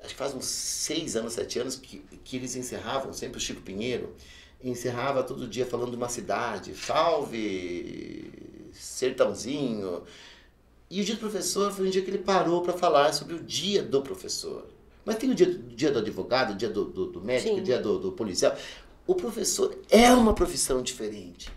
acho 0.00 0.10
que 0.10 0.14
faz 0.14 0.34
uns 0.34 0.46
seis 0.46 1.16
anos, 1.16 1.32
sete 1.32 1.58
anos 1.58 1.76
que, 1.76 1.98
que 2.24 2.36
eles 2.36 2.54
encerravam, 2.56 3.12
sempre 3.12 3.38
o 3.38 3.40
Chico 3.40 3.60
Pinheiro, 3.62 4.14
encerrava 4.62 5.22
todo 5.22 5.48
dia 5.48 5.66
falando 5.66 5.90
de 5.90 5.96
uma 5.96 6.08
cidade, 6.08 6.74
salve 6.74 8.30
Sertãozinho, 8.72 10.02
e 10.90 11.00
o 11.00 11.04
dia 11.04 11.14
do 11.14 11.20
professor 11.20 11.70
foi 11.70 11.86
um 11.86 11.90
dia 11.90 12.02
que 12.02 12.10
ele 12.10 12.18
parou 12.18 12.62
para 12.62 12.72
falar 12.72 13.12
sobre 13.12 13.34
o 13.34 13.42
dia 13.42 13.80
do 13.80 14.02
professor. 14.02 14.66
Mas 15.04 15.16
tem 15.16 15.30
o 15.30 15.34
dia, 15.34 15.46
dia 15.46 15.92
do 15.92 16.00
advogado, 16.00 16.52
o 16.52 16.56
dia 16.56 16.68
do, 16.68 16.84
do, 16.84 17.06
do 17.06 17.20
médico, 17.20 17.54
Sim. 17.54 17.60
o 17.60 17.62
dia 17.62 17.78
do, 17.78 17.98
do 17.98 18.12
policial. 18.12 18.56
O 19.06 19.14
professor 19.14 19.78
é 19.88 20.12
uma 20.12 20.34
profissão 20.34 20.82
diferente. 20.82 21.48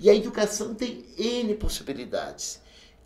E 0.00 0.08
a 0.08 0.14
educação 0.14 0.74
tem 0.74 1.04
N 1.18 1.54
possibilidades. 1.56 2.62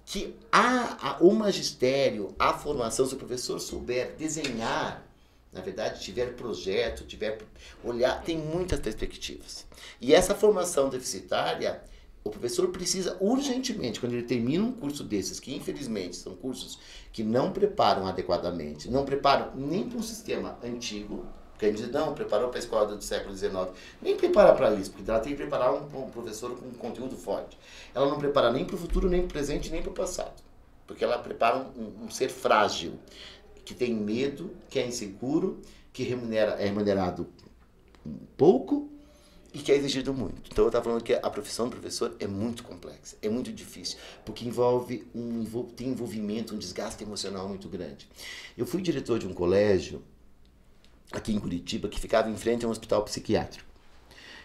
Que 0.07 0.37
a, 0.51 1.11
a, 1.11 1.17
o 1.21 1.33
magistério, 1.35 2.33
a 2.39 2.55
formação, 2.55 3.05
se 3.05 3.15
o 3.15 3.19
professor 3.19 3.61
souber 3.61 4.15
desenhar, 4.17 5.05
na 5.53 5.61
verdade, 5.61 6.01
tiver 6.01 6.35
projeto, 6.35 7.05
tiver 7.05 7.39
olhar, 7.83 8.23
tem 8.23 8.39
muitas 8.39 8.79
perspectivas. 8.79 9.67
E 10.01 10.15
essa 10.15 10.35
formação 10.35 10.89
deficitária 10.89 11.83
o 12.25 12.31
professor 12.31 12.69
precisa 12.69 13.17
urgentemente, 13.21 13.99
quando 13.99 14.13
ele 14.13 14.23
termina 14.23 14.65
um 14.65 14.73
curso 14.73 15.03
desses, 15.03 15.41
que 15.41 15.55
infelizmente 15.55 16.17
são 16.17 16.35
cursos 16.37 16.79
que 17.13 17.25
não 17.25 17.51
preparam 17.51 18.07
adequadamente, 18.07 18.89
não 18.89 19.05
preparam 19.05 19.53
nem 19.57 19.89
para 19.89 19.99
um 19.99 20.03
sistema 20.03 20.57
antigo, 20.63 21.27
porque 21.53 21.67
a 21.67 21.73
gente 21.73 21.93
não, 21.93 22.15
preparou 22.15 22.49
para 22.49 22.59
a 22.59 22.61
escola 22.61 22.95
do 22.95 23.03
século 23.03 23.37
XIX, 23.37 23.71
nem 24.01 24.17
prepara 24.17 24.55
para 24.55 24.73
isso, 24.75 24.93
porque 24.93 25.11
ela 25.11 25.21
tem 25.21 25.33
que 25.33 25.39
preparar 25.39 25.73
um, 25.73 26.05
um 26.05 26.11
professor 26.11 26.57
com 26.57 26.67
um 26.67 26.75
conteúdo 26.75 27.17
forte. 27.17 27.59
Ela 27.95 28.09
não 28.09 28.19
prepara 28.19 28.53
nem 28.53 28.65
para 28.65 28.77
o 28.77 28.79
futuro, 28.79 29.09
nem 29.09 29.23
para 29.23 29.29
o 29.29 29.33
presente, 29.33 29.71
nem 29.71 29.83
para 29.83 29.91
o 29.91 29.95
passado, 29.95 30.43
porque 30.87 31.03
ela 31.03 31.19
prepara 31.19 31.59
um, 31.59 32.05
um, 32.05 32.11
ser 32.11 32.29
frágil, 32.29 32.95
que 33.65 33.75
tem 33.75 33.95
medo, 33.95 34.51
que 34.71 34.79
é 34.79 34.87
inseguro, 34.87 35.61
que 35.93 36.05
remunera, 36.05 36.53
é 36.53 36.67
remunerado 36.67 37.29
pouco 38.37 38.92
e 39.53 39.59
que 39.59 39.71
é 39.71 39.77
exigido 39.77 40.15
muito. 40.15 40.51
Então 40.51 40.65
eu 40.65 40.69
estava 40.69 40.85
falando 40.85 41.03
que 41.03 41.13
a 41.13 41.31
profissão 41.31 41.69
do 41.69 41.77
professor 41.77 42.17
é 42.19 42.27
muito 42.27 42.63
complexa, 42.63 43.17
é 43.21 43.29
muito 43.29 43.53
difícil, 43.53 43.99
porque 44.25 44.47
envolve 44.47 45.07
um 45.15 45.45
tem 45.77 45.89
envolvimento, 45.89 46.55
um 46.55 46.59
desgaste 46.59 47.03
emocional 47.05 47.49
muito 47.49 47.69
grande. 47.69 48.09
Eu 48.57 48.67
fui 48.67 48.81
diretor 48.81 49.19
de 49.19 49.27
um 49.27 49.35
colégio 49.35 50.03
aqui 51.13 51.33
em 51.33 51.39
Curitiba 51.39 51.89
que 51.89 52.01
ficava 52.01 52.31
em 52.31 52.37
frente 52.37 52.65
a 52.65 52.69
um 52.69 52.71
hospital 52.71 53.03
psiquiátrico. 53.05 53.71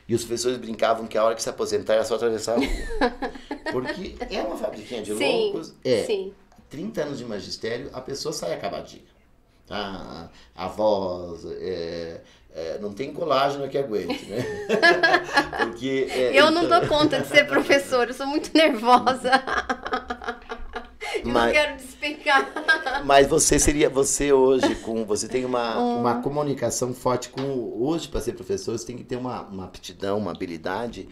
E 0.08 0.16
os 0.16 0.22
professores 0.22 0.58
brincavam 0.58 1.06
que 1.06 1.18
a 1.18 1.24
hora 1.24 1.36
que 1.36 1.44
se 1.44 1.50
aposentar 1.50 1.96
era 1.96 2.06
só 2.06 2.16
atravessar 2.16 2.54
a 2.54 2.60
rua. 2.60 2.68
Porque 3.72 4.16
é 4.30 4.42
uma 4.42 4.56
fabriquinha 4.56 5.02
de 5.02 5.14
sim, 5.16 5.52
loucos. 5.52 5.74
É. 5.84 6.06
Sim. 6.06 6.34
30 6.70 7.02
anos 7.02 7.18
de 7.18 7.26
magistério, 7.26 7.90
a 7.94 8.00
pessoa 8.00 8.34
sai 8.34 8.54
acabadinha. 8.54 9.04
A, 9.70 10.30
a 10.56 10.68
voz, 10.70 11.44
é, 11.46 12.22
é, 12.58 12.80
não 12.80 12.92
tem 12.92 13.14
colágeno 13.14 13.70
que 13.70 13.78
aguente, 13.78 14.26
né? 14.26 14.44
Porque, 15.62 16.08
é, 16.10 16.30
eu 16.30 16.50
então... 16.50 16.52
não 16.52 16.68
dou 16.68 16.88
conta 16.88 17.20
de 17.22 17.28
ser 17.28 17.46
professora, 17.46 18.10
eu 18.10 18.16
sou 18.16 18.26
muito 18.26 18.50
nervosa. 18.58 19.32
Eu 21.24 21.32
mas, 21.32 21.46
não 21.46 21.52
quero 21.52 21.78
despencar. 21.78 23.04
Mas 23.06 23.28
você 23.28 23.58
seria, 23.58 23.90
você 23.90 24.32
hoje, 24.32 24.76
com 24.76 25.06
você 25.06 25.28
tem 25.28 25.46
uma, 25.46 25.80
hum. 25.80 26.00
uma 26.02 26.22
comunicação 26.22 26.94
forte 26.94 27.30
com. 27.30 27.42
Hoje, 27.80 28.08
para 28.08 28.20
ser 28.20 28.34
professor, 28.34 28.78
você 28.78 28.86
tem 28.86 28.98
que 28.98 29.04
ter 29.04 29.16
uma, 29.16 29.42
uma 29.44 29.64
aptidão, 29.64 30.18
uma 30.18 30.32
habilidade 30.32 31.08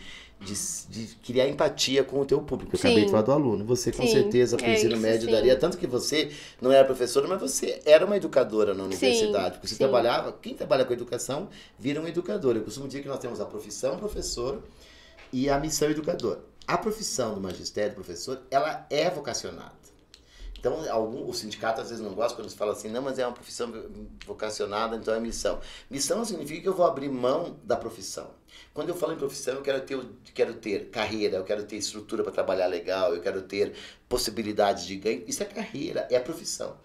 de, 0.46 1.06
de, 1.06 1.16
criar 1.16 1.48
empatia 1.48 2.04
com 2.04 2.20
o 2.20 2.26
teu 2.26 2.40
público. 2.42 2.76
Eu 2.76 2.80
sim. 2.80 2.88
acabei 2.88 3.06
de 3.06 3.12
falar 3.12 3.24
do 3.24 3.32
aluno. 3.32 3.66
Você, 3.66 3.92
com 3.92 4.06
sim. 4.06 4.14
certeza, 4.14 4.56
para 4.56 4.68
o 4.68 4.70
é 4.70 4.76
ensino 4.76 4.98
médio 4.98 5.26
sim. 5.26 5.32
daria. 5.32 5.56
Tanto 5.58 5.78
que 5.78 5.88
você 5.88 6.32
não 6.62 6.72
era 6.72 6.86
professora, 6.86 7.28
mas 7.28 7.42
você 7.42 7.82
era 7.86 8.06
uma 8.06 8.16
educadora 8.16 8.74
na 8.74 8.84
universidade. 8.84 9.56
Porque 9.56 9.68
você 9.68 9.76
trabalhava. 9.76 10.32
Quem 10.32 10.54
trabalha 10.54 10.86
com 10.86 10.94
educação 10.94 11.50
vira 11.78 12.00
um 12.00 12.08
educador. 12.08 12.56
Eu 12.56 12.64
costumo 12.64 12.88
dizer 12.88 13.02
que 13.02 13.08
nós 13.08 13.20
temos 13.20 13.42
a 13.42 13.46
profissão 13.46 13.98
professor 13.98 14.62
e 15.34 15.50
a 15.50 15.60
missão 15.60 15.90
educador. 15.90 16.40
A 16.68 16.78
profissão 16.78 17.36
do 17.36 17.42
magistério, 17.42 17.94
professor, 17.94 18.42
ela 18.50 18.86
é 18.90 19.10
vocacionada. 19.10 19.85
Então, 20.58 20.92
algum, 20.92 21.30
o 21.30 21.34
sindicato 21.34 21.82
às 21.82 21.90
vezes 21.90 22.04
não 22.04 22.14
gosta 22.14 22.36
quando 22.36 22.50
se 22.50 22.56
fala 22.56 22.72
assim, 22.72 22.90
não, 22.90 23.02
mas 23.02 23.20
é 23.20 23.26
uma 23.26 23.34
profissão 23.34 23.72
vocacionada, 24.26 24.96
então 24.96 25.14
é 25.14 25.20
missão. 25.20 25.60
Missão 25.90 26.26
significa 26.26 26.62
que 26.62 26.68
eu 26.68 26.74
vou 26.74 26.86
abrir 26.86 27.10
mão 27.10 27.58
da 27.64 27.76
profissão. 27.76 28.32
Quando 28.74 28.90
eu 28.90 28.96
falo 28.96 29.14
em 29.14 29.18
profissão, 29.18 29.56
eu 29.56 29.62
quero 29.62 29.82
ter, 29.82 30.00
quero 30.34 30.54
ter 30.56 30.90
carreira, 30.90 31.38
eu 31.38 31.44
quero 31.44 31.64
ter 31.64 31.76
estrutura 31.76 32.24
para 32.24 32.32
trabalhar 32.32 32.68
legal, 32.68 33.14
eu 33.14 33.22
quero 33.22 33.42
ter 33.44 33.74
possibilidades 34.10 34.86
de 34.86 34.96
ganho. 34.96 35.24
Isso 35.28 35.44
é 35.44 35.46
carreira, 35.46 36.08
é 36.10 36.20
profissão. 36.20 36.76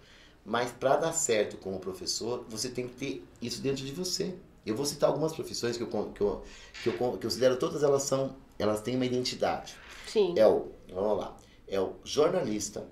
Mas 0.45 0.71
para 0.71 0.97
dar 0.97 1.13
certo 1.13 1.57
como 1.57 1.79
professor, 1.79 2.45
você 2.47 2.69
tem 2.69 2.87
que 2.87 2.95
ter 2.95 3.25
isso 3.41 3.61
dentro 3.61 3.85
de 3.85 3.91
você. 3.91 4.33
Eu 4.65 4.75
vou 4.75 4.85
citar 4.85 5.09
algumas 5.09 5.33
profissões 5.33 5.75
que 5.75 5.83
eu, 5.83 5.87
que 5.87 5.95
eu, 5.95 6.11
que 6.13 6.21
eu, 6.21 6.43
que 6.83 6.89
eu 6.89 6.93
considero 6.97 7.57
todas 7.57 7.83
elas 7.83 8.03
são, 8.03 8.35
elas 8.59 8.81
têm 8.81 8.95
uma 8.95 9.05
identidade. 9.05 9.75
Sim. 10.07 10.33
É 10.37 10.45
o, 10.47 10.71
vamos 10.93 11.17
lá, 11.17 11.35
é 11.67 11.79
o 11.79 11.95
jornalista, 12.03 12.85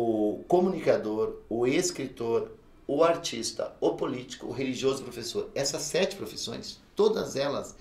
o 0.00 0.44
comunicador, 0.46 1.38
o 1.48 1.66
escritor, 1.66 2.52
o 2.86 3.02
artista, 3.02 3.74
o 3.80 3.94
político, 3.94 4.46
o 4.46 4.52
religioso, 4.52 5.00
o 5.00 5.04
professor. 5.04 5.50
Essas 5.56 5.82
sete 5.82 6.14
profissões, 6.14 6.78
todas 6.94 7.34
elas, 7.34 7.74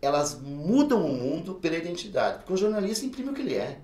elas 0.00 0.40
mudam 0.40 1.04
o 1.04 1.12
mundo 1.12 1.54
pela 1.54 1.76
identidade. 1.76 2.38
Porque 2.38 2.52
o 2.52 2.56
jornalista 2.56 3.04
imprime 3.04 3.30
o 3.30 3.34
que 3.34 3.42
ele 3.42 3.56
é. 3.56 3.80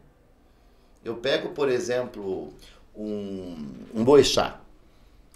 Eu 1.05 1.17
pego, 1.17 1.49
por 1.49 1.69
exemplo, 1.69 2.53
um, 2.97 3.57
um 3.93 4.05
boechat. 4.05 4.61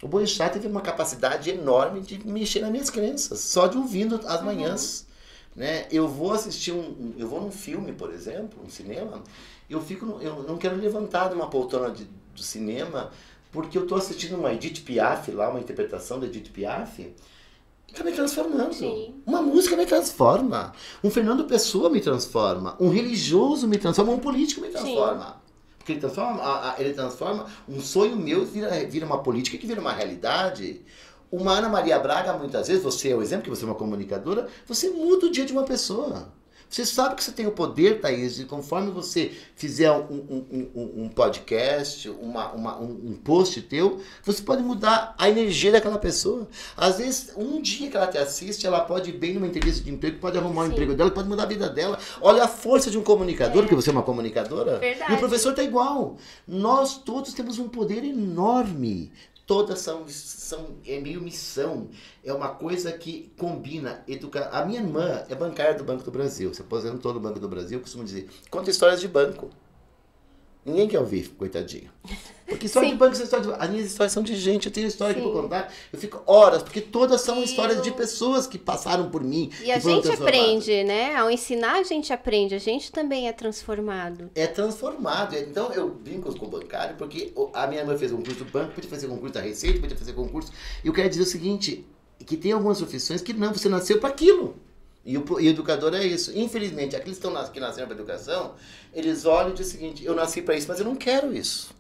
O 0.01 0.07
boechat 0.07 0.53
teve 0.53 0.69
uma 0.69 0.83
capacidade 0.83 1.51
enorme 1.51 2.01
de 2.01 2.25
mexer 2.25 2.61
nas 2.61 2.71
minhas 2.71 2.91
crenças, 2.91 3.41
só 3.41 3.67
de 3.67 3.77
ouvindo 3.77 4.21
as 4.25 4.41
manhãs. 4.45 5.01
Uhum. 5.01 5.63
Né? 5.63 5.89
Eu 5.91 6.07
vou 6.07 6.33
assistir 6.33 6.71
um, 6.71 7.13
eu 7.19 7.27
vou 7.27 7.41
num 7.41 7.51
filme, 7.51 7.93
por 7.93 8.13
exemplo, 8.13 8.63
um 8.65 8.71
cinema, 8.71 9.25
eu 9.69 9.81
fico, 9.81 10.19
eu 10.21 10.45
não 10.45 10.57
quero 10.57 10.77
levantar 10.77 11.29
de 11.29 11.35
uma 11.35 11.49
poltrona 11.49 11.91
de, 11.91 12.07
do 12.37 12.43
cinema, 12.43 13.11
porque 13.51 13.77
eu 13.77 13.83
estou 13.83 13.99
assistindo 13.99 14.37
uma 14.37 14.53
Edith 14.53 14.83
Piaf 14.83 15.31
lá, 15.33 15.49
uma 15.49 15.61
interpretação 15.61 16.21
da 16.21 16.27
Edith 16.27 16.51
Piaf, 16.51 17.15
que 17.87 17.93
está 17.93 18.05
me 18.05 18.13
transformando. 18.13 18.75
Sim. 18.75 19.15
Uma 19.25 19.41
música 19.41 19.77
me 19.77 19.87
transforma. 19.87 20.73
Um 21.03 21.11
Fernando 21.11 21.45
Pessoa 21.45 21.89
me 21.89 22.01
transforma. 22.01 22.77
Um 22.79 22.89
religioso 22.89 23.67
me 23.67 23.79
transforma. 23.79 24.13
Um 24.13 24.19
político 24.19 24.61
me 24.61 24.69
transforma. 24.69 25.25
Sim. 25.25 25.47
Porque 25.79 25.93
ele 25.93 26.01
transforma, 26.01 26.75
ele 26.79 26.93
transforma 26.93 27.47
um 27.69 27.81
sonho 27.81 28.17
meu 28.17 28.45
vira, 28.45 28.71
vira 28.87 29.07
uma 29.07 29.23
política 29.23 29.57
que 29.57 29.67
vira 29.67 29.81
uma 29.81 29.93
realidade. 29.93 30.83
Uma 31.31 31.53
Ana 31.53 31.69
Maria 31.69 31.99
Braga, 31.99 32.33
muitas 32.33 32.69
vezes, 32.69 32.83
você 32.83 33.11
é 33.11 33.17
o 33.17 33.23
exemplo, 33.23 33.45
que 33.45 33.51
você 33.51 33.65
é 33.65 33.67
uma 33.67 33.75
comunicadora, 33.75 34.49
você 34.67 34.91
muda 34.91 35.27
o 35.27 35.31
dia 35.31 35.45
de 35.45 35.53
uma 35.53 35.63
pessoa. 35.63 36.29
Você 36.69 36.85
sabe 36.85 37.15
que 37.15 37.23
você 37.23 37.33
tem 37.33 37.47
o 37.47 37.53
poder, 37.53 38.01
Thaís, 38.01 38.41
e 38.41 38.45
conforme 38.45 38.91
você 38.91 39.33
fizer 39.55 39.91
um, 39.91 40.15
um, 40.29 40.71
um, 40.75 41.05
um 41.05 41.09
podcast, 41.09 42.09
uma, 42.11 42.53
uma, 42.53 42.79
um, 42.79 43.17
post 43.25 43.63
teu, 43.63 44.01
você 44.25 44.43
pode 44.43 44.63
mudar 44.63 45.15
a 45.17 45.29
energia 45.29 45.73
daquela 45.73 45.99
pessoa. 45.99 46.49
Às 46.77 46.99
vezes, 46.99 47.33
um 47.37 47.63
dia 47.63 47.89
que 47.89 47.97
ela 47.97 48.09
te 48.09 48.19
assiste, 48.19 48.67
ela 48.67 48.81
pode 48.81 49.11
ir 49.11 49.15
bem 49.15 49.35
numa 49.35 49.47
entrevista 49.47 49.83
de 49.83 49.91
emprego, 49.91 50.19
pode 50.19 50.37
arrumar 50.37 50.65
Sim. 50.65 50.71
um 50.71 50.73
emprego 50.73 50.95
dela, 50.95 51.11
pode 51.11 51.29
mudar 51.29 51.45
a 51.45 51.47
vida 51.47 51.69
dela. 51.69 51.99
Olha 52.21 52.45
a 52.45 52.49
força 52.49 52.91
de 52.91 52.99
um 52.99 53.03
comunicador, 53.03 53.59
é. 53.59 53.63
porque 53.63 53.75
você 53.75 53.91
é 53.91 53.93
uma 53.93 54.03
comunicadora. 54.03 54.79
Verdade. 54.79 55.13
E 55.13 55.15
o 55.15 55.19
professor 55.19 55.51
está 55.51 55.63
igual. 55.63 56.17
Nós 56.47 56.99
todos 56.99 57.33
temos 57.33 57.59
um 57.59 57.69
poder 57.69 58.05
enorme 58.05 59.13
todas 59.47 59.79
são, 59.79 60.05
são 60.09 60.77
é 60.85 61.01
meio 61.01 61.21
missão. 61.21 61.89
É 62.25 62.33
uma 62.33 62.49
coisa 62.49 62.93
que 62.93 63.33
combina 63.39 64.03
educar. 64.09 64.51
A 64.53 64.65
minha 64.65 64.81
irmã 64.81 65.25
é 65.29 65.35
bancária 65.35 65.75
do 65.75 65.85
Banco 65.85 66.03
do 66.03 66.11
Brasil, 66.11 66.53
se 66.53 66.61
aposentou 66.61 67.15
no 67.15 67.21
Banco 67.21 67.39
do 67.39 67.49
Brasil, 67.49 67.81
costumo 67.81 68.05
dizer, 68.05 68.29
conta 68.51 68.71
histórias 68.71 69.01
de 69.01 69.09
banco. 69.09 69.51
Ninguém 70.67 70.89
quer 70.89 70.99
ouvir, 70.99 71.29
coitadinho. 71.29 71.89
Porque 72.45 72.67
história 72.67 72.89
Sim. 72.89 72.95
de 72.95 72.99
banco, 72.99 73.15
história 73.15 73.47
de... 73.47 73.53
as 73.53 73.71
minhas 73.71 73.87
histórias 73.87 74.13
são 74.13 74.23
de 74.23 74.35
gente, 74.35 74.67
eu 74.67 74.73
tenho 74.73 74.89
história 74.89 75.15
Sim. 75.15 75.21
aqui 75.21 75.31
pra 75.31 75.43
contar, 75.43 75.73
eu 75.93 75.99
fico 75.99 76.23
horas, 76.27 76.61
porque 76.61 76.81
todas 76.81 77.21
são 77.21 77.41
histórias 77.41 77.81
de 77.83 77.93
pessoas 77.93 78.49
que 78.49 78.59
passaram 78.59 79.09
por 79.09 79.23
mim. 79.23 79.51
E 79.63 79.71
a 79.71 79.79
gente 79.79 80.11
aprende, 80.11 80.83
né? 80.83 81.15
Ao 81.15 81.31
ensinar, 81.31 81.77
a 81.77 81.83
gente 81.85 82.13
aprende, 82.13 82.53
a 82.55 82.59
gente 82.59 82.91
também 82.91 83.29
é 83.29 83.33
transformado. 83.33 84.29
É 84.35 84.49
transformado. 84.49 85.37
Então 85.37 85.73
eu 85.73 85.89
brinco 85.89 86.37
com 86.37 86.47
o 86.47 86.49
bancário, 86.49 86.97
porque 86.97 87.33
a 87.55 87.67
minha 87.69 87.83
irmã 87.83 87.97
fez 87.97 88.11
um 88.11 88.21
curso 88.21 88.43
do 88.43 88.51
banco, 88.51 88.75
podia 88.75 88.91
fazer 88.91 89.07
concurso 89.07 89.35
da 89.35 89.41
Receita, 89.41 89.81
podia 89.81 89.97
fazer 89.97 90.15
concurso. 90.15 90.53
E 90.83 90.89
eu 90.89 90.93
quero 90.93 91.09
dizer 91.09 91.23
o 91.23 91.27
seguinte: 91.27 91.87
que 92.25 92.37
tem 92.37 92.51
algumas 92.51 92.79
profissões 92.79 93.21
que 93.21 93.33
não, 93.33 93.53
você 93.53 93.69
nasceu 93.69 94.01
para 94.01 94.09
aquilo. 94.09 94.57
E 95.07 95.17
o, 95.17 95.25
e 95.41 95.47
o, 95.47 95.51
educador 95.51 95.95
é 95.95 96.05
isso. 96.05 96.37
Infelizmente, 96.37 96.97
aqueles 96.97 97.19
que, 97.19 97.27
estão, 97.27 97.53
que 97.53 97.61
nasceram 97.61 97.87
para 97.87 97.97
educação, 97.97 98.57
eles 98.93 99.25
olham 99.25 99.51
e 99.51 99.55
dizem 99.55 99.67
o 99.67 99.81
seguinte: 99.81 100.05
eu 100.05 100.15
nasci 100.15 100.43
para 100.43 100.57
isso, 100.57 100.67
mas 100.69 100.81
eu 100.81 100.85
não 100.85 100.97
quero 100.97 101.33
isso. 101.33 101.75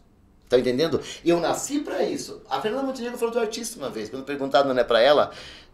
Tá 0.49 0.57
entendendo? 0.57 1.01
Eu 1.25 1.41
nasci 1.41 1.81
para 1.81 2.05
isso. 2.05 2.41
A 2.49 2.61
Fernanda 2.61 2.85
Montenegro 2.85 3.19
falou 3.19 3.35
do 3.35 3.41
artista 3.41 3.79
uma 3.79 3.91
vez, 3.91 4.09
quando 4.09 4.25
perguntado 4.25 4.73
não 4.73 4.81
é 4.81 4.85
para 4.85 5.01
ela, 5.01 5.33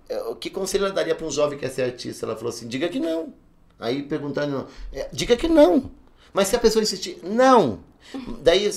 é, 0.09 0.19
que 0.41 0.49
conselho 0.49 0.87
ela 0.87 0.95
daria 0.95 1.15
para 1.15 1.27
um 1.27 1.31
jovem 1.31 1.59
que 1.59 1.67
quer 1.67 1.71
ser 1.71 1.83
artista? 1.83 2.25
Ela 2.25 2.35
falou 2.35 2.49
assim: 2.49 2.67
diga 2.67 2.89
que 2.89 2.99
não. 2.99 3.35
Aí 3.79 4.03
perguntaram, 4.03 4.67
é, 4.91 5.09
diga 5.13 5.37
que 5.37 5.47
não. 5.49 5.91
Mas 6.33 6.49
se 6.49 6.57
a 6.57 6.59
pessoa 6.59 6.83
insistir, 6.83 7.19
não. 7.23 7.81
Daí, 8.41 8.71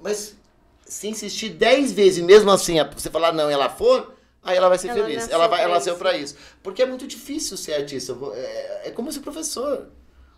mas 0.00 0.36
se 0.84 1.08
insistir 1.08 1.48
dez 1.50 1.92
vezes, 1.92 2.22
mesmo 2.22 2.50
assim, 2.50 2.76
você 2.94 3.10
falar 3.10 3.32
não 3.32 3.50
ela 3.50 3.68
for, 3.68 4.14
Aí 4.42 4.56
ela 4.56 4.68
vai 4.68 4.78
ser 4.78 4.88
ela 4.88 5.02
feliz. 5.02 5.28
Ela, 5.28 5.46
vai, 5.46 5.62
ela 5.62 5.74
nasceu 5.74 5.96
para 5.96 6.16
isso. 6.16 6.34
Porque 6.62 6.82
é 6.82 6.86
muito 6.86 7.06
difícil 7.06 7.56
ser 7.56 7.74
artista. 7.74 8.16
É, 8.34 8.88
é 8.88 8.90
como 8.90 9.12
ser 9.12 9.20
professor. 9.20 9.88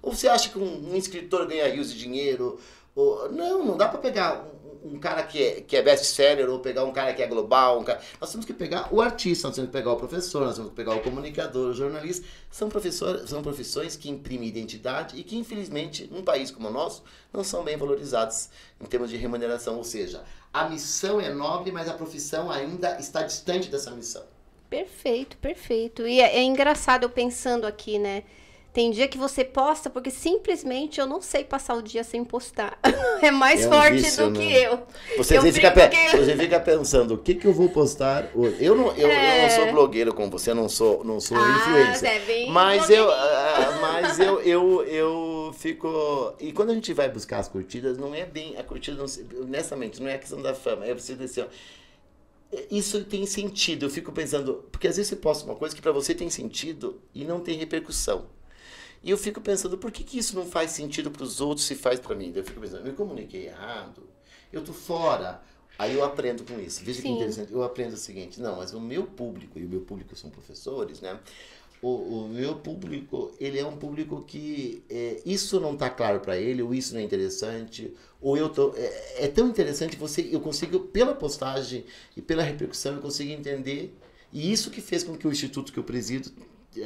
Ou 0.00 0.12
você 0.12 0.28
acha 0.28 0.48
que 0.48 0.59
um, 0.59 0.92
um 0.92 0.96
escritor 0.96 1.46
ganha 1.46 1.68
rios 1.68 1.92
de 1.92 1.98
dinheiro? 1.98 2.59
Ou, 2.94 3.30
não, 3.30 3.64
não 3.64 3.76
dá 3.76 3.88
para 3.88 4.00
pegar 4.00 4.44
um, 4.85 4.99
cara 4.99 5.22
que 5.22 5.43
é, 5.43 5.61
que 5.61 5.76
é 5.76 5.83
best-seller 5.83 6.49
ou 6.51 6.59
pegar 6.59 6.85
um 6.85 6.93
cara 6.93 7.12
que 7.12 7.22
é 7.22 7.26
global. 7.26 7.80
Um 7.80 7.85
cara... 7.85 8.01
Nós 8.20 8.30
temos 8.30 8.47
que 8.47 8.53
pegar 8.53 8.89
o 8.93 9.01
artista, 9.01 9.49
nós 9.49 9.57
temos 9.57 9.70
que 9.70 9.76
pegar 9.76 9.93
o 9.93 9.97
professor, 9.97 10.45
nós 10.45 10.55
temos 10.55 10.70
que 10.70 10.76
pegar 10.76 10.95
o 10.95 11.01
comunicador, 11.01 11.70
o 11.70 11.74
jornalista. 11.74 12.26
São, 12.51 12.68
professor, 12.68 13.26
são 13.26 13.43
profissões 13.43 13.97
que 13.97 14.11
imprimem 14.11 14.49
identidade 14.49 15.18
e 15.18 15.22
que, 15.22 15.37
infelizmente, 15.37 16.09
num 16.11 16.22
país 16.22 16.51
como 16.51 16.68
o 16.68 16.72
nosso, 16.72 17.03
não 17.33 17.43
são 17.43 17.64
bem 17.64 17.76
valorizadas 17.76 18.51
em 18.80 18.85
termos 18.85 19.11
de 19.11 19.16
remuneração. 19.16 19.76
Ou 19.76 19.85
seja, 19.85 20.24
a 20.53 20.68
missão 20.68 21.20
é 21.20 21.33
nobre, 21.33 21.72
mas 21.72 21.89
a 21.89 21.95
profissão 21.95 22.51
ainda 22.51 22.99
está 22.99 23.22
distante 23.22 23.70
dessa 23.70 23.91
missão. 23.91 24.24
Perfeito, 24.68 25.37
perfeito. 25.37 26.07
E 26.07 26.20
é, 26.20 26.37
é 26.37 26.43
engraçado 26.43 27.05
eu 27.05 27.11
pensando 27.11 27.66
aqui, 27.66 27.99
né? 27.99 28.22
Tem 28.73 28.91
dia 28.91 29.07
que 29.07 29.18
você 29.18 29.45
posta 29.45 29.91
porque 29.91 30.11
simplesmente 30.11 30.99
eu 30.99 31.07
não 31.07 31.20
sei 31.20 31.45
passar 31.45 31.75
o 31.75 31.83
dia 31.83 32.03
sem 32.03 32.25
postar. 32.25 32.79
é 33.20 33.31
mais 33.31 33.62
é 33.64 33.68
um 33.68 33.70
forte 33.70 33.97
vício, 33.97 34.31
do 34.31 34.39
né? 34.39 34.47
que 34.47 34.53
eu. 34.55 34.83
Você, 35.18 35.37
eu 35.37 35.43
fica, 35.43 35.70
que... 35.89 36.16
você 36.16 36.37
fica 36.37 36.59
pensando, 36.59 37.14
o 37.14 37.18
que, 37.18 37.35
que 37.35 37.47
eu 37.47 37.53
vou 37.53 37.68
postar 37.68 38.31
hoje? 38.35 38.57
Eu 38.64 38.75
não, 38.75 38.87
eu, 38.97 39.11
é... 39.11 39.39
eu 39.39 39.43
não 39.43 39.51
sou 39.51 39.73
blogueiro 39.73 40.14
como 40.14 40.31
você, 40.31 40.53
eu 40.53 40.55
não 40.55 40.70
sou, 40.70 41.05
não 41.05 41.20
sou 41.20 41.37
ah, 41.37 41.59
influencer. 41.59 42.09
É 42.09 42.18
bem 42.20 42.51
mas 42.51 42.89
eu, 42.89 43.09
uh, 43.09 43.81
mas 43.83 44.18
eu, 44.18 44.41
eu, 44.41 44.85
eu 44.85 45.55
fico. 45.59 46.35
E 46.41 46.51
quando 46.51 46.70
a 46.70 46.75
gente 46.75 46.95
vai 46.95 47.11
buscar 47.11 47.41
as 47.41 47.49
curtidas, 47.49 47.99
não 47.99 48.14
é 48.14 48.25
bem. 48.25 48.57
A 48.57 48.62
curtida, 48.62 48.97
não, 48.97 49.07
honestamente, 49.43 50.01
não 50.01 50.09
é 50.09 50.14
a 50.14 50.18
questão 50.18 50.41
da 50.41 50.55
fama. 50.55 50.87
É 50.87 50.95
preciso 50.95 51.18
dizer, 51.18 51.47
isso 52.70 53.05
tem 53.05 53.27
sentido. 53.27 53.85
Eu 53.85 53.91
fico 53.91 54.12
pensando, 54.12 54.64
porque 54.73 54.89
às 54.89 54.97
vezes 54.97 55.11
você 55.11 55.16
posta 55.16 55.45
uma 55.45 55.57
coisa 55.57 55.75
que 55.75 55.83
para 55.83 55.93
você 55.93 56.14
tem 56.14 56.31
sentido 56.31 57.03
e 57.14 57.23
não 57.25 57.39
tem 57.41 57.59
repercussão. 57.59 58.27
E 59.03 59.11
eu 59.11 59.18
fico 59.18 59.40
pensando, 59.40 59.76
por 59.76 59.90
que, 59.90 60.05
que 60.05 60.18
isso 60.18 60.36
não 60.36 60.46
faz 60.46 60.70
sentido 60.70 61.11
para 61.11 61.24
os 61.24 61.40
outros 61.40 61.66
se 61.66 61.74
faz 61.74 61.98
para 61.98 62.14
mim? 62.14 62.32
Eu 62.34 62.44
fico 62.44 62.61
pensando, 62.61 62.80
eu 62.80 62.84
me 62.84 62.92
comuniquei 62.92 63.46
errado, 63.46 64.03
eu 64.53 64.62
tô 64.62 64.72
fora. 64.72 65.42
Aí 65.78 65.94
eu 65.94 66.05
aprendo 66.05 66.44
com 66.44 66.61
isso. 66.61 66.84
Veja 66.84 67.00
Sim. 67.00 67.09
que 67.09 67.14
interessante. 67.14 67.53
Eu 67.53 67.62
aprendo 67.62 67.94
o 67.94 67.96
seguinte, 67.96 68.40
não, 68.40 68.57
mas 68.57 68.72
o 68.72 68.80
meu 68.80 69.05
público, 69.05 69.59
e 69.59 69.64
o 69.64 69.68
meu 69.68 69.80
público 69.80 70.14
são 70.14 70.30
professores, 70.30 71.00
né? 71.00 71.18
O, 71.80 71.88
o 71.88 72.28
meu 72.28 72.55
público, 72.55 73.32
ele 73.40 73.59
é 73.59 73.66
um 73.66 73.76
público 73.76 74.22
que 74.22 74.84
é, 74.88 75.20
isso 75.26 75.59
não 75.59 75.72
está 75.72 75.90
claro 75.90 76.20
para 76.20 76.36
ele, 76.36 76.62
ou 76.62 76.72
isso 76.72 76.94
não 76.94 77.00
é 77.00 77.05
interessante, 77.05 77.92
ou 78.20 78.36
eu 78.36 78.48
tô, 78.48 78.72
é, 78.76 79.24
é 79.24 79.26
tão 79.26 79.48
interessante 79.48 79.96
você, 79.96 80.28
eu 80.30 80.40
consigo, 80.40 80.78
pela 80.78 81.12
postagem 81.12 81.84
e 82.16 82.22
pela 82.22 82.44
repercussão, 82.44 82.94
eu 82.94 83.00
consigo 83.00 83.32
entender. 83.32 83.92
E 84.32 84.53
isso 84.53 84.70
que 84.70 84.80
fez 84.80 85.03
com 85.03 85.16
que 85.16 85.26
o 85.26 85.32
instituto 85.32 85.72
que 85.72 85.78
eu 85.78 85.82
presido 85.82 86.30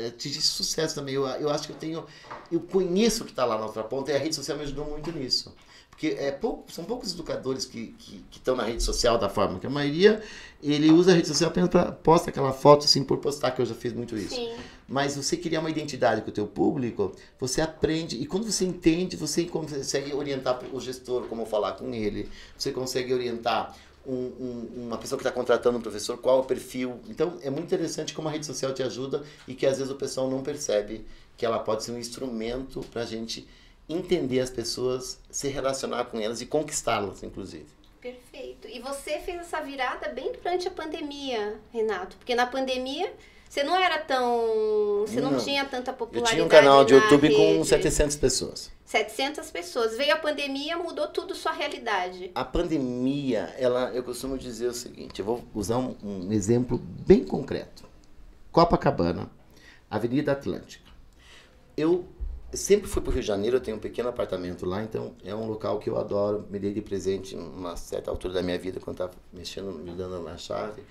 atingir 0.06 0.40
sucesso 0.40 0.94
também. 0.94 1.14
Eu, 1.14 1.26
eu 1.26 1.50
acho 1.50 1.66
que 1.66 1.72
eu 1.72 1.76
tenho. 1.76 2.04
Eu 2.50 2.60
conheço 2.60 3.22
o 3.22 3.26
que 3.26 3.32
está 3.32 3.44
lá 3.44 3.58
na 3.58 3.66
outra 3.66 3.84
ponta 3.84 4.10
e 4.10 4.16
a 4.16 4.18
rede 4.18 4.34
social 4.34 4.56
me 4.56 4.64
ajudou 4.64 4.84
muito 4.86 5.12
nisso. 5.12 5.54
Porque 5.96 6.08
é 6.08 6.30
pouco, 6.30 6.70
são 6.70 6.84
poucos 6.84 7.14
educadores 7.14 7.64
que 7.64 7.94
estão 8.30 8.54
na 8.54 8.64
rede 8.64 8.82
social 8.82 9.16
da 9.16 9.30
forma 9.30 9.58
que 9.58 9.66
a 9.66 9.70
maioria 9.70 10.22
ele 10.62 10.90
usa 10.90 11.12
a 11.12 11.14
rede 11.14 11.26
social 11.26 11.48
apenas 11.48 11.70
para 11.70 11.90
posta 11.90 12.28
aquela 12.28 12.52
foto 12.52 12.84
assim 12.84 13.02
por 13.02 13.16
postar, 13.16 13.50
que 13.52 13.62
eu 13.62 13.66
já 13.66 13.74
fiz 13.74 13.94
muito 13.94 14.14
isso. 14.14 14.34
Sim. 14.34 14.54
Mas 14.86 15.16
você 15.16 15.38
criar 15.38 15.60
uma 15.60 15.70
identidade 15.70 16.20
com 16.20 16.28
o 16.28 16.32
teu 16.32 16.46
público, 16.46 17.12
você 17.40 17.62
aprende, 17.62 18.16
e 18.16 18.26
quando 18.26 18.44
você 18.44 18.66
entende, 18.66 19.16
você 19.16 19.46
consegue 19.46 20.12
orientar 20.12 20.60
o 20.70 20.78
gestor 20.80 21.22
como 21.28 21.46
falar 21.46 21.72
com 21.72 21.92
ele, 21.94 22.28
você 22.58 22.70
consegue 22.72 23.14
orientar 23.14 23.74
um, 24.06 24.12
um, 24.14 24.86
uma 24.86 24.98
pessoa 24.98 25.18
que 25.18 25.26
está 25.26 25.32
contratando 25.32 25.78
um 25.78 25.80
professor, 25.80 26.18
qual 26.18 26.38
é 26.38 26.40
o 26.40 26.44
perfil. 26.44 27.00
Então, 27.08 27.38
é 27.42 27.50
muito 27.50 27.64
interessante 27.64 28.14
como 28.14 28.28
a 28.28 28.30
rede 28.30 28.46
social 28.46 28.72
te 28.72 28.82
ajuda 28.82 29.24
e 29.46 29.54
que 29.54 29.66
às 29.66 29.78
vezes 29.78 29.92
o 29.92 29.96
pessoal 29.96 30.30
não 30.30 30.42
percebe 30.42 31.04
que 31.36 31.44
ela 31.44 31.58
pode 31.58 31.84
ser 31.84 31.92
um 31.92 31.98
instrumento 31.98 32.80
para 32.92 33.02
a 33.02 33.06
gente 33.06 33.46
entender 33.88 34.40
as 34.40 34.50
pessoas, 34.50 35.18
se 35.30 35.48
relacionar 35.48 36.06
com 36.06 36.18
elas 36.18 36.40
e 36.40 36.46
conquistá-las, 36.46 37.22
inclusive. 37.22 37.66
Perfeito. 38.00 38.68
E 38.68 38.80
você 38.80 39.18
fez 39.18 39.40
essa 39.40 39.60
virada 39.60 40.08
bem 40.08 40.32
durante 40.32 40.68
a 40.68 40.70
pandemia, 40.70 41.60
Renato, 41.72 42.16
porque 42.16 42.34
na 42.34 42.46
pandemia 42.46 43.12
você 43.48 43.62
não 43.62 43.76
era 43.76 43.98
tão. 43.98 45.04
Você 45.06 45.20
não, 45.20 45.32
não 45.32 45.38
tinha 45.38 45.64
tanta 45.64 45.92
popularidade. 45.92 46.38
Eu 46.38 46.44
tinha 46.44 46.44
um 46.44 46.48
canal 46.48 46.84
de 46.84 46.94
YouTube 46.94 47.28
rede. 47.28 47.58
com 47.58 47.64
700 47.64 48.16
pessoas. 48.16 48.70
700 48.84 49.50
pessoas. 49.50 49.96
Veio 49.96 50.14
a 50.14 50.18
pandemia, 50.18 50.76
mudou 50.76 51.08
tudo 51.08 51.34
sua 51.34 51.52
realidade. 51.52 52.30
A 52.34 52.44
pandemia, 52.44 53.54
ela, 53.58 53.90
eu 53.94 54.02
costumo 54.02 54.36
dizer 54.36 54.68
o 54.68 54.74
seguinte: 54.74 55.20
eu 55.20 55.24
vou 55.24 55.44
usar 55.54 55.78
um, 55.78 55.96
um 56.02 56.32
exemplo 56.32 56.78
bem 56.78 57.24
concreto. 57.24 57.84
Copacabana, 58.50 59.30
Avenida 59.90 60.32
Atlântica. 60.32 60.90
Eu 61.76 62.06
sempre 62.52 62.88
fui 62.88 63.02
para 63.02 63.10
o 63.10 63.12
Rio 63.12 63.22
de 63.22 63.26
Janeiro, 63.28 63.56
eu 63.56 63.60
tenho 63.60 63.76
um 63.76 63.80
pequeno 63.80 64.08
apartamento 64.08 64.64
lá, 64.64 64.82
então 64.82 65.14
é 65.24 65.34
um 65.34 65.46
local 65.46 65.78
que 65.78 65.90
eu 65.90 65.98
adoro. 65.98 66.46
Me 66.50 66.58
dei 66.58 66.72
de 66.72 66.80
presente 66.80 67.34
em 67.34 67.38
uma 67.38 67.76
certa 67.76 68.10
altura 68.10 68.34
da 68.34 68.42
minha 68.42 68.58
vida, 68.58 68.80
quando 68.80 68.94
estava 68.94 69.12
mexendo, 69.32 69.72
me 69.72 69.92
dando 69.92 70.22
na 70.22 70.36
chave. 70.36 70.82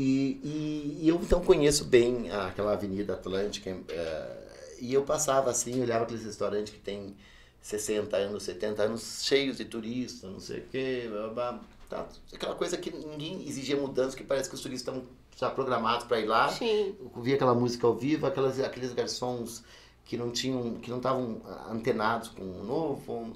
E, 0.00 0.38
e, 0.44 0.98
e, 1.02 1.08
eu 1.08 1.16
então 1.16 1.42
conheço 1.42 1.84
bem 1.84 2.30
aquela 2.30 2.74
Avenida 2.74 3.14
Atlântica. 3.14 3.76
É, 3.88 4.38
e 4.80 4.94
eu 4.94 5.02
passava 5.02 5.50
assim, 5.50 5.82
olhava 5.82 6.04
aqueles 6.04 6.24
restaurantes 6.24 6.72
que 6.72 6.78
tem 6.78 7.16
60 7.60 8.16
anos, 8.16 8.44
70 8.44 8.80
anos, 8.80 9.24
cheios 9.24 9.56
de 9.56 9.64
turistas, 9.64 10.30
não 10.30 10.38
sei 10.38 10.60
o 10.60 10.66
quê, 10.68 11.08
blá, 11.10 11.28
blá, 11.30 11.60
tá. 11.90 12.06
aquela 12.32 12.54
coisa 12.54 12.76
que 12.76 12.92
ninguém 12.92 13.44
exigia 13.48 13.76
mudança, 13.76 14.16
que 14.16 14.22
parece 14.22 14.48
que 14.48 14.54
os 14.54 14.60
turistas 14.60 14.94
estão 14.94 15.08
já 15.36 15.50
programados 15.50 16.06
para 16.06 16.20
ir 16.20 16.26
lá. 16.26 16.48
Sim. 16.48 16.94
Eu 17.00 17.20
via 17.20 17.34
aquela 17.34 17.54
música 17.54 17.84
ao 17.84 17.96
vivo, 17.96 18.24
aquelas, 18.24 18.60
aqueles 18.60 18.92
garçons 18.92 19.64
que 20.04 20.16
não 20.16 20.30
tinham, 20.30 20.76
que 20.76 20.90
não 20.90 20.98
estavam 20.98 21.42
antenados 21.68 22.28
com 22.28 22.42
o 22.42 22.62
novo. 22.62 23.32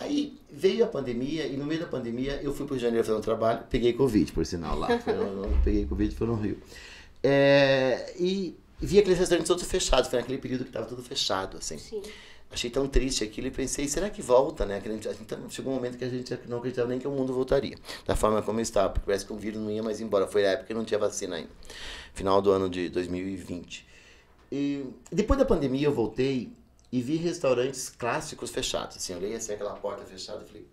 Aí 0.00 0.38
veio 0.50 0.82
a 0.84 0.88
pandemia 0.88 1.46
e 1.46 1.56
no 1.56 1.66
meio 1.66 1.80
da 1.80 1.86
pandemia 1.86 2.40
eu 2.42 2.54
fui 2.54 2.66
para 2.66 2.72
o 2.72 2.76
Rio 2.76 2.78
de 2.78 2.82
Janeiro 2.84 3.06
fazer 3.06 3.18
um 3.18 3.20
trabalho, 3.20 3.64
peguei 3.68 3.92
Covid, 3.92 4.32
por 4.32 4.46
sinal, 4.46 4.78
lá. 4.78 4.98
Foi, 4.98 5.14
peguei 5.62 5.84
Covid, 5.84 6.14
foi 6.14 6.26
no 6.26 6.34
Rio. 6.34 6.58
É, 7.22 8.14
e 8.18 8.56
vi 8.80 8.98
aqueles 8.98 9.18
restaurantes 9.18 9.48
todos 9.48 9.62
fechados, 9.64 10.08
foi 10.08 10.18
naquele 10.18 10.38
período 10.38 10.64
que 10.64 10.70
estava 10.70 10.86
tudo 10.86 11.02
fechado, 11.02 11.58
assim. 11.58 11.76
Sim. 11.76 12.02
Achei 12.50 12.68
tão 12.68 12.88
triste 12.88 13.22
aquilo 13.22 13.46
e 13.46 13.50
pensei, 13.50 13.86
será 13.86 14.10
que 14.10 14.20
volta, 14.20 14.66
né? 14.66 14.82
Então, 15.20 15.48
chegou 15.48 15.72
um 15.72 15.76
momento 15.76 15.96
que 15.96 16.04
a 16.04 16.08
gente 16.08 16.36
não 16.48 16.58
acreditava 16.58 16.88
nem 16.88 16.98
que 16.98 17.06
o 17.06 17.10
mundo 17.10 17.32
voltaria, 17.32 17.76
da 18.04 18.16
forma 18.16 18.42
como 18.42 18.58
estava, 18.58 18.88
porque 18.88 19.06
parece 19.06 19.24
que 19.24 19.32
o 19.32 19.36
vírus 19.36 19.60
não 19.60 19.70
ia 19.70 19.82
mais 19.82 20.00
embora. 20.00 20.26
Foi 20.26 20.44
a 20.44 20.52
época 20.52 20.66
que 20.66 20.74
não 20.74 20.84
tinha 20.84 20.98
vacina 20.98 21.36
ainda, 21.36 21.50
final 22.12 22.42
do 22.42 22.50
ano 22.50 22.68
de 22.68 22.88
2020. 22.88 23.86
E 24.50 24.84
depois 25.12 25.38
da 25.38 25.44
pandemia 25.44 25.86
eu 25.86 25.92
voltei 25.92 26.50
e 26.92 27.00
vi 27.00 27.16
restaurantes 27.16 27.88
clássicos 27.88 28.50
fechados. 28.50 28.96
Assim, 28.96 29.12
eu 29.12 29.18
olhei 29.18 29.34
assim 29.34 29.52
aquela 29.52 29.74
porta 29.74 30.04
fechada 30.04 30.42
e 30.42 30.46
falei, 30.46 30.66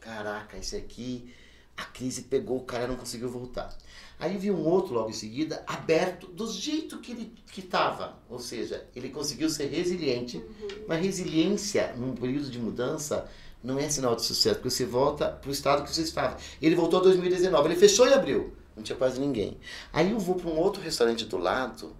caraca, 0.00 0.56
esse 0.56 0.76
aqui, 0.76 1.32
a 1.76 1.84
crise 1.84 2.22
pegou, 2.22 2.58
o 2.58 2.64
cara 2.64 2.86
não 2.86 2.96
conseguiu 2.96 3.30
voltar. 3.30 3.76
Aí 4.18 4.36
vi 4.36 4.50
um 4.50 4.64
outro 4.64 4.94
logo 4.94 5.10
em 5.10 5.14
seguida, 5.14 5.64
aberto 5.66 6.28
do 6.28 6.50
jeito 6.50 6.98
que 6.98 7.12
ele 7.12 7.34
que 7.50 7.60
estava. 7.60 8.18
Ou 8.28 8.38
seja, 8.38 8.86
ele 8.94 9.08
conseguiu 9.08 9.48
ser 9.48 9.66
resiliente. 9.66 10.36
Uhum. 10.36 10.68
Mas 10.86 11.02
resiliência, 11.02 11.94
num 11.96 12.14
período 12.14 12.50
de 12.50 12.58
mudança, 12.58 13.28
não 13.62 13.78
é 13.78 13.88
sinal 13.88 14.14
de 14.14 14.22
sucesso, 14.22 14.56
porque 14.56 14.70
você 14.70 14.84
volta 14.84 15.28
para 15.28 15.48
o 15.48 15.52
estado 15.52 15.82
que 15.82 15.92
você 15.92 16.02
estava. 16.02 16.36
Ele 16.60 16.74
voltou 16.74 17.00
em 17.00 17.04
2019, 17.04 17.68
ele 17.68 17.76
fechou 17.76 18.06
e 18.06 18.12
abriu. 18.12 18.54
Não 18.76 18.82
tinha 18.82 18.96
quase 18.96 19.20
ninguém. 19.20 19.58
Aí 19.92 20.10
eu 20.10 20.18
vou 20.18 20.34
para 20.34 20.48
um 20.48 20.58
outro 20.58 20.80
restaurante 20.80 21.24
do 21.24 21.36
lado, 21.36 21.94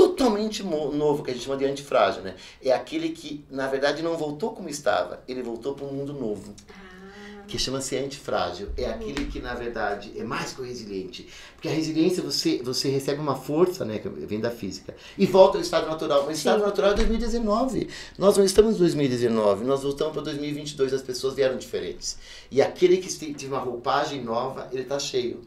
totalmente 0.00 0.62
novo, 0.62 1.22
que 1.22 1.30
a 1.30 1.34
gente 1.34 1.44
chama 1.44 1.58
de 1.58 1.66
antifrágil, 1.66 2.22
né? 2.22 2.34
É 2.62 2.72
aquele 2.72 3.10
que, 3.10 3.44
na 3.50 3.66
verdade, 3.66 4.02
não 4.02 4.16
voltou 4.16 4.52
como 4.52 4.68
estava, 4.68 5.22
ele 5.28 5.42
voltou 5.42 5.74
para 5.74 5.84
um 5.84 5.92
mundo 5.92 6.14
novo. 6.14 6.54
Ah. 6.70 7.42
Que 7.46 7.58
chama-se 7.58 7.98
antifrágil. 7.98 8.68
É 8.76 8.84
uhum. 8.84 8.90
aquele 8.94 9.24
que, 9.26 9.40
na 9.40 9.54
verdade, 9.54 10.12
é 10.16 10.22
mais 10.22 10.52
que 10.52 10.62
o 10.62 10.64
resiliente. 10.64 11.28
Porque 11.54 11.68
a 11.68 11.72
resiliência, 11.72 12.22
você, 12.22 12.62
você 12.62 12.88
recebe 12.88 13.20
uma 13.20 13.34
força, 13.34 13.84
né? 13.84 13.98
Que 13.98 14.08
vem 14.08 14.40
da 14.40 14.50
física. 14.50 14.94
E 15.18 15.26
volta 15.26 15.58
ao 15.58 15.62
estado 15.62 15.88
natural. 15.88 16.20
Mas 16.26 16.36
o 16.36 16.38
estado 16.38 16.62
natural 16.62 16.92
é 16.92 16.94
2019. 16.94 17.88
Nós 18.16 18.38
não 18.38 18.44
estamos 18.44 18.76
em 18.76 18.78
2019. 18.78 19.64
Nós 19.64 19.82
voltamos 19.82 20.12
para 20.12 20.22
2022. 20.22 20.94
As 20.94 21.02
pessoas 21.02 21.34
vieram 21.34 21.58
diferentes. 21.58 22.18
E 22.52 22.62
aquele 22.62 22.98
que 22.98 23.12
teve 23.12 23.48
uma 23.48 23.58
roupagem 23.58 24.22
nova, 24.22 24.68
ele 24.70 24.82
está 24.82 25.00
cheio. 25.00 25.40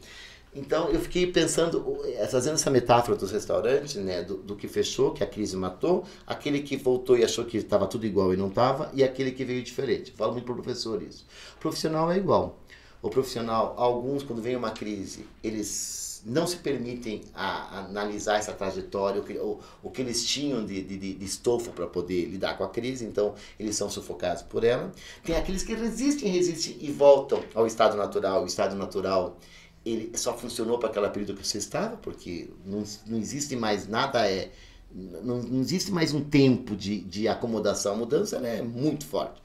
Então 0.56 0.90
eu 0.90 1.00
fiquei 1.00 1.26
pensando, 1.28 2.00
eh, 2.06 2.28
fazendo 2.28 2.56
essa 2.56 2.70
metáfora 2.70 3.18
dos 3.18 3.32
restaurantes, 3.32 3.96
né, 3.96 4.22
do, 4.22 4.38
do, 4.38 4.56
que 4.56 4.68
fechou, 4.68 5.12
que 5.12 5.24
a 5.24 5.28
crise 5.28 5.58
matou, 5.58 6.04
aquele 6.28 6.62
que 6.62 6.78
voltou 6.78 7.18
e 7.18 7.24
achou 7.24 7.44
que 7.44 7.58
estava 7.58 7.88
tudo 7.88 8.06
igual 8.06 8.34
e 8.34 8.38
não 8.38 8.50
estava, 8.50 8.92
e 8.94 9.04
aquele 9.04 9.32
que 9.32 9.44
veio 9.44 9.64
diferente. 9.64 10.12
Falo 10.12 10.34
muito 10.34 10.46
para 10.46 10.54
o 10.54 10.62
professor 10.62 11.02
isso. 11.02 11.26
O 11.58 11.60
profissional 11.60 12.12
é 12.12 12.18
igual. 12.18 12.60
O 13.02 13.10
profissional, 13.10 13.74
alguns 13.78 14.24
quando 14.24 14.42
vem 14.42 14.56
uma 14.56 14.72
crise, 14.72 15.26
eles 15.44 16.04
não 16.26 16.48
se 16.48 16.58
permitem 16.58 17.22
a, 17.34 17.80
a 17.80 17.86
analisar 17.86 18.38
essa 18.38 18.54
trajetória, 18.54 19.20
o 19.20 19.24
que, 19.24 19.34
o, 19.34 19.60
o 19.82 19.90
que 19.90 20.02
eles 20.02 20.26
tinham 20.26 20.66
de, 20.66 20.82
de, 20.82 20.98
de 20.98 21.26
estofo 21.26 21.72
para 21.72 21.86
poder 21.86 22.26
lidar 22.26 22.58
com 22.58 22.64
a 22.64 22.70
crise, 22.70 23.04
então 23.04 23.34
eles 23.60 23.76
são 23.76 23.90
sufocados 23.90 24.42
por 24.44 24.64
ela. 24.64 24.92
Tem 25.24 25.36
aqueles 25.36 25.64
que 25.64 25.74
resistem, 25.74 26.32
resistem 26.32 26.78
e 26.80 26.92
voltam 26.92 27.44
ao 27.54 27.68
estado 27.68 27.98
natural. 27.98 28.44
O 28.44 28.46
estado 28.46 28.76
natural 28.76 29.38
ele 29.86 30.18
só 30.18 30.38
funcionou 30.38 30.78
para 30.78 30.90
aquela 30.90 31.10
período 31.10 31.36
que 31.36 31.46
você 31.46 31.58
estava, 31.58 31.98
porque 31.98 32.50
não, 32.66 32.84
não 33.06 33.18
existe 33.18 33.56
mais 33.56 33.88
nada, 33.88 34.30
é, 34.30 34.52
não, 34.94 35.42
não 35.42 35.60
existe 35.62 35.92
mais 35.92 36.14
um 36.14 36.24
tempo 36.24 36.76
de, 36.76 37.00
de 37.00 37.28
acomodação. 37.28 37.94
A 37.94 37.98
mudança 37.98 38.38
é 38.38 38.62
muito 38.62 39.06
forte. 39.06 39.42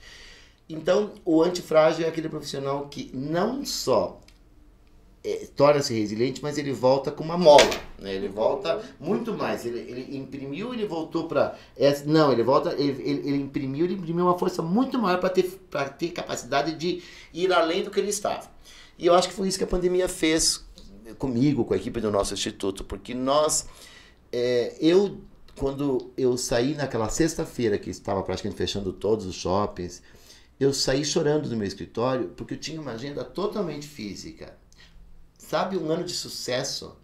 Então, 0.68 1.12
o 1.24 1.42
antifrágil 1.42 2.04
é 2.04 2.08
aquele 2.08 2.28
profissional 2.28 2.88
que 2.88 3.10
não 3.14 3.64
só 3.64 4.20
é, 5.24 5.48
torna-se 5.56 5.92
resiliente, 5.92 6.42
mas 6.42 6.58
ele 6.58 6.72
volta 6.72 7.10
com 7.10 7.24
uma 7.24 7.36
mola. 7.36 7.70
Né? 7.98 8.14
Ele 8.14 8.28
volta 8.28 8.80
muito 9.00 9.32
mais. 9.32 9.64
Ele, 9.66 9.78
ele 9.78 10.16
imprimiu, 10.16 10.72
ele 10.72 10.86
voltou 10.86 11.26
para. 11.26 11.56
É, 11.76 12.02
não, 12.04 12.32
ele 12.32 12.42
volta, 12.42 12.74
ele, 12.74 13.02
ele, 13.02 13.28
ele, 13.28 13.36
imprimiu, 13.38 13.86
ele 13.86 13.94
imprimiu 13.94 14.26
uma 14.26 14.38
força 14.38 14.62
muito 14.62 14.98
maior 14.98 15.18
para 15.18 15.30
ter, 15.30 15.44
ter 15.98 16.08
capacidade 16.10 16.74
de 16.74 17.02
ir 17.32 17.52
além 17.52 17.82
do 17.82 17.90
que 17.90 17.98
ele 17.98 18.10
estava. 18.10 18.57
E 18.98 19.06
eu 19.06 19.14
acho 19.14 19.28
que 19.28 19.34
foi 19.34 19.46
isso 19.46 19.56
que 19.56 19.64
a 19.64 19.68
pandemia 19.68 20.08
fez 20.08 20.66
comigo, 21.18 21.64
com 21.64 21.72
a 21.72 21.76
equipe 21.76 22.00
do 22.00 22.10
nosso 22.10 22.34
instituto, 22.34 22.84
porque 22.84 23.14
nós, 23.14 23.66
é, 24.32 24.76
eu, 24.80 25.20
quando 25.56 26.12
eu 26.16 26.36
saí 26.36 26.74
naquela 26.74 27.08
sexta-feira 27.08 27.78
que 27.78 27.90
estava 27.90 28.22
praticamente 28.22 28.58
fechando 28.58 28.92
todos 28.92 29.24
os 29.24 29.36
shoppings, 29.36 30.02
eu 30.58 30.72
saí 30.74 31.04
chorando 31.04 31.48
do 31.48 31.56
meu 31.56 31.66
escritório 31.66 32.28
porque 32.36 32.54
eu 32.54 32.58
tinha 32.58 32.80
uma 32.80 32.92
agenda 32.92 33.24
totalmente 33.24 33.86
física. 33.86 34.58
Sabe, 35.38 35.78
um 35.78 35.90
ano 35.90 36.04
de 36.04 36.12
sucesso 36.12 36.96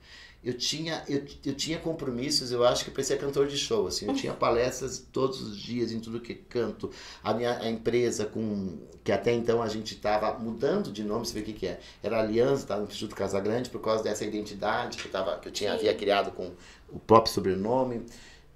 eu 0.44 0.52
tinha, 0.52 1.02
eu, 1.08 1.24
eu 1.44 1.54
tinha 1.54 1.78
compromissos, 1.78 2.52
eu 2.52 2.64
acho 2.64 2.84
que 2.84 2.90
para 2.90 3.02
ser 3.02 3.18
cantor 3.18 3.46
de 3.46 3.56
show, 3.56 3.86
assim, 3.86 4.06
eu 4.06 4.14
tinha 4.14 4.34
palestras 4.34 5.04
todos 5.10 5.40
os 5.40 5.56
dias 5.56 5.90
em 5.90 6.00
tudo 6.00 6.20
que 6.20 6.34
canto, 6.34 6.90
a 7.22 7.32
minha 7.32 7.58
a 7.58 7.68
empresa 7.68 8.26
com, 8.26 8.78
que 9.02 9.10
até 9.10 9.32
então 9.32 9.62
a 9.62 9.68
gente 9.68 9.94
estava 9.94 10.38
mudando 10.38 10.92
de 10.92 11.02
nome, 11.02 11.26
você 11.26 11.34
vê 11.34 11.40
o 11.40 11.44
que 11.44 11.52
que 11.54 11.66
é, 11.66 11.80
era 12.02 12.20
Aliança, 12.20 12.62
estava 12.62 12.82
no 12.82 12.88
Instituto 12.88 13.16
Casagrande 13.16 13.70
por 13.70 13.80
causa 13.80 14.04
dessa 14.04 14.24
identidade 14.24 14.98
que 14.98 15.06
eu, 15.06 15.12
tava, 15.12 15.38
que 15.38 15.48
eu 15.48 15.52
tinha, 15.52 15.72
havia 15.72 15.94
criado 15.94 16.30
com 16.32 16.52
o 16.90 16.98
próprio 16.98 17.32
sobrenome, 17.32 18.04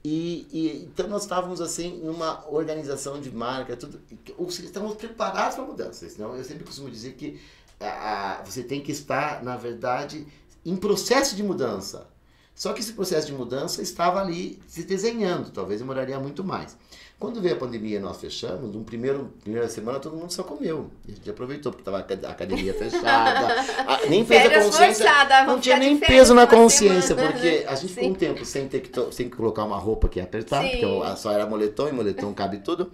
e, 0.05 0.47
e, 0.53 0.84
então 0.84 1.09
nós 1.09 1.22
estávamos 1.22 1.61
assim 1.61 1.99
numa 2.05 2.47
organização 2.49 3.20
de 3.20 3.30
marca, 3.30 3.76
tudo, 3.76 4.01
estávamos 4.49 4.97
preparados 4.97 5.57
para 5.57 5.64
mudanças. 5.64 6.14
Então 6.14 6.36
eu 6.36 6.45
sempre 6.45 6.64
costumo 6.64 6.89
dizer 6.91 7.14
que 7.14 7.41
a, 7.80 8.41
a, 8.41 8.43
você 8.43 8.62
tem 8.62 8.80
que 8.80 8.93
estar, 8.93 9.43
na 9.43 9.57
verdade, 9.57 10.26
em 10.70 10.76
processo 10.76 11.34
de 11.34 11.42
mudança. 11.42 12.08
Só 12.54 12.72
que 12.72 12.80
esse 12.80 12.92
processo 12.92 13.28
de 13.28 13.32
mudança 13.32 13.80
estava 13.80 14.20
ali 14.20 14.60
se 14.66 14.82
desenhando, 14.82 15.50
talvez 15.50 15.80
demoraria 15.80 16.18
muito 16.18 16.42
mais. 16.42 16.76
Quando 17.18 17.40
veio 17.40 17.56
a 17.56 17.58
pandemia 17.58 17.98
nós 17.98 18.20
fechamos, 18.20 18.72
no 18.72 18.84
primeiro 18.84 19.32
primeira 19.42 19.68
semana 19.68 19.98
todo 19.98 20.14
mundo 20.14 20.32
só 20.32 20.44
comeu. 20.44 20.88
A 21.04 21.10
gente 21.10 21.28
aproveitou, 21.28 21.72
porque 21.72 21.82
estava 21.82 21.98
a 21.98 22.30
academia 22.30 22.72
fechada. 22.72 23.60
a, 23.88 24.06
nem 24.06 24.24
fez 24.24 24.46
a 24.46 24.62
consciência. 24.62 25.04
Forçada, 25.04 25.42
não 25.42 25.58
tinha 25.58 25.78
nem 25.78 25.98
peso 25.98 26.32
na 26.32 26.46
consciência, 26.46 27.16
semana. 27.16 27.32
porque 27.32 27.64
a 27.66 27.74
gente 27.74 27.92
ficou 27.92 28.10
um 28.10 28.14
tempo 28.14 28.44
sem 28.44 28.68
ter 28.68 28.82
que, 28.82 29.12
sem 29.12 29.28
colocar 29.28 29.64
uma 29.64 29.78
roupa 29.78 30.08
que 30.08 30.20
ia 30.20 30.22
apertar, 30.22 30.62
Sim. 30.62 30.78
porque 30.78 31.16
só 31.16 31.32
era 31.32 31.44
moletom 31.44 31.88
e 31.88 31.92
moletom 31.92 32.32
cabe 32.32 32.58
tudo. 32.58 32.88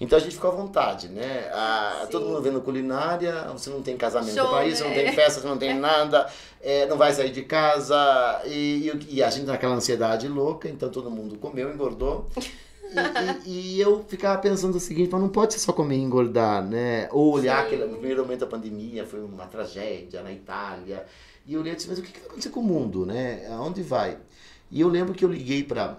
Então 0.00 0.18
a 0.18 0.22
gente 0.22 0.36
ficou 0.36 0.52
à 0.52 0.54
vontade, 0.54 1.08
né? 1.08 1.50
A, 1.52 2.06
todo 2.10 2.24
mundo 2.24 2.40
vendo 2.40 2.62
culinária, 2.62 3.42
você 3.52 3.68
não 3.68 3.82
tem 3.82 3.94
casamento 3.94 4.36
Show, 4.36 4.48
para 4.48 4.64
isso, 4.64 4.84
né? 4.84 4.88
não 4.88 4.96
tem 4.96 5.12
festa, 5.12 5.42
você 5.42 5.46
não 5.46 5.58
tem 5.58 5.74
nada, 5.78 6.26
é, 6.62 6.86
não 6.86 6.96
vai 6.96 7.12
sair 7.12 7.30
de 7.30 7.42
casa. 7.42 8.40
E, 8.46 8.90
e, 9.10 9.16
e 9.16 9.22
a 9.22 9.28
gente 9.28 9.44
naquela 9.44 9.74
ansiedade 9.74 10.26
louca, 10.28 10.66
então 10.66 10.88
todo 10.88 11.10
mundo 11.10 11.36
comeu, 11.36 11.70
engordou. 11.70 12.26
E, 12.92 13.50
e, 13.50 13.76
e, 13.76 13.80
eu 13.80 14.04
ficava 14.04 14.40
pensando 14.40 14.76
o 14.76 14.80
seguinte, 14.80 15.10
não 15.12 15.28
pode 15.28 15.54
ser 15.54 15.60
só 15.60 15.72
comer 15.72 15.96
e 15.96 16.00
engordar, 16.00 16.64
né? 16.64 17.08
Ou 17.12 17.32
olhar 17.32 17.64
aquele, 17.64 17.84
no 17.84 17.98
primeiro 17.98 18.22
momento 18.22 18.40
da 18.40 18.46
pandemia, 18.46 19.06
foi 19.06 19.22
uma 19.22 19.46
tragédia 19.46 20.22
na 20.22 20.32
Itália. 20.32 21.06
E 21.46 21.54
eu 21.54 21.60
olhei 21.60 21.72
e 21.72 21.76
disse, 21.76 21.88
mas 21.88 21.98
o 21.98 22.02
que 22.02 22.18
vai 22.18 22.28
acontecer 22.28 22.50
com 22.50 22.60
o 22.60 22.64
mundo, 22.64 23.06
né? 23.06 23.46
Aonde 23.50 23.82
vai? 23.82 24.18
E 24.70 24.80
eu 24.80 24.88
lembro 24.88 25.14
que 25.14 25.24
eu 25.24 25.30
liguei 25.30 25.62
para 25.62 25.98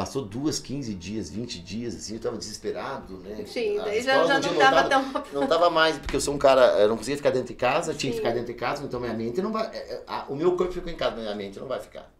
Passou 0.00 0.22
duas, 0.22 0.58
15 0.58 0.94
dias, 0.94 1.28
20 1.28 1.60
dias, 1.60 1.94
assim, 1.94 2.14
eu 2.14 2.16
estava 2.16 2.38
desesperado, 2.38 3.18
né? 3.18 3.44
Sim, 3.44 3.76
daí 3.76 4.00
já, 4.00 4.24
já 4.24 4.40
não 4.40 4.52
estava 4.52 4.88
tão... 4.88 5.24
Não 5.30 5.42
estava 5.42 5.68
mais, 5.68 5.98
porque 5.98 6.16
eu 6.16 6.20
sou 6.22 6.32
um 6.32 6.38
cara, 6.38 6.62
eu 6.80 6.88
não 6.88 6.96
conseguia 6.96 7.18
ficar 7.18 7.28
dentro 7.28 7.48
de 7.48 7.54
casa, 7.54 7.92
tinha 7.92 8.10
Sim. 8.10 8.16
que 8.18 8.24
ficar 8.24 8.32
dentro 8.32 8.46
de 8.46 8.58
casa, 8.58 8.82
então 8.82 8.98
minha 8.98 9.12
mente 9.12 9.42
não 9.42 9.52
vai... 9.52 9.66
É, 9.66 10.02
é, 10.08 10.24
o 10.28 10.34
meu 10.34 10.56
corpo 10.56 10.72
ficou 10.72 10.90
em 10.90 10.96
casa, 10.96 11.16
minha 11.16 11.34
mente 11.34 11.58
não 11.58 11.66
vai 11.66 11.80
ficar. 11.80 12.10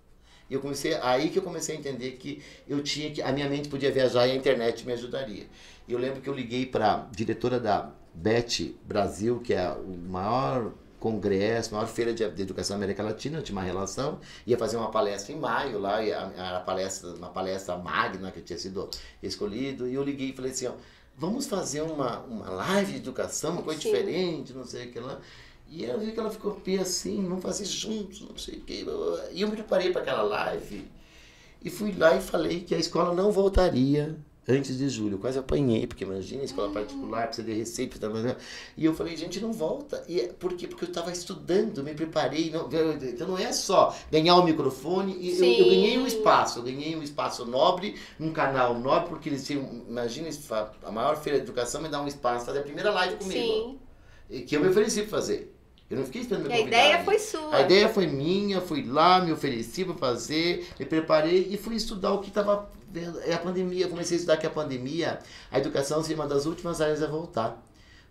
E 0.51 0.55
eu 0.55 0.61
comecei, 0.61 0.94
aí 0.94 1.30
que 1.30 1.38
eu 1.38 1.42
comecei 1.42 1.76
a 1.76 1.78
entender 1.78 2.11
que 2.12 2.42
eu 2.68 2.82
tinha 2.82 3.11
que, 3.11 3.22
a 3.22 3.30
minha 3.30 3.48
mente 3.48 3.68
podia 3.68 3.92
viajar 3.92 4.26
e 4.26 4.32
a 4.32 4.34
internet 4.34 4.84
me 4.84 4.92
ajudaria. 4.92 5.46
E 5.86 5.92
eu 5.92 5.98
lembro 5.98 6.20
que 6.20 6.28
eu 6.28 6.34
liguei 6.34 6.66
para 6.66 7.07
diretora 7.12 7.61
da 7.61 7.90
BET 8.12 8.76
Brasil, 8.84 9.40
que 9.40 9.55
é 9.55 9.70
o 9.70 9.96
maior 9.96 10.72
congresso, 10.98 11.72
maior 11.72 11.86
feira 11.86 12.12
de, 12.12 12.28
de, 12.28 12.42
educação 12.42 12.76
da 12.76 12.84
América 12.84 13.03
Latina, 13.03 13.38
eu 13.38 13.42
tinha 13.42 13.57
uma 13.57 13.64
relação, 13.64 14.20
ia 14.46 14.59
fazer 14.59 14.76
uma 14.76 14.90
palestra 14.90 15.32
em 15.32 15.38
maio 15.38 15.78
lá, 15.78 16.03
era 16.05 16.61
palestra, 16.61 17.14
uma 17.14 17.30
palestra 17.30 17.76
magna 17.76 18.30
que 18.30 18.42
tinha 18.42 18.59
sido 18.59 18.90
escolhido, 19.22 19.88
e 19.88 19.94
eu 19.94 20.03
liguei 20.03 20.28
e 20.28 20.32
falei 20.32 20.51
assim, 20.51 20.66
ó, 20.66 20.72
vamos 21.16 21.46
fazer 21.46 21.80
uma, 21.82 22.20
uma 22.20 22.51
live 22.51 22.92
de 22.92 22.98
educação, 22.98 23.53
uma 23.53 23.62
coisa 23.62 23.80
Sim. 23.80 23.88
diferente, 23.88 24.53
não 24.53 24.64
sei 24.64 24.88
o 24.88 24.92
que 24.92 25.01
lá. 25.01 25.20
E 25.70 25.84
eu 25.84 26.00
vi 26.00 26.10
que 26.10 26.18
ela 26.18 26.30
ficou 26.30 26.52
pé 26.52 26.78
assim, 26.78 27.22
vamos 27.22 27.42
fazer 27.42 27.64
juntos, 27.64 28.22
não 28.22 28.36
sei 28.36 28.56
o 28.56 28.60
que. 28.62 28.84
E 29.32 29.40
eu 29.40 29.48
me 29.48 29.54
preparei 29.54 29.92
para 29.92 30.02
aquela 30.02 30.22
live 30.22 30.84
e 31.64 31.70
fui 31.70 31.94
lá 31.96 32.16
e 32.16 32.20
falei 32.20 32.60
que 32.60 32.74
a 32.74 32.78
escola 32.78 33.14
não 33.14 33.30
voltaria 33.30 34.18
antes 34.48 34.76
de 34.76 34.88
julho. 34.88 35.14
Eu 35.14 35.18
quase 35.18 35.38
apanhei, 35.38 35.86
porque 35.86 36.02
imagina, 36.02 36.42
escola 36.42 36.68
uhum. 36.68 36.74
particular, 36.74 37.26
precisa 37.26 37.46
de 37.46 37.54
receita. 37.54 37.98
E 38.76 38.84
eu 38.84 38.94
falei, 38.94 39.16
gente, 39.16 39.38
não 39.40 39.52
volta. 39.52 40.02
E 40.08 40.20
é, 40.20 40.28
por 40.28 40.54
quê? 40.54 40.66
Porque 40.66 40.84
eu 40.84 40.88
estava 40.88 41.12
estudando, 41.12 41.84
me 41.84 41.94
preparei. 41.94 42.50
Não, 42.50 42.68
então 43.02 43.28
não 43.28 43.38
é 43.38 43.52
só 43.52 43.94
ganhar 44.10 44.36
o 44.36 44.44
microfone. 44.44 45.16
E 45.20 45.38
eu, 45.38 45.44
eu, 45.44 45.64
ganhei 45.66 45.98
um 45.98 46.06
espaço, 46.06 46.58
eu 46.58 46.62
ganhei 46.64 46.96
um 46.96 47.02
espaço 47.02 47.44
nobre, 47.44 47.94
um 48.18 48.32
canal 48.32 48.78
nobre, 48.78 49.10
porque 49.10 49.28
eles 49.28 49.46
tinham, 49.46 49.84
imagina, 49.88 50.28
a 50.82 50.90
maior 50.90 51.16
feira 51.16 51.38
de 51.38 51.44
educação 51.44 51.80
me 51.80 51.88
dá 51.88 52.02
um 52.02 52.08
espaço, 52.08 52.46
fazer 52.46 52.58
a 52.60 52.62
primeira 52.62 52.90
live 52.90 53.16
comigo. 53.16 53.78
Sim. 54.28 54.44
Que 54.46 54.56
eu 54.56 54.60
me 54.60 54.68
ofereci 54.68 55.02
para 55.02 55.10
fazer. 55.10 55.59
Eu 55.91 55.97
não 55.97 56.05
fiquei 56.05 56.22
esperando 56.22 56.47
me 56.47 56.55
A 56.55 56.61
ideia 56.61 57.05
foi 57.05 57.18
sua. 57.18 57.57
A 57.57 57.62
ideia 57.62 57.88
foi 57.88 58.07
minha, 58.07 58.61
fui 58.61 58.84
lá, 58.86 59.20
me 59.20 59.32
ofereci 59.32 59.84
para 59.84 59.95
fazer, 59.95 60.68
me 60.78 60.86
preparei 60.86 61.49
e 61.51 61.57
fui 61.57 61.74
estudar 61.74 62.12
o 62.12 62.20
que 62.20 62.28
estava. 62.28 62.70
É 63.24 63.34
a 63.34 63.38
pandemia, 63.38 63.84
eu 63.86 63.88
comecei 63.88 64.16
a 64.16 64.18
estudar 64.18 64.36
que 64.36 64.47
a 64.47 64.51
pandemia, 64.51 65.18
a 65.51 65.59
educação 65.59 66.01
seria 66.03 66.16
uma 66.16 66.28
das 66.28 66.47
últimas 66.47 66.80
áreas 66.80 67.03
a 67.03 67.09
voltar. 67.09 67.61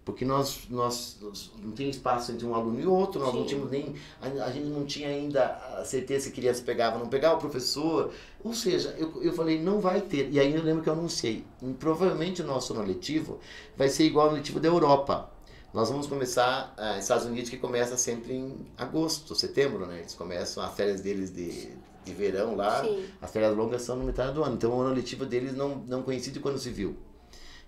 Porque 0.04 0.26
nós, 0.26 0.62
nós, 0.70 1.18
nós 1.22 1.52
não 1.62 1.72
tem 1.72 1.90
espaço 1.90 2.32
entre 2.32 2.46
um 2.46 2.56
aluno 2.56 2.80
e 2.80 2.86
outro, 2.88 3.20
nós 3.22 3.32
Sim. 3.32 3.38
não 3.38 3.46
tínhamos 3.46 3.72
nem. 3.72 3.96
A, 4.22 4.46
a, 4.46 4.52
gente 4.52 4.66
não 4.66 4.86
tinha 4.86 5.08
ainda 5.08 5.46
a 5.78 5.86
certeza 5.86 6.26
se 6.26 6.32
criança 6.32 6.64
pegava 6.64 6.98
ou 6.98 7.04
não 7.04 7.10
pegava, 7.10 7.36
o 7.36 7.40
professor. 7.40 8.12
Ou 8.44 8.54
seja, 8.54 8.96
eu, 8.98 9.22
eu 9.22 9.32
falei, 9.32 9.62
não 9.62 9.80
vai 9.80 10.02
ter. 10.02 10.30
E 10.32 10.40
aí 10.40 10.54
eu 10.54 10.64
lembro 10.64 10.82
que 10.84 10.90
eu 10.90 10.94
anunciei. 10.94 11.46
Provavelmente 11.80 12.42
o 12.42 12.46
nosso 12.46 12.74
ano 12.74 12.84
letivo 12.84 13.40
vai 13.78 13.88
ser 13.88 14.04
igual 14.04 14.30
ao 14.30 14.34
letivo 14.34 14.60
da 14.60 14.68
Europa 14.68 15.30
nós 15.74 15.90
vamos 15.90 16.08
começar 16.08 16.74
uh, 16.78 17.00
Estados 17.00 17.26
Unidos 17.26 17.50
que 17.50 17.58
começa 17.58 17.96
sempre 17.96 18.34
em 18.34 18.66
agosto, 18.78 19.36
setembro, 19.36 19.86
né? 19.86 20.00
Eles 20.00 20.16
começam 20.16 20.64
as 20.64 20.74
férias 20.74 21.02
deles 21.02 21.32
de, 21.32 21.70
de 22.04 22.14
verão 22.14 22.56
lá, 22.56 22.84
Sim. 22.84 23.06
as 23.22 23.32
férias 23.32 23.56
longas 23.56 23.84
são 23.84 23.96
no 23.96 24.04
metade 24.04 24.34
do 24.34 24.44
ano. 24.44 24.56
Então 24.56 24.72
o 24.72 24.82
ano 24.82 24.96
letivo 24.96 25.26
deles 25.26 25.56
não, 25.56 25.76
não 25.88 26.02
coincide 26.02 26.40
com 26.40 26.48
o 26.48 26.52
ano 26.52 26.60
civil. 26.60 26.98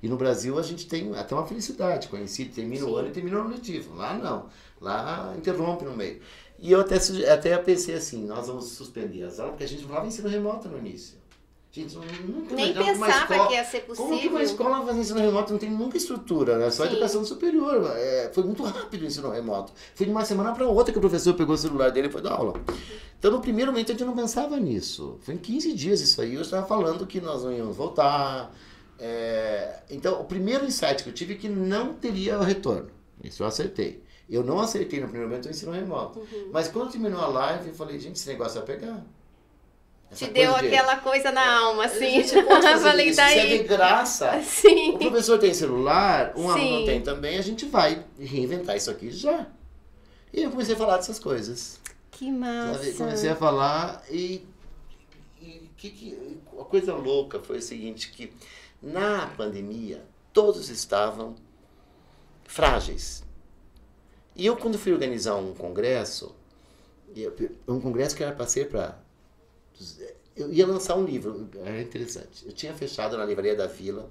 E 0.02 0.10
no 0.10 0.18
Brasil 0.18 0.58
a 0.58 0.64
gente 0.64 0.88
tem 0.88 1.16
até 1.16 1.36
uma 1.36 1.46
felicidade, 1.46 2.08
coincide, 2.08 2.50
termina 2.50 2.86
Sim. 2.86 2.92
o 2.92 2.96
ano 2.96 3.10
e 3.10 3.12
termina 3.12 3.38
o 3.38 3.42
ano 3.42 3.50
letivo. 3.52 3.94
Lá 3.96 4.16
não, 4.16 4.48
lá 4.80 5.36
interrompe 5.38 5.86
no 5.86 5.96
meio. 5.96 6.22
E 6.58 6.72
eu 6.72 6.80
até, 6.80 6.96
até 7.32 7.56
pensei 7.60 7.96
assim, 7.96 8.26
nós 8.26 8.48
vamos 8.48 8.66
suspender 8.70 9.24
as 9.24 9.40
aulas, 9.40 9.54
porque 9.54 9.64
a 9.64 9.68
gente 9.68 9.84
falava 9.84 10.08
ensino 10.08 10.28
remoto 10.28 10.68
no 10.68 10.78
início. 10.78 11.21
Gente, 11.74 11.96
nunca 11.96 12.54
Nem 12.54 12.74
pensava 12.74 13.48
que 13.48 13.54
ia 13.54 13.64
ser 13.64 13.82
possível. 13.82 14.10
Como 14.10 14.20
que 14.20 14.28
uma 14.28 14.44
escola 14.44 14.86
fazendo 14.86 15.00
ensino 15.00 15.20
remoto 15.22 15.54
não 15.54 15.60
tem 15.60 15.70
nunca 15.70 15.96
estrutura, 15.96 16.58
né? 16.58 16.70
Só 16.70 16.84
Sim. 16.84 16.92
educação 16.92 17.24
superior. 17.24 17.90
É, 17.96 18.30
foi 18.34 18.44
muito 18.44 18.62
rápido 18.62 19.04
o 19.04 19.06
ensino 19.06 19.30
remoto. 19.30 19.72
Foi 19.96 20.06
de 20.06 20.12
uma 20.12 20.26
semana 20.26 20.52
para 20.52 20.68
outra 20.68 20.92
que 20.92 20.98
o 20.98 21.02
professor 21.02 21.34
pegou 21.34 21.56
o 21.56 21.58
celular 21.58 21.90
dele 21.90 22.10
e 22.10 22.12
foi 22.12 22.22
dar 22.22 22.34
aula. 22.34 22.60
Então, 23.18 23.32
no 23.32 23.40
primeiro 23.40 23.72
momento, 23.72 23.90
a 23.90 23.94
gente 23.94 24.04
não 24.04 24.14
pensava 24.14 24.60
nisso. 24.60 25.18
Foi 25.22 25.34
em 25.34 25.38
15 25.38 25.74
dias 25.74 26.02
isso 26.02 26.22
aí. 26.22 26.36
Eu 26.36 26.42
estava 26.42 26.68
falando 26.68 27.08
que 27.08 27.22
nós 27.22 27.44
não 27.44 27.54
íamos 27.54 27.78
voltar. 27.78 28.54
É... 29.00 29.80
Então, 29.90 30.20
o 30.20 30.26
primeiro 30.26 30.66
insight 30.66 31.04
que 31.04 31.10
eu 31.10 31.14
tive 31.14 31.36
é 31.36 31.38
que 31.38 31.48
não 31.48 31.94
teria 31.94 32.38
retorno. 32.42 32.90
Isso 33.24 33.44
eu 33.44 33.48
acertei. 33.48 34.04
Eu 34.30 34.44
não 34.44 34.60
acertei 34.60 35.00
no 35.00 35.06
primeiro 35.06 35.30
momento 35.30 35.46
o 35.46 35.50
ensino 35.50 35.72
remoto. 35.72 36.20
Uhum. 36.20 36.50
Mas 36.52 36.68
quando 36.68 36.92
terminou 36.92 37.22
a 37.22 37.28
live, 37.28 37.70
eu 37.70 37.76
falei, 37.76 37.98
gente, 37.98 38.18
esse 38.18 38.28
negócio 38.28 38.60
vai 38.60 38.76
pegar. 38.76 39.06
Te 40.14 40.28
deu 40.28 40.54
aquela 40.56 40.98
coisa 40.98 41.32
na 41.32 41.60
alma, 41.60 41.86
assim. 41.86 42.22
A 42.22 42.78
Falei, 42.80 43.08
isso, 43.08 43.18
daí... 43.18 43.38
isso 43.38 43.48
é 43.48 43.58
de 43.58 43.64
graça. 43.64 44.42
Sim. 44.44 44.96
O 44.96 45.00
professor 45.00 45.40
tem 45.40 45.54
celular, 45.54 46.34
um 46.36 46.54
Sim. 46.54 46.74
aluno 46.74 46.86
tem 46.86 47.02
também, 47.02 47.38
a 47.38 47.42
gente 47.42 47.66
vai 47.66 48.04
reinventar 48.20 48.76
isso 48.76 48.92
aqui 48.92 49.10
já. 49.10 49.48
E 50.34 50.44
eu 50.44 50.52
comecei 50.52 50.76
a 50.76 50.78
falar 50.78 50.98
dessas 50.98 51.18
coisas. 51.18 51.80
Que 52.12 52.30
massa. 52.30 52.80
Sabe? 52.80 52.94
Comecei 52.94 53.30
a 53.30 53.36
falar 53.36 54.04
e, 54.10 54.46
e 55.42 55.70
que, 55.78 55.90
que, 55.90 56.38
a 56.60 56.64
coisa 56.66 56.94
louca 56.94 57.40
foi 57.40 57.60
o 57.60 57.62
seguinte, 57.62 58.12
que 58.12 58.34
na 58.82 59.28
pandemia 59.38 60.04
todos 60.34 60.70
estavam 60.70 61.36
frágeis. 62.46 63.24
E 64.36 64.46
eu 64.46 64.58
quando 64.58 64.78
fui 64.78 64.92
organizar 64.92 65.36
um 65.36 65.54
congresso, 65.54 66.36
um 67.68 67.80
congresso 67.80 68.16
que 68.16 68.24
era 68.24 68.34
para 68.34 68.48
ser 68.48 68.70
para 68.70 69.01
eu 70.36 70.52
ia 70.52 70.66
lançar 70.66 70.96
um 70.96 71.04
livro, 71.04 71.50
era 71.64 71.82
interessante. 71.82 72.46
Eu 72.46 72.54
tinha 72.54 72.74
fechado 72.74 73.18
na 73.18 73.26
Livraria 73.26 73.56
da 73.56 73.68
Vila, 73.68 74.10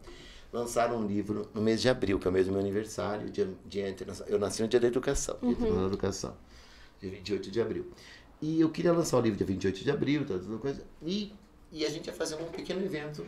lançaram 0.52 0.98
um 0.98 1.06
livro 1.06 1.48
no 1.54 1.62
mês 1.62 1.80
de 1.80 1.88
abril, 1.88 2.18
que 2.18 2.26
é 2.26 2.30
o 2.30 2.32
mês 2.32 2.46
do 2.46 2.52
meu 2.52 2.60
aniversário, 2.60 3.30
dia, 3.30 3.48
dia 3.66 3.88
internacional. 3.88 4.32
Eu 4.32 4.38
nasci 4.38 4.62
no 4.62 4.68
dia 4.68 4.80
da 4.80 4.86
educação, 4.86 5.36
uhum. 5.42 5.54
dia 5.54 5.72
da 5.72 5.86
educação, 5.86 6.36
dia 7.00 7.10
28 7.10 7.50
de 7.50 7.60
abril. 7.60 7.90
E 8.40 8.60
eu 8.60 8.70
queria 8.70 8.92
lançar 8.92 9.18
o 9.18 9.20
livro 9.20 9.36
dia 9.36 9.46
28 9.46 9.84
de 9.84 9.90
abril, 9.90 10.26
tá, 10.26 10.38
toda 10.38 10.58
coisa. 10.58 10.82
E, 11.02 11.32
e 11.70 11.84
a 11.84 11.90
gente 11.90 12.06
ia 12.06 12.12
fazer 12.12 12.36
um 12.36 12.46
pequeno 12.46 12.82
evento 12.84 13.24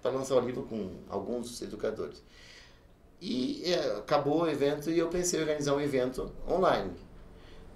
para 0.00 0.10
lançar 0.10 0.36
o 0.36 0.40
livro 0.40 0.62
com 0.62 0.90
alguns 1.08 1.60
educadores. 1.62 2.22
E 3.20 3.62
é, 3.64 3.98
acabou 3.98 4.42
o 4.42 4.48
evento 4.48 4.90
e 4.90 4.98
eu 4.98 5.08
pensei 5.08 5.38
em 5.38 5.42
organizar 5.42 5.74
um 5.74 5.80
evento 5.80 6.32
online. 6.48 6.90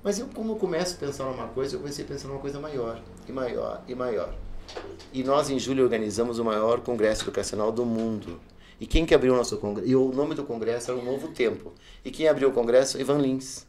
Mas 0.06 0.20
eu, 0.20 0.28
como 0.28 0.52
eu 0.52 0.56
começo 0.56 0.94
a 0.94 0.98
pensar 0.98 1.24
numa 1.24 1.48
coisa, 1.48 1.74
eu 1.74 1.80
comecei 1.80 2.04
a 2.04 2.06
pensar 2.06 2.28
numa 2.28 2.38
coisa 2.38 2.60
maior, 2.60 3.02
e 3.28 3.32
maior, 3.32 3.82
e 3.88 3.94
maior. 3.96 4.32
E 5.12 5.24
nós, 5.24 5.50
em 5.50 5.58
julho, 5.58 5.82
organizamos 5.82 6.38
o 6.38 6.44
maior 6.44 6.80
congresso 6.80 7.24
educacional 7.24 7.72
do 7.72 7.84
mundo. 7.84 8.40
E 8.80 8.86
quem 8.86 9.04
que 9.04 9.12
abriu 9.12 9.34
o 9.34 9.36
nosso 9.36 9.56
congresso? 9.56 9.90
E 9.90 9.96
o 9.96 10.12
nome 10.12 10.36
do 10.36 10.44
congresso 10.44 10.92
era 10.92 11.00
o 11.00 11.04
Novo 11.04 11.32
Tempo. 11.32 11.72
E 12.04 12.12
quem 12.12 12.28
abriu 12.28 12.50
o 12.50 12.52
congresso? 12.52 13.00
Ivan 13.00 13.18
Lins. 13.18 13.66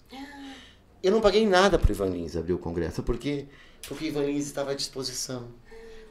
Eu 1.01 1.11
não 1.11 1.21
paguei 1.21 1.43
nada 1.43 1.79
para 1.79 1.91
Ivan 1.91 2.09
Lins 2.09 2.35
abrir 2.35 2.53
o 2.53 2.59
congresso, 2.59 3.01
porque 3.01 3.47
porque 3.87 4.05
Ivan 4.05 4.25
Lins 4.25 4.45
estava 4.45 4.73
à 4.73 4.75
disposição. 4.75 5.47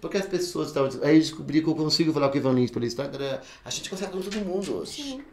Porque 0.01 0.17
as 0.17 0.27
pessoas 0.27 0.69
estavam. 0.69 0.91
Aí 1.05 1.15
eu 1.15 1.21
descobri 1.21 1.63
que 1.63 1.69
eu 1.69 1.75
consigo 1.77 2.13
falar 2.13 2.31
com 2.31 2.35
o 2.35 2.39
Ivan 2.39 2.53
Lins 2.53 2.73
pelo 2.73 2.85
Instagram. 2.85 3.39
A 3.65 3.71
gente 3.71 3.89
consegue 3.89 4.11
com 4.11 4.21
todo 4.21 4.45
mundo 4.45 4.79
hoje. 4.79 4.91
Sim. 4.91 5.25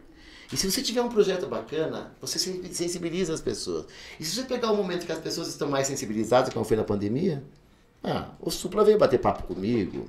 E 0.52 0.56
se 0.56 0.70
você 0.70 0.82
tiver 0.82 1.02
um 1.02 1.08
projeto 1.08 1.46
bacana, 1.46 2.12
você 2.20 2.38
sensibiliza 2.38 3.32
as 3.32 3.40
pessoas. 3.40 3.86
E 4.18 4.24
se 4.24 4.36
você 4.36 4.42
pegar 4.42 4.70
o 4.70 4.76
momento 4.76 5.06
que 5.06 5.12
as 5.12 5.18
pessoas 5.18 5.48
estão 5.48 5.68
mais 5.68 5.86
sensibilizadas, 5.86 6.52
como 6.52 6.64
foi 6.64 6.76
na 6.76 6.84
pandemia, 6.84 7.42
ah, 8.02 8.28
o 8.40 8.50
Supla 8.50 8.84
veio 8.84 8.98
bater 8.98 9.18
papo 9.18 9.44
comigo. 9.44 10.06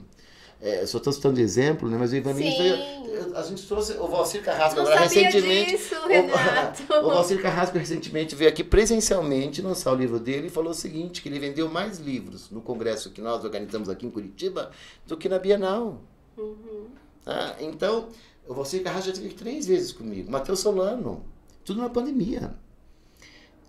É, 0.62 0.86
só 0.86 0.98
estou 0.98 1.12
citando 1.14 1.40
exemplo, 1.40 1.90
né? 1.90 1.98
Mas 1.98 2.12
o 2.12 2.16
Ivaninho 2.16 2.58
veio. 2.58 3.36
A 3.36 3.44
gente 3.44 3.68
trouxe 3.68 3.94
o 3.94 4.08
Valcir 4.08 4.42
Carrasco 4.42 4.78
Não 4.80 4.88
agora 4.88 5.02
recentemente. 5.02 5.72
Disso, 5.72 5.96
o, 5.96 6.96
o 7.06 7.10
Valcir 7.10 7.42
Carrasco 7.42 7.78
recentemente 7.78 8.36
veio 8.36 8.50
aqui 8.50 8.64
presencialmente 8.64 9.62
lançar 9.62 9.92
o 9.92 9.96
livro 9.96 10.20
dele 10.20 10.48
e 10.48 10.50
falou 10.50 10.72
o 10.72 10.74
seguinte: 10.74 11.22
que 11.22 11.30
ele 11.30 11.40
vendeu 11.40 11.70
mais 11.70 12.00
livros 12.00 12.50
no 12.50 12.62
congresso 12.62 13.12
que 13.12 13.22
nós 13.22 13.44
organizamos 13.44 13.90
aqui 13.90 14.06
em 14.06 14.10
Curitiba 14.10 14.72
do 15.06 15.18
que 15.18 15.30
na 15.30 15.38
Bienal. 15.38 16.02
Uhum. 16.38 16.88
Ah, 17.26 17.56
então, 17.60 18.08
Valcir 18.54 18.84
Carrasco 18.84 19.10
já 19.10 19.16
teve 19.16 19.34
três 19.34 19.66
vezes 19.66 19.92
comigo. 19.92 20.32
Matheus 20.32 20.60
Solano. 20.60 21.26
Tudo 21.64 21.82
na 21.82 21.90
pandemia. 21.90 22.56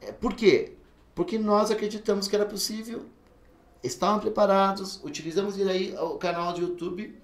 É, 0.03 0.13
por 0.13 0.35
quê? 0.35 0.75
Porque 1.15 1.39
nós 1.39 1.71
acreditamos 1.71 2.29
que 2.29 2.37
era 2.37 2.45
possível, 2.45 3.07
estavam 3.83 4.21
preparados, 4.21 5.01
utilizamos 5.03 5.59
aí 5.59 5.97
o 5.97 6.19
canal 6.19 6.53
de 6.53 6.61
YouTube. 6.61 7.17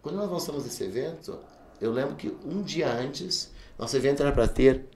Quando 0.00 0.16
nós 0.16 0.30
lançamos 0.30 0.66
esse 0.66 0.82
evento, 0.82 1.38
eu 1.80 1.92
lembro 1.92 2.16
que 2.16 2.34
um 2.46 2.62
dia 2.62 2.90
antes, 2.90 3.50
nosso 3.78 3.94
evento 3.94 4.22
era 4.22 4.32
para 4.32 4.48
ter 4.48 4.86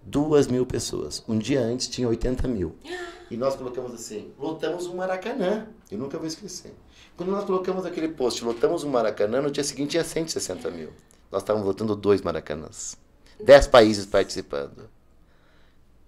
duas 0.00 0.46
mil 0.46 0.64
pessoas. 0.64 1.24
Um 1.26 1.36
dia 1.36 1.60
antes 1.60 1.88
tinha 1.88 2.08
80 2.08 2.46
mil. 2.46 2.76
E 3.30 3.38
nós 3.38 3.56
colocamos 3.56 3.94
assim, 3.94 4.32
lotamos 4.38 4.86
um 4.86 4.96
Maracanã. 4.96 5.66
Eu 5.90 5.96
nunca 5.96 6.18
vou 6.18 6.26
esquecer. 6.26 6.74
Quando 7.16 7.32
nós 7.32 7.42
colocamos 7.44 7.86
aquele 7.86 8.08
post, 8.08 8.44
lotamos 8.44 8.84
um 8.84 8.90
Maracanã, 8.90 9.40
no 9.40 9.50
dia 9.50 9.64
seguinte 9.64 9.92
tinha 9.92 10.04
160 10.04 10.70
mil 10.70 10.90
nós 11.34 11.42
estávamos 11.42 11.66
votando 11.66 11.96
dois 11.96 12.22
Maracanãs. 12.22 12.96
Dez 13.42 13.66
países 13.66 14.06
participando. 14.06 14.88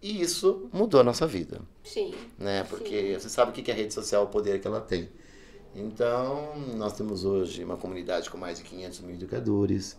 E 0.01 0.23
isso 0.23 0.69
mudou 0.73 1.01
a 1.01 1.05
nossa 1.05 1.27
vida. 1.27 1.61
Sim. 1.83 2.15
Né? 2.39 2.63
Porque 2.63 3.15
sim. 3.15 3.19
você 3.19 3.29
sabe 3.29 3.51
o 3.51 3.53
que 3.53 3.69
é 3.69 3.75
a 3.75 3.77
rede 3.77 3.93
social, 3.93 4.23
o 4.23 4.29
poder 4.29 4.61
que 4.61 4.69
ela 4.69 4.81
tem. 4.81 5.09
Então, 5.75 6.57
nós 6.77 6.93
temos 6.93 7.25
hoje 7.25 7.65
uma 7.65 7.77
comunidade 7.77 8.31
com 8.31 8.39
mais 8.39 8.59
de 8.59 8.65
500 8.65 9.01
mil 9.01 9.17
educadores. 9.17 9.97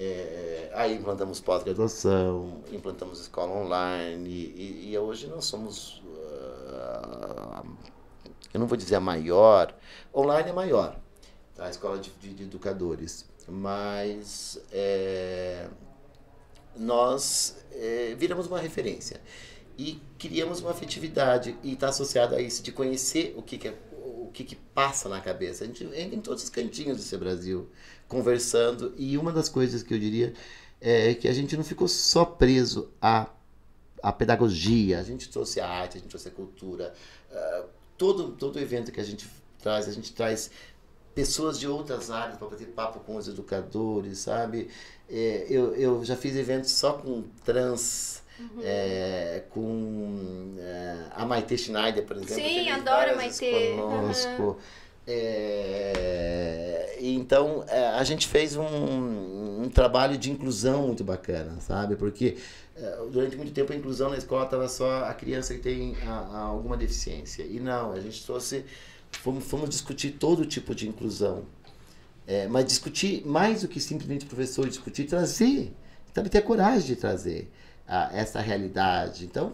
É, 0.00 0.72
aí 0.74 0.96
implantamos 0.96 1.38
pós-graduação, 1.38 2.60
implantamos 2.72 3.20
escola 3.20 3.52
online 3.52 4.28
e, 4.28 4.90
e, 4.90 4.98
hoje 4.98 5.26
nós 5.26 5.44
somos, 5.44 6.02
uh, 6.06 7.66
eu 8.52 8.58
não 8.58 8.66
vou 8.66 8.78
dizer 8.78 8.94
a 8.94 9.00
maior, 9.00 9.74
online 10.14 10.48
é 10.48 10.52
maior, 10.54 10.98
tá? 11.54 11.66
a 11.66 11.70
escola 11.70 11.98
de, 11.98 12.10
de, 12.12 12.32
de 12.32 12.42
educadores, 12.44 13.29
mas 13.50 14.60
é, 14.72 15.68
nós 16.76 17.56
é, 17.72 18.14
viramos 18.16 18.46
uma 18.46 18.60
referência 18.60 19.20
e 19.76 20.00
criamos 20.18 20.60
uma 20.60 20.70
afetividade 20.70 21.56
e 21.62 21.72
está 21.72 21.88
associado 21.88 22.34
a 22.34 22.40
isso 22.40 22.62
de 22.62 22.70
conhecer 22.70 23.34
o 23.36 23.42
que, 23.42 23.58
que 23.58 23.68
é 23.68 23.74
o 23.92 24.32
que, 24.32 24.44
que 24.44 24.54
passa 24.54 25.08
na 25.08 25.20
cabeça. 25.20 25.64
A 25.64 25.66
gente 25.66 25.84
entra 25.84 26.14
em 26.14 26.20
todos 26.20 26.44
os 26.44 26.48
cantinhos 26.48 26.98
desse 26.98 27.16
Brasil 27.16 27.68
conversando 28.06 28.94
e 28.96 29.18
uma 29.18 29.32
das 29.32 29.48
coisas 29.48 29.82
que 29.82 29.92
eu 29.92 29.98
diria 29.98 30.32
é 30.80 31.14
que 31.14 31.26
a 31.26 31.32
gente 31.32 31.56
não 31.56 31.64
ficou 31.64 31.88
só 31.88 32.24
preso 32.24 32.90
à, 33.00 33.28
à 34.00 34.12
pedagogia, 34.12 35.00
a 35.00 35.02
gente 35.02 35.28
trouxe 35.28 35.60
a 35.60 35.68
arte, 35.68 35.98
a 35.98 36.00
gente 36.00 36.08
trouxe 36.08 36.28
a 36.28 36.30
cultura. 36.30 36.94
Uh, 37.30 37.68
todo, 37.98 38.32
todo 38.32 38.58
evento 38.58 38.92
que 38.92 39.00
a 39.00 39.04
gente 39.04 39.28
traz, 39.60 39.88
a 39.88 39.92
gente 39.92 40.12
traz 40.12 40.50
pessoas 41.20 41.58
de 41.58 41.68
outras 41.68 42.10
áreas 42.10 42.38
para 42.38 42.48
bater 42.48 42.68
papo 42.68 43.00
com 43.00 43.16
os 43.16 43.28
educadores, 43.28 44.20
sabe? 44.20 44.68
É, 45.08 45.46
eu, 45.50 45.74
eu 45.74 46.04
já 46.04 46.16
fiz 46.16 46.34
eventos 46.34 46.70
só 46.70 46.94
com 46.94 47.24
trans, 47.44 48.22
uhum. 48.38 48.62
é, 48.62 49.42
com 49.50 50.54
é, 50.58 50.96
a 51.14 51.26
Maite 51.26 51.58
Schneider, 51.58 52.04
por 52.04 52.16
exemplo. 52.16 52.34
Sim, 52.34 52.70
adoro 52.70 53.12
a 53.12 53.16
Maite. 53.16 53.50
Conosco. 53.76 54.42
Uhum. 54.42 54.56
É, 55.06 56.96
então 57.00 57.64
é, 57.66 57.88
a 57.88 58.04
gente 58.04 58.28
fez 58.28 58.54
um, 58.54 59.64
um, 59.64 59.68
trabalho 59.68 60.16
de 60.16 60.30
inclusão 60.30 60.86
muito 60.86 61.02
bacana, 61.02 61.60
sabe? 61.60 61.96
Porque 61.96 62.36
é, 62.76 62.98
durante 63.10 63.36
muito 63.36 63.52
tempo 63.52 63.72
a 63.72 63.76
inclusão 63.76 64.10
na 64.10 64.16
escola 64.16 64.44
estava 64.44 64.68
só 64.68 65.04
a 65.04 65.14
criança 65.14 65.54
que 65.54 65.60
tem 65.60 65.96
a, 66.06 66.12
a 66.12 66.38
alguma 66.42 66.76
deficiência. 66.76 67.42
E 67.42 67.58
não, 67.58 67.92
a 67.92 68.00
gente 68.00 68.24
trouxe, 68.24 68.64
fomos, 69.18 69.44
fomos 69.44 69.68
discutir 69.68 70.12
todo 70.12 70.44
tipo 70.44 70.74
de 70.74 70.88
inclusão. 70.88 71.44
É, 72.26 72.46
mas 72.46 72.64
discutir 72.64 73.26
mais 73.26 73.62
do 73.62 73.68
que 73.68 73.80
simplesmente 73.80 74.24
professor 74.24 74.68
discutir, 74.68 75.04
trazer, 75.04 75.74
também 76.14 76.30
ter 76.30 76.42
coragem 76.42 76.86
de 76.86 76.96
trazer 76.96 77.50
a, 77.88 78.16
essa 78.16 78.40
realidade. 78.40 79.24
Então, 79.24 79.52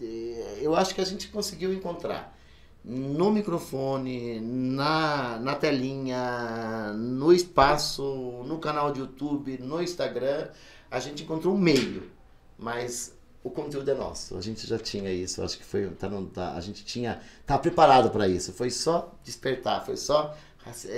é, 0.00 0.58
eu 0.60 0.76
acho 0.76 0.94
que 0.94 1.00
a 1.00 1.04
gente 1.04 1.28
conseguiu 1.28 1.74
encontrar 1.74 2.36
no 2.84 3.30
microfone, 3.30 4.40
na, 4.40 5.38
na 5.40 5.54
telinha, 5.54 6.92
no 6.94 7.32
espaço, 7.32 8.42
no 8.46 8.58
canal 8.58 8.92
de 8.92 9.00
YouTube, 9.00 9.58
no 9.58 9.82
Instagram, 9.82 10.48
a 10.90 11.00
gente 11.00 11.22
encontrou 11.22 11.54
um 11.54 11.58
meio, 11.58 12.10
mas 12.58 13.17
o 13.48 13.50
conteúdo 13.50 13.90
é 13.90 13.94
nosso. 13.94 14.36
A 14.36 14.40
gente 14.40 14.66
já 14.66 14.78
tinha 14.78 15.10
isso, 15.10 15.42
acho 15.42 15.56
que 15.56 15.64
foi, 15.64 15.88
tá, 15.90 16.08
não, 16.08 16.26
tá, 16.26 16.52
a 16.52 16.60
gente 16.60 16.84
tinha, 16.84 17.20
tá 17.46 17.58
preparado 17.58 18.10
para 18.10 18.28
isso. 18.28 18.52
Foi 18.52 18.70
só 18.70 19.12
despertar, 19.24 19.84
foi 19.84 19.96
só 19.96 20.36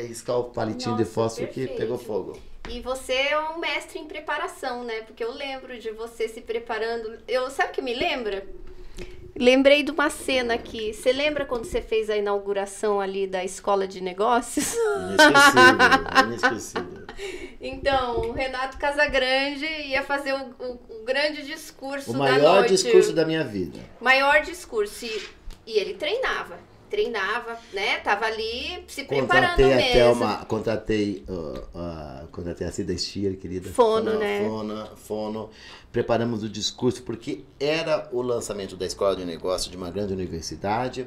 riscar 0.08 0.36
o 0.38 0.44
palitinho 0.44 0.92
Nossa, 0.92 1.04
de 1.04 1.10
fósforo 1.10 1.46
perfeito. 1.46 1.72
que 1.72 1.78
pegou 1.78 1.96
fogo. 1.96 2.38
E 2.68 2.80
você 2.80 3.12
é 3.12 3.38
um 3.50 3.58
mestre 3.58 3.98
em 3.98 4.06
preparação, 4.06 4.84
né? 4.84 5.02
Porque 5.02 5.22
eu 5.22 5.32
lembro 5.32 5.78
de 5.78 5.90
você 5.92 6.28
se 6.28 6.40
preparando. 6.40 7.18
Eu 7.26 7.50
sabe 7.50 7.70
o 7.70 7.72
que 7.72 7.82
me 7.82 7.94
lembra? 7.94 8.46
Lembrei 9.40 9.82
de 9.82 9.90
uma 9.90 10.10
cena 10.10 10.52
aqui. 10.52 10.92
Você 10.92 11.12
lembra 11.12 11.46
quando 11.46 11.64
você 11.64 11.80
fez 11.80 12.10
a 12.10 12.16
inauguração 12.16 13.00
ali 13.00 13.26
da 13.26 13.42
escola 13.42 13.88
de 13.88 14.02
negócios? 14.02 14.74
Inesquecível, 14.74 16.26
inesquecível. 16.26 17.00
Então, 17.58 18.20
o 18.20 18.32
Renato 18.32 18.76
Casagrande 18.76 19.64
ia 19.64 20.02
fazer 20.02 20.34
o, 20.34 20.54
o, 20.58 21.00
o 21.00 21.04
grande 21.04 21.42
discurso 21.42 22.10
o 22.10 22.12
da 22.12 22.18
noite. 22.18 22.38
O 22.38 22.42
maior 22.42 22.66
discurso 22.66 23.12
da 23.14 23.24
minha 23.24 23.42
vida. 23.42 23.78
Maior 23.98 24.42
discurso. 24.42 25.06
E, 25.06 25.28
e 25.66 25.78
ele 25.78 25.94
treinava 25.94 26.58
treinava, 26.90 27.56
né? 27.72 27.98
Tava 28.00 28.26
ali 28.26 28.84
se 28.88 29.04
preparando 29.04 29.56
contratei 29.56 29.66
mesmo. 29.66 29.90
Até 29.90 30.08
uma, 30.08 30.44
contratei, 30.44 31.24
uh, 31.28 32.24
uh, 32.24 32.28
contratei 32.28 32.66
a 32.66 32.72
Cida 32.72 32.96
Stier, 32.98 33.36
querida. 33.38 33.68
Fono, 33.70 34.18
né? 34.18 34.44
Fono, 34.44 34.86
fono. 34.96 35.50
Preparamos 35.92 36.42
o 36.42 36.48
discurso 36.48 37.02
porque 37.02 37.44
era 37.58 38.08
o 38.12 38.20
lançamento 38.20 38.76
da 38.76 38.84
Escola 38.84 39.16
de 39.16 39.24
Negócio 39.24 39.70
de 39.70 39.76
uma 39.76 39.90
grande 39.90 40.12
universidade. 40.12 41.06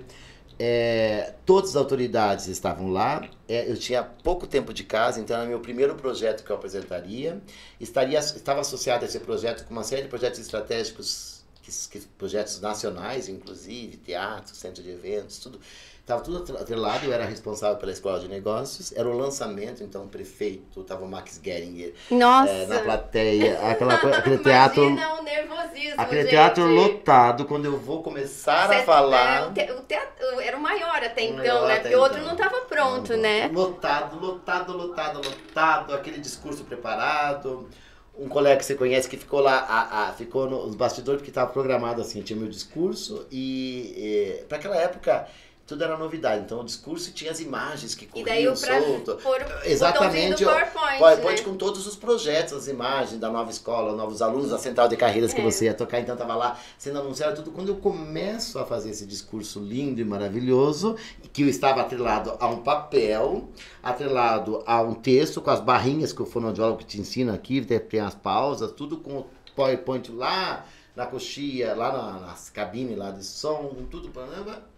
É, 0.60 1.34
todas 1.46 1.72
as 1.72 1.76
autoridades 1.76 2.48
estavam 2.48 2.90
lá. 2.90 3.28
É, 3.48 3.70
eu 3.70 3.78
tinha 3.78 4.04
pouco 4.04 4.46
tempo 4.46 4.74
de 4.74 4.84
casa, 4.84 5.20
então 5.20 5.36
era 5.36 5.46
meu 5.46 5.60
primeiro 5.60 5.96
projeto 5.96 6.44
que 6.44 6.50
eu 6.50 6.56
apresentaria. 6.56 7.42
Estaria, 7.80 8.20
estava 8.20 8.62
associado 8.62 9.04
a 9.04 9.08
esse 9.08 9.20
projeto 9.20 9.66
com 9.66 9.74
uma 9.74 9.84
série 9.84 10.04
de 10.04 10.08
projetos 10.10 10.40
estratégicos 10.40 11.33
que, 11.64 11.72
que, 11.90 12.06
projetos 12.18 12.60
nacionais, 12.60 13.30
inclusive, 13.30 13.98
teatro, 13.98 14.54
centro 14.54 14.84
de 14.84 14.92
eventos, 14.92 15.40
tudo. 15.40 15.60
Estava 16.02 16.22
tudo 16.22 16.54
atrelado, 16.58 17.06
eu 17.06 17.14
era 17.14 17.24
responsável 17.24 17.78
pela 17.78 17.94
escola 17.94 18.20
de 18.20 18.28
negócios, 18.28 18.92
era 18.92 19.08
o 19.08 19.18
lançamento, 19.18 19.82
então 19.82 20.04
o 20.04 20.08
prefeito, 20.10 20.82
estava 20.82 21.06
o 21.06 21.08
Max 21.08 21.40
Geringer 21.42 21.94
é, 22.12 22.66
na 22.66 22.80
plateia, 22.82 23.58
aquela, 23.72 23.94
aquele 24.18 24.38
teatro. 24.40 24.84
Imagina 24.84 25.14
o 25.14 25.24
nervosismo, 25.24 26.02
aquele 26.02 26.22
gente. 26.24 26.32
teatro 26.32 26.66
lotado, 26.68 27.46
quando 27.46 27.64
eu 27.64 27.80
vou 27.80 28.04
começar 28.04 28.70
a 28.70 28.84
falar. 28.84 29.44
É, 29.44 29.48
o, 29.48 29.54
te, 29.54 29.72
o 29.72 29.82
teatro 29.84 30.42
era 30.42 30.58
o 30.58 30.62
maior 30.62 31.02
até 31.02 31.24
então, 31.24 31.38
maior 31.38 31.68
né? 31.70 31.74
Até 31.76 31.82
Porque 31.84 31.96
o 31.96 32.02
outro 32.02 32.18
então. 32.18 32.36
não 32.36 32.44
estava 32.44 32.66
pronto, 32.66 33.14
não, 33.14 33.20
né? 33.20 33.48
Lotado, 33.48 34.20
lotado, 34.20 34.76
lotado, 34.76 35.22
lotado, 35.26 35.94
aquele 35.94 36.18
discurso 36.18 36.66
preparado 36.66 37.70
um 38.18 38.28
colega 38.28 38.58
que 38.58 38.66
você 38.66 38.76
conhece 38.76 39.10
que 39.10 39.18
ficou 39.18 39.40
lá, 39.40 39.58
a, 39.58 40.10
a, 40.10 40.14
ficou 40.14 40.50
nos 40.50 40.76
bastidores 40.76 41.20
porque 41.20 41.32
estava 41.32 41.52
programado 41.52 42.02
assim, 42.02 42.22
tinha 42.22 42.38
meu 42.38 42.48
discurso 42.48 43.26
e, 43.32 43.94
e 44.42 44.44
para 44.46 44.58
aquela 44.58 44.76
época 44.78 45.28
tudo 45.66 45.84
era 45.84 45.98
novidade. 45.98 46.44
Então 46.44 46.60
o 46.60 46.64
discurso 46.64 47.12
tinha 47.14 47.32
as 47.32 47.40
imagens 47.40 47.96
que 47.96 48.06
corriam 48.06 48.56
solto. 48.56 49.18
Exatamente. 49.64 50.44
O 50.44 50.48
PowerPoint, 50.48 50.98
PowerPoint 51.00 51.42
né? 51.42 51.48
com 51.48 51.56
todos 51.56 51.88
os 51.88 51.96
projetos, 51.96 52.54
as 52.54 52.68
imagens 52.68 53.20
da 53.20 53.30
nova 53.30 53.50
escola, 53.50 53.96
novos 53.96 54.22
alunos 54.22 54.50
da 54.50 54.58
central 54.58 54.90
de 54.90 54.98
carreiras 54.98 55.32
é. 55.32 55.36
que 55.36 55.42
você 55.42 55.66
ia 55.66 55.74
tocar, 55.74 56.02
então 56.02 56.18
tava 56.18 56.36
lá 56.36 56.60
sendo 56.78 57.00
anunciado 57.00 57.36
tudo. 57.38 57.52
Quando 57.52 57.70
eu 57.70 57.78
começo 57.78 58.60
a 58.60 58.66
fazer 58.66 58.90
esse 58.90 59.06
discurso 59.06 59.60
lindo 59.60 60.02
e 60.02 60.04
maravilhoso, 60.06 60.98
que 61.32 61.44
eu 61.44 61.48
estava 61.48 61.82
atrelado 61.82 62.36
a 62.40 62.48
um 62.48 62.62
papel, 62.62 63.48
atrelado 63.82 64.62
a 64.66 64.82
um 64.82 64.94
texto 64.94 65.42
com 65.42 65.50
as 65.50 65.62
barrinhas 65.62 66.12
que 66.12 66.22
o 66.22 66.26
fonoaudiólogo 66.26 66.84
te 66.84 67.00
ensina 67.00 67.34
aqui, 67.34 67.62
tem 67.62 68.02
as 68.02 68.16
pausas, 68.16 68.72
tudo 68.74 68.98
com 68.98 69.20
o 69.20 69.26
PowerPoint 69.56 70.12
lá 70.12 70.66
na 70.96 71.06
coxia, 71.08 71.74
lá 71.74 71.92
na, 71.92 72.20
nas 72.28 72.50
cabines 72.50 72.98
lá 72.98 73.10
de 73.12 73.24
som, 73.24 73.74
tudo, 73.90 74.12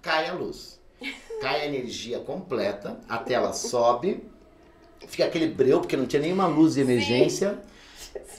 cai 0.01 0.29
a 0.29 0.33
luz 0.33 0.74
cai 1.41 1.61
a 1.61 1.65
energia 1.65 2.19
completa, 2.19 2.99
a 3.07 3.17
tela 3.17 3.53
sobe, 3.53 4.23
fica 5.07 5.25
aquele 5.25 5.47
breu, 5.47 5.79
porque 5.79 5.97
não 5.97 6.05
tinha 6.05 6.21
nenhuma 6.21 6.47
luz 6.47 6.73
de 6.73 6.81
emergência. 6.81 7.59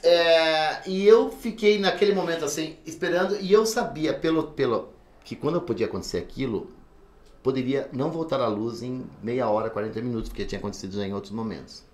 É, 0.03 0.89
e 0.89 1.07
eu 1.07 1.31
fiquei 1.31 1.79
naquele 1.79 2.15
momento 2.15 2.45
assim, 2.45 2.77
esperando, 2.85 3.37
e 3.41 3.53
eu 3.53 3.67
sabia 3.67 4.15
pelo, 4.15 4.45
pelo 4.53 4.89
que 5.25 5.37
quando 5.37 5.61
podia 5.61 5.87
acontecer 5.87 6.19
aquilo, 6.19 6.71
poderia 7.43 7.89
não 7.93 8.11
voltar 8.11 8.41
à 8.41 8.49
luz 8.49 8.83
em 8.83 9.05
meia 9.23 9.49
hora, 9.49 9.71
40 9.71 10.01
minutos, 10.03 10.29
porque 10.29 10.45
tinha 10.45 10.59
acontecido 10.59 10.97
já 10.97 11.07
em 11.07 11.13
outros 11.13 11.33
momentos. 11.33 11.86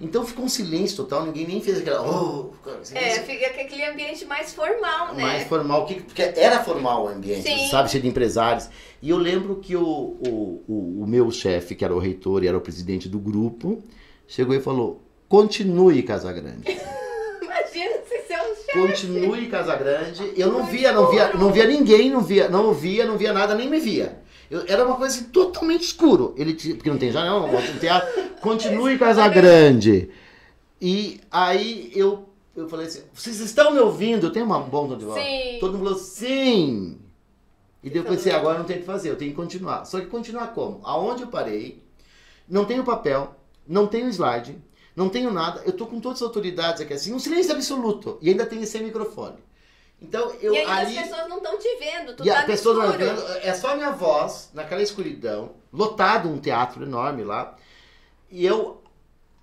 Então 0.00 0.24
ficou 0.24 0.46
um 0.46 0.48
silêncio 0.48 0.96
total, 0.96 1.26
ninguém 1.26 1.46
nem 1.46 1.60
fez 1.60 1.78
aquela. 1.78 2.00
Oh, 2.02 2.52
é, 2.94 3.10
fica 3.20 3.46
aquele 3.46 3.84
ambiente 3.84 4.24
mais 4.24 4.54
formal, 4.54 5.14
né? 5.14 5.22
Mais 5.22 5.46
formal, 5.46 5.84
porque 5.84 6.22
era 6.22 6.64
formal 6.64 7.04
o 7.04 7.08
ambiente, 7.08 7.42
Sim. 7.42 7.68
sabe, 7.68 7.90
cheio 7.90 8.02
de 8.02 8.08
empresários. 8.08 8.70
E 9.02 9.10
eu 9.10 9.18
lembro 9.18 9.56
que 9.56 9.76
o, 9.76 9.82
o, 9.82 10.64
o, 10.66 11.02
o 11.02 11.06
meu 11.06 11.30
chefe, 11.30 11.74
que 11.74 11.84
era 11.84 11.94
o 11.94 11.98
reitor 11.98 12.42
e 12.42 12.48
era 12.48 12.56
o 12.56 12.60
presidente 12.62 13.10
do 13.10 13.18
grupo, 13.18 13.82
chegou 14.26 14.54
e 14.54 14.60
falou: 14.60 15.02
continue 15.28 16.02
Casagrande. 16.02 16.64
Imagina 17.42 17.96
se 18.08 18.22
ser 18.26 18.40
um 18.40 18.54
chefe. 18.54 18.72
Continue 18.72 19.48
Casagrande. 19.48 20.32
Eu 20.34 20.50
não 20.50 20.64
via, 20.64 20.92
não 20.92 21.10
via, 21.10 21.32
não 21.34 21.52
via 21.52 21.66
ninguém, 21.66 22.08
não 22.08 22.22
via, 22.22 22.48
não 22.48 22.68
ouvia, 22.68 23.04
não 23.04 23.18
via 23.18 23.34
nada, 23.34 23.54
nem 23.54 23.68
me 23.68 23.78
via. 23.78 24.18
Eu, 24.50 24.64
era 24.66 24.84
uma 24.84 24.96
coisa 24.96 25.14
assim, 25.14 25.24
totalmente 25.26 25.82
escuro. 25.82 26.34
Ele 26.36 26.54
porque 26.74 26.90
não 26.90 26.98
tem 26.98 27.12
janela, 27.12 27.46
não 27.46 27.62
tem 27.62 27.78
teatro. 27.78 28.29
Continue 28.40 28.98
Casagrande. 28.98 30.10
E 30.80 31.20
aí 31.30 31.92
eu, 31.94 32.28
eu 32.56 32.68
falei 32.68 32.86
assim, 32.86 33.02
vocês 33.12 33.40
estão 33.40 33.72
me 33.72 33.78
ouvindo? 33.78 34.26
Eu 34.26 34.32
tenho 34.32 34.46
uma 34.46 34.60
bomba 34.60 34.96
de 34.96 35.04
voz. 35.04 35.22
Sim. 35.22 35.58
Todo 35.60 35.76
mundo 35.76 35.84
falou, 35.90 35.98
sim. 35.98 36.98
E 37.82 37.90
depois 37.90 38.16
pensei, 38.16 38.32
agora 38.32 38.58
não 38.58 38.64
tem 38.64 38.76
o 38.76 38.80
que 38.80 38.86
fazer, 38.86 39.10
eu 39.10 39.16
tenho 39.16 39.30
que 39.30 39.36
continuar. 39.36 39.84
Só 39.84 40.00
que 40.00 40.06
continuar 40.06 40.48
como? 40.48 40.80
Aonde 40.84 41.22
eu 41.22 41.28
parei, 41.28 41.82
não 42.48 42.64
tenho 42.64 42.84
papel, 42.84 43.34
não 43.66 43.86
tenho 43.86 44.08
slide, 44.08 44.56
não 44.94 45.08
tenho 45.08 45.32
nada, 45.32 45.62
eu 45.64 45.72
tô 45.72 45.86
com 45.86 46.00
todas 46.00 46.18
as 46.18 46.26
autoridades 46.26 46.82
aqui 46.82 46.92
assim, 46.92 47.14
um 47.14 47.18
silêncio 47.18 47.52
absoluto. 47.52 48.18
E 48.20 48.28
ainda 48.28 48.44
tem 48.44 48.62
esse 48.62 48.78
microfone. 48.80 49.38
Então, 50.00 50.32
eu 50.40 50.54
e 50.54 50.58
ali... 50.58 50.96
as 50.98 51.04
pessoas 51.04 51.28
não 51.28 51.36
estão 51.38 51.58
te 51.58 51.76
vendo, 51.76 52.16
tu 52.16 52.24
e 52.24 52.28
tá 52.28 52.40
as 52.40 52.46
pessoas 52.46 52.78
não 52.78 52.92
vendo, 52.92 53.22
é 53.42 53.52
só 53.52 53.76
minha 53.76 53.90
voz, 53.92 54.50
naquela 54.54 54.82
escuridão, 54.82 55.52
lotado 55.72 56.28
um 56.28 56.38
teatro 56.38 56.84
enorme 56.84 57.22
lá. 57.22 57.56
E 58.30 58.44
eu. 58.44 58.82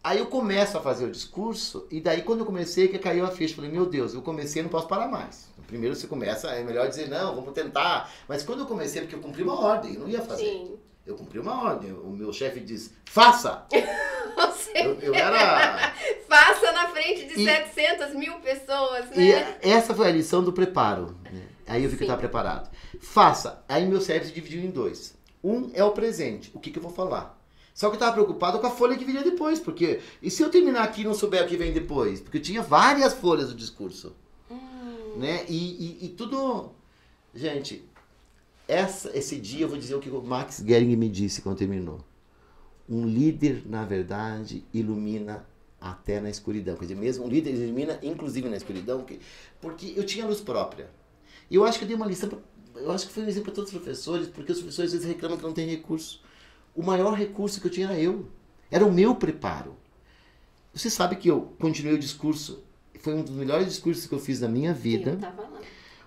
Aí 0.03 0.19
eu 0.19 0.27
começo 0.27 0.77
a 0.77 0.81
fazer 0.81 1.05
o 1.05 1.11
discurso, 1.11 1.85
e 1.91 1.99
daí 1.99 2.21
quando 2.21 2.39
eu 2.41 2.45
comecei, 2.45 2.87
que 2.87 2.97
caiu 2.97 3.25
a 3.25 3.31
ficha. 3.31 3.55
Falei, 3.55 3.69
meu 3.69 3.85
Deus, 3.85 4.13
eu 4.13 4.21
comecei 4.21 4.61
não 4.61 4.69
posso 4.69 4.87
parar 4.87 5.07
mais. 5.09 5.49
Primeiro 5.67 5.95
você 5.95 6.07
começa, 6.07 6.47
é 6.51 6.63
melhor 6.63 6.87
dizer, 6.87 7.09
não, 7.09 7.35
vamos 7.35 7.51
tentar. 7.53 8.09
Mas 8.27 8.41
quando 8.43 8.59
eu 8.61 8.65
comecei, 8.65 9.01
porque 9.01 9.15
eu 9.15 9.19
cumpri 9.19 9.43
uma 9.43 9.59
ordem, 9.59 9.95
eu 9.95 9.99
não 10.01 10.07
ia 10.07 10.21
fazer. 10.21 10.45
Sim. 10.45 10.75
Eu 11.05 11.15
cumpri 11.15 11.39
uma 11.39 11.61
ordem. 11.61 11.91
O 11.91 12.09
meu 12.11 12.31
chefe 12.31 12.61
diz, 12.61 12.93
faça! 13.05 13.65
Eu, 14.75 14.93
eu 14.99 15.15
era. 15.15 15.91
passa 16.29 16.71
na 16.71 16.89
frente 16.89 17.25
de 17.25 17.41
E- 17.41 17.45
700 17.45 18.13
mil 18.13 18.33
pessoas, 18.41 19.05
E 19.15 19.31
né? 19.31 19.57
essa 19.61 19.95
foi 19.95 20.07
a 20.07 20.11
lição 20.11 20.43
do 20.43 20.53
preparo. 20.53 21.17
né? 21.31 21.41
Aí 21.65 21.83
eu 21.83 21.89
vi 21.89 21.97
que 21.97 22.03
eu 22.03 22.05
estava 22.05 22.19
preparado. 22.19 22.69
Faça. 23.01 23.63
Aí 23.67 23.85
meu 23.87 23.99
cérebro 23.99 24.27
se 24.27 24.33
dividiu 24.35 24.61
em 24.61 24.69
dois. 24.69 25.15
Um 25.43 25.71
é 25.73 25.83
o 25.83 25.91
presente. 25.91 26.51
O 26.53 26.59
que, 26.59 26.69
que 26.69 26.77
eu 26.77 26.83
vou 26.83 26.91
falar? 26.91 27.36
Só 27.77 27.89
que 27.89 27.93
eu 27.93 27.97
estava 27.97 28.13
preocupado 28.13 28.57
com 28.57 28.65
a 28.65 28.71
folha 28.71 28.97
que 28.97 29.05
viria 29.05 29.21
depois. 29.23 29.59
Porque. 29.59 29.99
E 30.19 30.31
se 30.31 30.41
eu 30.41 30.49
terminar 30.49 30.81
aqui 30.81 31.01
e 31.01 31.03
não 31.03 31.13
souber 31.13 31.45
o 31.45 31.47
que 31.47 31.55
vem 31.55 31.71
depois? 31.71 32.19
Porque 32.19 32.39
eu 32.39 32.41
tinha 32.41 32.63
várias 32.63 33.13
folhas 33.13 33.49
do 33.49 33.53
discurso. 33.55 34.15
Hum. 34.49 35.17
Né? 35.17 35.45
E, 35.47 35.99
e, 36.01 36.05
e 36.05 36.09
tudo. 36.09 36.71
Gente, 37.35 37.87
essa, 38.67 39.15
esse 39.15 39.37
dia 39.37 39.61
eu 39.65 39.69
vou 39.69 39.77
dizer 39.77 39.93
o 39.93 39.99
que 39.99 40.09
o 40.09 40.23
Max 40.23 40.63
Gering 40.67 40.95
me 40.95 41.07
disse 41.07 41.39
quando 41.39 41.59
terminou. 41.59 41.99
Um 42.89 43.05
líder, 43.05 43.61
na 43.67 43.85
verdade, 43.85 44.65
ilumina 44.73 45.45
até 45.79 46.19
na 46.19 46.31
escuridão. 46.31 46.75
Quer 46.77 46.85
dizer, 46.85 46.95
mesmo 46.95 47.25
um 47.25 47.29
líder 47.29 47.53
ilumina, 47.53 47.99
inclusive 48.01 48.49
na 48.49 48.57
escuridão, 48.57 49.03
que- 49.03 49.19
porque 49.61 49.93
eu 49.95 50.03
tinha 50.03 50.25
luz 50.25 50.41
própria. 50.41 50.89
E 51.47 51.53
eu 51.53 51.63
acho 51.63 51.77
que 51.77 51.83
eu 51.83 51.87
dei 51.89 51.95
uma 51.95 52.07
lição, 52.07 52.27
pra, 52.27 52.39
eu 52.75 52.91
acho 52.91 53.05
que 53.05 53.13
foi 53.13 53.21
um 53.21 53.27
exemplo 53.27 53.45
para 53.51 53.53
todos 53.53 53.71
os 53.71 53.77
professores, 53.77 54.27
porque 54.29 54.51
os 54.51 54.57
professores 54.57 54.91
às 54.91 54.99
vezes 54.99 55.07
reclamam 55.07 55.37
que 55.37 55.43
não 55.43 55.53
tem 55.53 55.67
recurso. 55.69 56.25
O 56.77 56.83
maior 56.83 57.15
recurso 57.15 57.59
que 57.59 57.65
eu 57.65 57.71
tinha 57.71 57.87
era 57.87 57.99
eu. 57.99 58.27
Era 58.69 58.85
o 58.85 58.93
meu 58.93 59.15
preparo. 59.15 59.75
Você 60.71 60.91
sabe 60.91 61.15
que 61.15 61.27
eu 61.27 61.53
continuei 61.59 61.95
o 61.95 61.99
discurso, 61.99 62.63
foi 62.99 63.15
um 63.15 63.23
dos 63.23 63.33
melhores 63.33 63.67
discursos 63.67 64.05
que 64.05 64.13
eu 64.13 64.19
fiz 64.19 64.41
na 64.41 64.47
minha 64.47 64.75
vida. 64.75 65.11
Eu 65.11 65.17
tava 65.17 65.41
lá. 65.41 65.59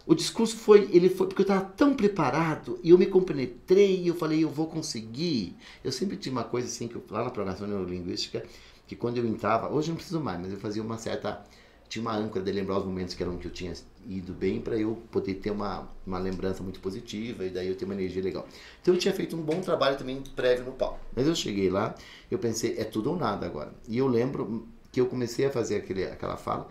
O 0.07 0.15
discurso 0.15 0.57
foi, 0.57 0.89
ele 0.93 1.09
foi 1.09 1.27
porque 1.27 1.43
eu 1.43 1.45
estava 1.45 1.65
tão 1.65 1.95
preparado 1.95 2.79
e 2.85 2.91
eu 2.91 2.99
me 2.99 3.07
compenetrei 3.07 4.01
e 4.01 4.09
eu 4.09 4.15
falei, 4.15 4.45
eu 4.45 4.49
vou 4.49 4.69
conseguir. 4.69 5.57
Eu 5.83 5.91
sempre 5.91 6.17
tinha 6.17 6.33
uma 6.33 6.45
coisa 6.45 6.69
assim, 6.69 6.87
que 6.87 6.95
eu, 6.95 7.05
lá 7.11 7.25
na 7.25 7.31
programação 7.31 7.67
neurolinguística, 7.67 8.45
que 8.87 8.95
quando 8.95 9.19
eu 9.19 9.27
entrava, 9.27 9.69
hoje 9.69 9.89
eu 9.89 9.93
não 9.93 9.97
preciso 9.97 10.21
mais, 10.21 10.41
mas 10.41 10.53
eu 10.53 10.59
fazia 10.59 10.83
uma 10.83 10.99
certa, 10.99 11.45
tinha 11.91 12.01
uma 12.01 12.17
âncora 12.17 12.45
de 12.45 12.53
lembrar 12.53 12.79
os 12.79 12.85
momentos 12.85 13.15
que 13.15 13.23
eram 13.23 13.37
que 13.37 13.49
eu 13.49 13.51
tinha 13.51 13.75
ido 14.07 14.33
bem 14.33 14.61
para 14.61 14.79
eu 14.79 15.03
poder 15.11 15.35
ter 15.35 15.51
uma, 15.51 15.89
uma 16.07 16.21
lembrança 16.21 16.63
muito 16.63 16.79
positiva 16.79 17.45
e 17.45 17.51
daí 17.51 17.67
eu 17.67 17.75
ter 17.75 17.85
uma 17.85 17.95
energia 17.95 18.23
legal. 18.23 18.47
Então 18.81 18.95
eu 18.95 19.01
tinha 19.01 19.13
feito 19.13 19.37
um 19.37 19.43
bom 19.43 19.61
trabalho 19.61 19.99
também 19.99 20.23
prévio 20.37 20.65
no 20.65 20.73
palco. 20.73 21.01
Mas 21.15 21.27
eu 21.27 21.35
cheguei 21.35 21.69
lá, 21.69 21.97
eu 22.31 22.39
pensei, 22.39 22.77
é 22.79 22.85
tudo 22.85 23.11
ou 23.11 23.17
nada 23.17 23.45
agora. 23.45 23.75
E 23.89 23.99
eu 23.99 24.07
lembro 24.07 24.69
que 24.93 25.01
eu 25.01 25.07
comecei 25.07 25.47
a 25.47 25.51
fazer 25.51 25.79
aquele, 25.79 26.05
aquela 26.05 26.37
fala 26.37 26.69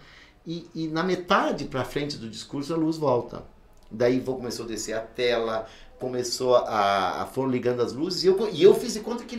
e, 0.47 0.69
e 0.73 0.87
na 0.87 1.03
metade 1.03 1.65
para 1.65 1.83
frente 1.83 2.15
do 2.15 2.29
discurso 2.29 2.73
a 2.73 2.77
luz 2.77 2.95
volta. 2.95 3.43
Daí 3.91 4.19
vou, 4.19 4.35
começou 4.35 4.65
a 4.65 4.67
descer 4.67 4.93
a 4.93 5.01
tela, 5.01 5.67
começou 5.99 6.55
a, 6.55 7.23
a 7.23 7.25
foram 7.25 7.49
ligando 7.49 7.81
as 7.81 7.91
luzes 7.91 8.23
e 8.23 8.27
eu, 8.27 8.49
e 8.51 8.63
eu 8.63 8.73
fiz 8.73 8.93
de 8.93 9.01
conta 9.01 9.23
que, 9.25 9.37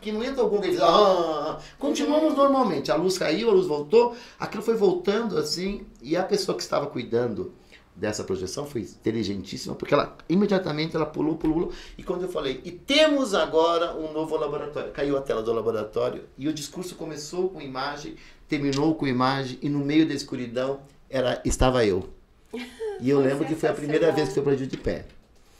que 0.00 0.10
não 0.10 0.22
entra 0.22 0.42
algum 0.42 0.60
que 0.60 0.68
fez, 0.68 0.80
ah, 0.80 1.58
continuamos 1.78 2.34
normalmente. 2.34 2.90
A 2.90 2.96
luz 2.96 3.16
caiu, 3.16 3.48
a 3.48 3.52
luz 3.52 3.66
voltou, 3.66 4.16
aquilo 4.38 4.62
foi 4.62 4.74
voltando 4.74 5.38
assim 5.38 5.86
e 6.02 6.16
a 6.16 6.24
pessoa 6.24 6.56
que 6.56 6.62
estava 6.62 6.86
cuidando 6.86 7.52
dessa 7.94 8.22
projeção 8.22 8.64
foi 8.64 8.82
inteligentíssima 8.82 9.74
porque 9.74 9.92
ela 9.92 10.16
imediatamente 10.28 10.94
ela 10.94 11.04
pulou, 11.04 11.36
pulou, 11.36 11.54
pulou 11.56 11.72
e 11.96 12.04
quando 12.04 12.22
eu 12.22 12.28
falei 12.28 12.60
e 12.64 12.70
temos 12.70 13.34
agora 13.34 13.92
um 13.96 14.12
novo 14.12 14.36
laboratório, 14.36 14.92
caiu 14.92 15.16
a 15.16 15.20
tela 15.20 15.42
do 15.42 15.52
laboratório 15.52 16.24
e 16.38 16.46
o 16.46 16.52
discurso 16.52 16.94
começou 16.94 17.48
com 17.48 17.60
imagem, 17.60 18.14
terminou 18.46 18.94
com 18.94 19.06
imagem 19.06 19.58
e 19.60 19.68
no 19.68 19.80
meio 19.80 20.06
da 20.06 20.14
escuridão 20.14 20.80
era 21.10 21.42
estava 21.44 21.84
eu. 21.84 22.17
E 23.00 23.10
eu 23.10 23.20
lembro 23.20 23.44
que 23.46 23.54
foi 23.54 23.68
a 23.68 23.74
primeira 23.74 24.10
vez 24.12 24.32
que 24.32 24.38
eu 24.38 24.42
aprendi 24.42 24.66
de 24.66 24.76
pé. 24.76 25.04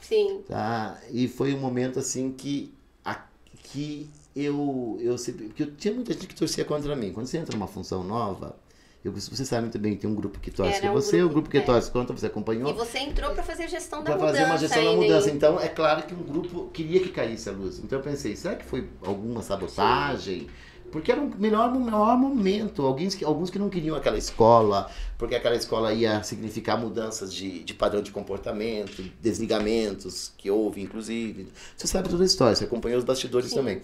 Sim. 0.02 0.40
Tá? 0.48 0.98
E 1.12 1.28
foi 1.28 1.54
um 1.54 1.58
momento 1.58 1.98
assim 1.98 2.32
que, 2.32 2.72
a, 3.04 3.20
que 3.62 4.08
eu, 4.34 4.96
eu 5.00 5.18
sempre. 5.18 5.46
Porque 5.48 5.62
eu 5.64 5.70
tinha 5.76 5.92
muita 5.92 6.12
gente 6.14 6.26
que 6.26 6.34
torcia 6.34 6.64
contra 6.64 6.96
mim. 6.96 7.12
Quando 7.12 7.26
você 7.26 7.36
entra 7.38 7.54
numa 7.56 7.66
função 7.66 8.02
nova, 8.02 8.56
eu, 9.04 9.12
você 9.12 9.44
sabe 9.44 9.62
muito 9.62 9.78
bem 9.78 9.94
que 9.94 10.00
tem 10.00 10.10
um 10.10 10.14
grupo 10.14 10.40
que 10.40 10.50
torce 10.50 10.80
com 10.80 10.88
um 10.88 10.92
você, 10.92 11.18
grupo- 11.18 11.30
um 11.30 11.32
grupo 11.34 11.50
que 11.50 11.58
é. 11.58 11.60
torce 11.60 11.90
contra, 11.90 12.16
você 12.16 12.26
acompanhou. 12.26 12.70
E 12.70 12.72
você 12.72 12.98
entrou 13.00 13.32
pra 13.32 13.42
fazer 13.42 13.68
gestão 13.68 13.98
da 14.02 14.12
Para 14.12 14.14
mudança. 14.16 14.32
fazer 14.38 14.44
uma 14.50 14.58
gestão 14.58 14.84
da 14.84 14.90
hein? 14.90 14.96
mudança. 14.96 15.30
Então, 15.30 15.60
é 15.60 15.68
claro 15.68 16.02
que 16.04 16.14
um 16.14 16.22
grupo 16.22 16.68
queria 16.72 17.00
que 17.00 17.10
caísse 17.10 17.48
a 17.48 17.52
luz. 17.52 17.78
Então, 17.78 17.98
eu 17.98 18.02
pensei, 18.02 18.34
será 18.34 18.56
que 18.56 18.64
foi 18.64 18.88
alguma 19.02 19.42
sabotagem? 19.42 20.48
Porque 20.90 21.12
era 21.12 21.20
o 21.20 21.30
melhor, 21.38 21.72
melhor 21.72 22.16
momento. 22.16 22.84
Alguns 22.84 23.14
que, 23.14 23.24
alguns 23.24 23.50
que 23.50 23.58
não 23.58 23.68
queriam 23.68 23.96
aquela 23.96 24.18
escola, 24.18 24.90
porque 25.16 25.34
aquela 25.34 25.56
escola 25.56 25.92
ia 25.92 26.22
significar 26.22 26.78
mudanças 26.78 27.32
de, 27.32 27.62
de 27.64 27.74
padrão 27.74 28.02
de 28.02 28.10
comportamento, 28.10 29.02
desligamentos, 29.20 30.32
que 30.36 30.50
houve, 30.50 30.80
inclusive. 30.80 31.48
Você 31.76 31.86
sabe 31.86 32.08
toda 32.08 32.22
a 32.22 32.26
história, 32.26 32.54
você 32.54 32.64
acompanhou 32.64 32.98
os 32.98 33.04
bastidores 33.04 33.50
Sim. 33.50 33.56
também. 33.56 33.80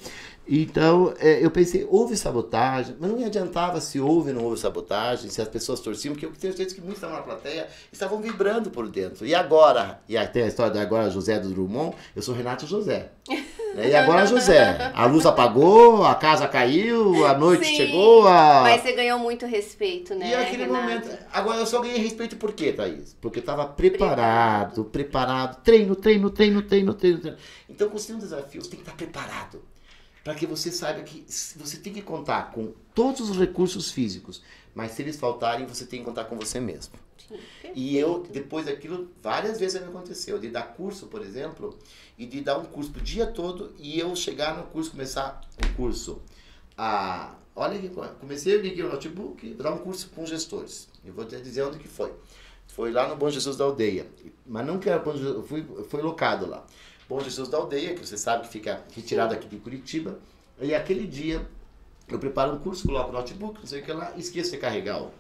Então, 0.46 1.14
é, 1.18 1.44
eu 1.44 1.50
pensei, 1.50 1.86
houve 1.90 2.16
sabotagem, 2.16 2.96
mas 3.00 3.11
não 3.11 3.18
me 3.18 3.24
adiantava 3.24 3.80
se 3.80 3.98
houve 3.98 4.30
ou 4.30 4.36
não 4.36 4.44
houve 4.44 4.61
sabotagem, 4.61 5.30
se 5.30 5.40
as 5.40 5.48
pessoas 5.48 5.80
torciam, 5.80 6.14
porque 6.14 6.26
eu 6.26 6.30
tenho 6.30 6.52
certeza 6.52 6.74
que 6.74 6.80
muitos 6.80 6.98
estavam 6.98 7.16
na 7.16 7.22
plateia 7.22 7.66
estavam 7.92 8.20
vibrando 8.20 8.70
por 8.70 8.88
dentro. 8.88 9.26
E 9.26 9.34
agora, 9.34 10.00
e 10.09 10.16
até 10.16 10.44
a 10.44 10.46
história 10.46 10.72
da 10.72 10.82
agora 10.82 11.11
José 11.11 11.38
do 11.40 11.48
Drummond, 11.48 11.96
eu 12.14 12.22
sou 12.22 12.34
Renato 12.34 12.66
José. 12.66 13.11
E 13.77 13.95
agora 13.95 14.27
José, 14.27 14.93
a 14.95 15.07
luz 15.07 15.27
apagou, 15.27 16.05
a 16.05 16.14
casa 16.14 16.47
caiu, 16.47 17.27
a 17.27 17.37
noite 17.37 17.66
Sim, 17.66 17.77
chegou, 17.77 18.27
a... 18.27 18.62
Mas 18.62 18.83
você 18.83 18.93
ganhou 18.93 19.18
muito 19.18 19.47
respeito, 19.47 20.14
né? 20.14 20.31
E 20.31 20.35
aquele 20.35 20.64
Renato? 20.64 20.83
momento. 20.83 21.18
Agora 21.33 21.59
eu 21.59 21.66
só 21.66 21.81
ganhei 21.81 21.99
respeito 21.99 22.37
por 22.37 22.53
quê, 22.53 22.72
Thaís? 22.72 23.16
Porque 23.20 23.39
eu 23.39 23.43
estava 23.43 23.66
preparado, 23.66 24.85
preparado, 24.85 25.62
treino, 25.62 25.97
treino, 25.97 26.31
treino, 26.31 26.62
treino, 26.62 26.95
treino, 26.95 27.18
treino. 27.20 27.39
Então, 27.68 27.89
quando 27.89 27.99
você 27.99 28.07
tem 28.09 28.16
um 28.16 28.20
desafio, 28.20 28.62
você 28.62 28.70
tem 28.70 28.79
que 28.79 28.85
estar 28.85 28.97
preparado. 28.97 29.62
Para 30.22 30.35
que 30.35 30.47
você 30.47 30.70
saiba 30.72 31.03
que 31.03 31.25
você 31.57 31.77
tem 31.77 31.93
que 31.93 32.01
contar 32.01 32.51
com 32.53 32.72
todos 32.95 33.29
os 33.29 33.39
recursos 33.39 33.91
físicos, 33.91 34.43
mas 34.75 34.93
se 34.93 35.03
eles 35.03 35.16
faltarem, 35.16 35.66
você 35.66 35.85
tem 35.85 35.99
que 36.01 36.05
contar 36.07 36.25
com 36.25 36.37
você 36.37 36.59
mesmo. 36.59 36.95
Sim, 37.29 37.39
E 37.75 37.97
eu, 37.97 38.27
depois 38.31 38.66
daquilo, 38.66 39.11
várias 39.22 39.59
vezes 39.61 39.81
me 39.81 39.89
aconteceu, 39.89 40.39
de 40.39 40.49
dar 40.49 40.75
curso, 40.75 41.07
por 41.09 41.22
exemplo, 41.22 41.79
e 42.16 42.26
de 42.26 42.40
dar 42.40 42.58
um 42.58 42.64
curso 42.64 42.92
o 42.96 43.00
dia 43.00 43.26
todo 43.26 43.74
e 43.78 43.98
eu 43.98 44.14
chegar 44.14 44.56
no 44.56 44.64
curso, 44.64 44.90
começar 44.90 45.40
o 45.62 45.76
curso. 45.76 46.22
Ah, 46.76 47.34
olha 47.54 47.80
comecei, 48.20 48.54
eu 48.54 48.60
liguei 48.60 48.84
o 48.84 48.88
notebook, 48.88 49.54
dar 49.54 49.72
um 49.72 49.78
curso 49.78 50.10
com 50.14 50.24
gestores. 50.24 50.88
Eu 51.04 51.12
vou 51.12 51.24
te 51.24 51.36
dizer 51.40 51.62
onde 51.62 51.78
que 51.78 51.88
foi. 51.88 52.12
Foi 52.68 52.90
lá 52.90 53.06
no 53.08 53.16
Bom 53.16 53.30
Jesus 53.30 53.56
da 53.56 53.64
Aldeia. 53.64 54.06
Mas 54.46 54.66
não 54.66 54.78
que 54.78 54.88
era 54.88 54.98
Bom 54.98 55.12
Jesus, 55.12 55.46
fui, 55.46 55.64
foi 55.88 56.02
locado 56.02 56.46
lá. 56.46 56.64
Bom 57.08 57.20
Jesus 57.20 57.48
da 57.48 57.58
Aldeia, 57.58 57.94
que 57.94 58.04
você 58.04 58.16
sabe 58.16 58.46
que 58.46 58.52
fica 58.52 58.82
retirado 58.92 59.34
aqui 59.34 59.46
de 59.46 59.56
Curitiba. 59.56 60.18
E 60.60 60.74
aquele 60.74 61.06
dia 61.06 61.46
eu 62.08 62.18
preparo 62.18 62.54
um 62.54 62.58
curso, 62.58 62.86
coloco 62.86 63.10
o 63.10 63.12
notebook, 63.12 63.60
não 63.60 63.66
sei 63.66 63.80
o 63.80 63.84
que 63.84 63.92
lá, 63.92 64.12
esqueço 64.16 64.50
de 64.52 64.58
carregar 64.58 65.02
o, 65.02 65.10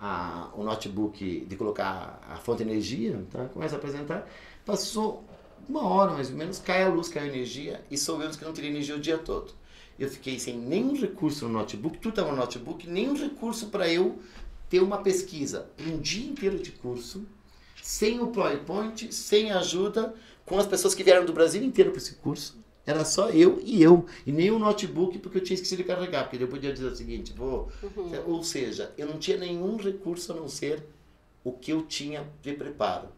a, 0.00 0.50
o 0.54 0.62
notebook, 0.62 1.44
de 1.44 1.56
colocar 1.56 2.20
a 2.28 2.36
fonte 2.36 2.64
de 2.64 2.70
energia, 2.70 3.22
tá? 3.30 3.46
começa 3.46 3.74
a 3.74 3.78
apresentar. 3.78 4.28
Passou 4.64 5.24
uma 5.68 5.84
hora 5.86 6.12
mais 6.12 6.30
ou 6.30 6.36
menos, 6.36 6.58
cai 6.58 6.82
a 6.82 6.88
luz, 6.88 7.08
cai 7.08 7.24
a 7.24 7.26
energia, 7.26 7.84
e 7.90 7.96
soubemos 7.96 8.36
que 8.36 8.44
não 8.44 8.52
teria 8.52 8.70
energia 8.70 8.96
o 8.96 9.00
dia 9.00 9.18
todo. 9.18 9.52
Eu 9.98 10.08
fiquei 10.08 10.38
sem 10.38 10.56
nenhum 10.56 10.98
recurso 10.98 11.46
no 11.46 11.52
notebook, 11.52 11.98
tudo 11.98 12.10
estava 12.10 12.30
no 12.30 12.36
notebook, 12.36 12.88
nenhum 12.88 13.16
recurso 13.16 13.68
para 13.68 13.88
eu 13.88 14.18
ter 14.68 14.80
uma 14.80 14.98
pesquisa. 14.98 15.68
Um 15.86 15.98
dia 15.98 16.26
inteiro 16.28 16.58
de 16.58 16.72
curso, 16.72 17.24
sem 17.82 18.20
o 18.20 18.28
PowerPoint, 18.28 19.12
sem 19.12 19.52
ajuda, 19.52 20.14
com 20.44 20.58
as 20.58 20.66
pessoas 20.66 20.94
que 20.94 21.04
vieram 21.04 21.24
do 21.24 21.32
Brasil 21.32 21.62
inteiro 21.62 21.90
para 21.90 22.00
esse 22.00 22.14
curso. 22.14 22.56
Era 22.86 23.04
só 23.04 23.30
eu 23.30 23.60
e 23.64 23.82
eu. 23.82 24.04
E 24.26 24.32
nem 24.32 24.50
o 24.50 24.58
notebook, 24.58 25.18
porque 25.18 25.38
eu 25.38 25.42
tinha 25.42 25.54
esquecido 25.54 25.78
de 25.78 25.84
carregar. 25.84 26.28
Porque 26.28 26.42
eu 26.42 26.48
podia 26.48 26.72
dizer 26.72 26.86
o 26.86 26.96
seguinte, 26.96 27.32
vou. 27.34 27.70
Ou 28.26 28.42
seja, 28.42 28.92
eu 28.98 29.06
não 29.06 29.18
tinha 29.18 29.38
nenhum 29.38 29.76
recurso 29.76 30.32
a 30.32 30.36
não 30.36 30.48
ser 30.48 30.84
o 31.42 31.52
que 31.52 31.72
eu 31.72 31.82
tinha 31.82 32.28
de 32.42 32.52
preparo. 32.52 33.08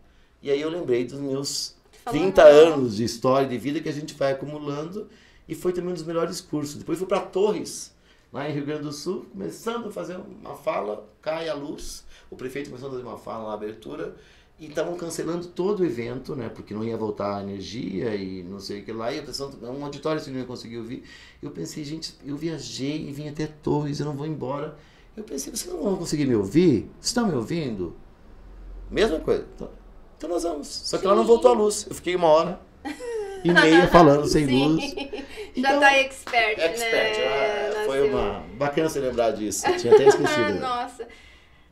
E 0.42 0.50
aí 0.50 0.60
eu 0.60 0.68
lembrei 0.68 1.04
dos 1.04 1.18
meus 1.18 1.75
Falou 2.06 2.20
30 2.20 2.44
não. 2.44 2.50
anos 2.50 2.96
de 2.96 3.04
história 3.04 3.48
de 3.48 3.58
vida 3.58 3.80
que 3.80 3.88
a 3.88 3.92
gente 3.92 4.14
vai 4.14 4.32
acumulando. 4.32 5.08
E 5.48 5.54
foi 5.54 5.72
também 5.72 5.90
um 5.90 5.94
dos 5.94 6.04
melhores 6.04 6.40
cursos. 6.40 6.76
Depois 6.76 6.98
fui 6.98 7.06
para 7.06 7.20
Torres, 7.20 7.92
lá 8.32 8.48
em 8.48 8.52
Rio 8.52 8.64
Grande 8.64 8.82
do 8.82 8.92
Sul, 8.92 9.26
começando 9.32 9.88
a 9.88 9.90
fazer 9.90 10.16
uma 10.16 10.54
fala, 10.54 11.08
cai 11.20 11.48
a 11.48 11.54
luz. 11.54 12.04
O 12.30 12.36
prefeito 12.36 12.68
começou 12.70 12.88
a 12.88 12.92
fazer 12.92 13.02
uma 13.02 13.18
fala 13.18 13.48
na 13.48 13.54
abertura. 13.54 14.14
E 14.58 14.66
estavam 14.66 14.96
cancelando 14.96 15.48
todo 15.48 15.80
o 15.80 15.84
evento, 15.84 16.34
né? 16.34 16.48
Porque 16.48 16.72
não 16.72 16.82
ia 16.82 16.96
voltar 16.96 17.36
a 17.36 17.42
energia 17.42 18.14
e 18.14 18.42
não 18.42 18.58
sei 18.58 18.80
o 18.80 18.84
que 18.84 18.92
lá. 18.92 19.12
E 19.12 19.18
eu 19.18 19.24
pensando, 19.24 19.58
um 19.66 19.84
auditório 19.84 20.20
assim 20.20 20.30
não 20.30 20.38
ia 20.38 20.46
conseguir 20.46 20.78
ouvir. 20.78 21.02
Eu 21.42 21.50
pensei, 21.50 21.84
gente, 21.84 22.14
eu 22.24 22.36
viajei 22.36 23.06
e 23.06 23.12
vim 23.12 23.28
até 23.28 23.46
Torres, 23.46 24.00
eu 24.00 24.06
não 24.06 24.16
vou 24.16 24.26
embora. 24.26 24.78
Eu 25.16 25.24
pensei, 25.24 25.52
vocês 25.54 25.72
não 25.72 25.82
vão 25.82 25.96
conseguir 25.96 26.24
me 26.24 26.34
ouvir? 26.34 26.88
Vocês 27.00 27.08
estão 27.08 27.26
me 27.26 27.34
ouvindo? 27.34 27.94
Mesma 28.90 29.20
coisa. 29.20 29.46
Então, 30.16 30.30
nós 30.30 30.42
vamos. 30.42 30.66
Só 30.66 30.96
que 30.96 31.02
Sim. 31.02 31.08
ela 31.08 31.16
não 31.16 31.24
voltou 31.24 31.50
à 31.50 31.54
luz. 31.54 31.86
Eu 31.88 31.94
fiquei 31.94 32.16
uma 32.16 32.28
hora 32.28 32.60
e 33.44 33.52
meia 33.52 33.86
falando 33.88 34.26
sem 34.26 34.46
Sim. 34.46 34.68
luz. 34.68 34.94
Já 35.56 35.70
então, 35.70 35.80
tá 35.80 35.94
expert, 35.98 36.58
expert 36.58 37.18
né? 37.18 37.70
Ah, 37.70 37.84
foi 37.86 38.08
uma. 38.08 38.44
Bacana 38.54 38.88
você 38.88 39.00
lembrar 39.00 39.32
disso. 39.32 39.66
Eu 39.66 39.76
tinha 39.78 39.94
até 39.94 40.06
esquecido. 40.06 40.60
nossa. 40.60 41.06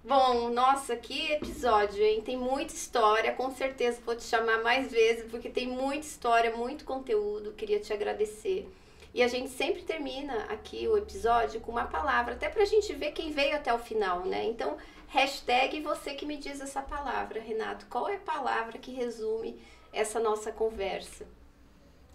Bom, 0.07 0.51
nossa, 0.51 0.95
que 0.97 1.33
episódio, 1.33 2.03
hein? 2.03 2.21
Tem 2.21 2.37
muita 2.37 2.75
história. 2.75 3.33
Com 3.33 3.51
certeza 3.55 4.01
vou 4.05 4.15
te 4.15 4.25
chamar 4.25 4.63
mais 4.63 4.93
vezes, 4.93 5.25
porque 5.31 5.49
tem 5.49 5.67
muita 5.67 6.07
história, 6.07 6.55
muito 6.55 6.85
conteúdo. 6.85 7.53
Queria 7.53 7.81
te 7.81 7.93
agradecer. 7.93 8.69
E 9.15 9.23
a 9.23 9.29
gente 9.29 9.49
sempre 9.51 9.83
termina 9.83 10.45
aqui 10.51 10.87
o 10.89 10.99
episódio 10.99 11.61
com 11.61 11.71
uma 11.73 11.85
palavra, 11.85 12.35
até 12.35 12.49
pra 12.49 12.65
gente 12.65 12.93
ver 12.93 13.13
quem 13.13 13.31
veio 13.31 13.55
até 13.55 13.73
o 13.73 13.79
final, 13.79 14.27
né? 14.27 14.45
Então, 14.45 14.77
hashtag 15.15 15.81
você 15.81 16.13
que 16.13 16.27
me 16.27 16.37
diz 16.37 16.61
essa 16.61 16.83
palavra, 16.83 17.41
Renato. 17.41 17.87
Qual 17.87 18.09
é 18.09 18.17
a 18.17 18.19
palavra 18.19 18.79
que 18.79 18.91
resume 18.91 19.61
essa 19.93 20.19
nossa 20.19 20.51
conversa? 20.51 21.25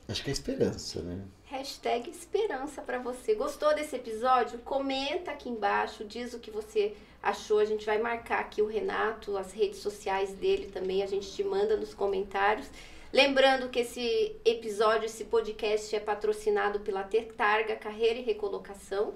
Acho 0.10 0.22
que 0.22 0.30
é 0.30 0.34
esperança, 0.34 1.02
né? 1.02 1.24
Hashtag 1.46 2.10
esperança 2.10 2.82
para 2.82 3.00
você. 3.00 3.36
Gostou 3.36 3.74
desse 3.74 3.96
episódio? 3.96 4.60
Comenta 4.60 5.32
aqui 5.32 5.48
embaixo, 5.48 6.04
diz 6.04 6.34
o 6.34 6.40
que 6.40 6.52
você 6.52 6.94
achou. 7.24 7.60
A 7.60 7.66
gente 7.66 7.86
vai 7.86 8.00
marcar 8.00 8.40
aqui 8.40 8.62
o 8.62 8.68
Renato, 8.68 9.38
as 9.38 9.54
redes 9.54 9.80
sociais 9.80 10.34
dele 10.34 10.68
também, 10.68 11.02
a 11.02 11.08
gente 11.08 11.32
te 11.32 11.44
manda 11.44 11.78
nos 11.78 11.94
comentários. 11.94 12.68
Lembrando 13.14 13.70
que 13.70 13.80
esse 13.80 14.36
episódio, 14.44 15.06
esse 15.06 15.24
podcast 15.24 15.96
é 15.96 16.00
patrocinado 16.02 16.82
pela 16.82 17.04
Tertarga 17.04 17.78
Carreira 17.78 18.20
e 18.20 18.24
Recolocação. 18.24 19.14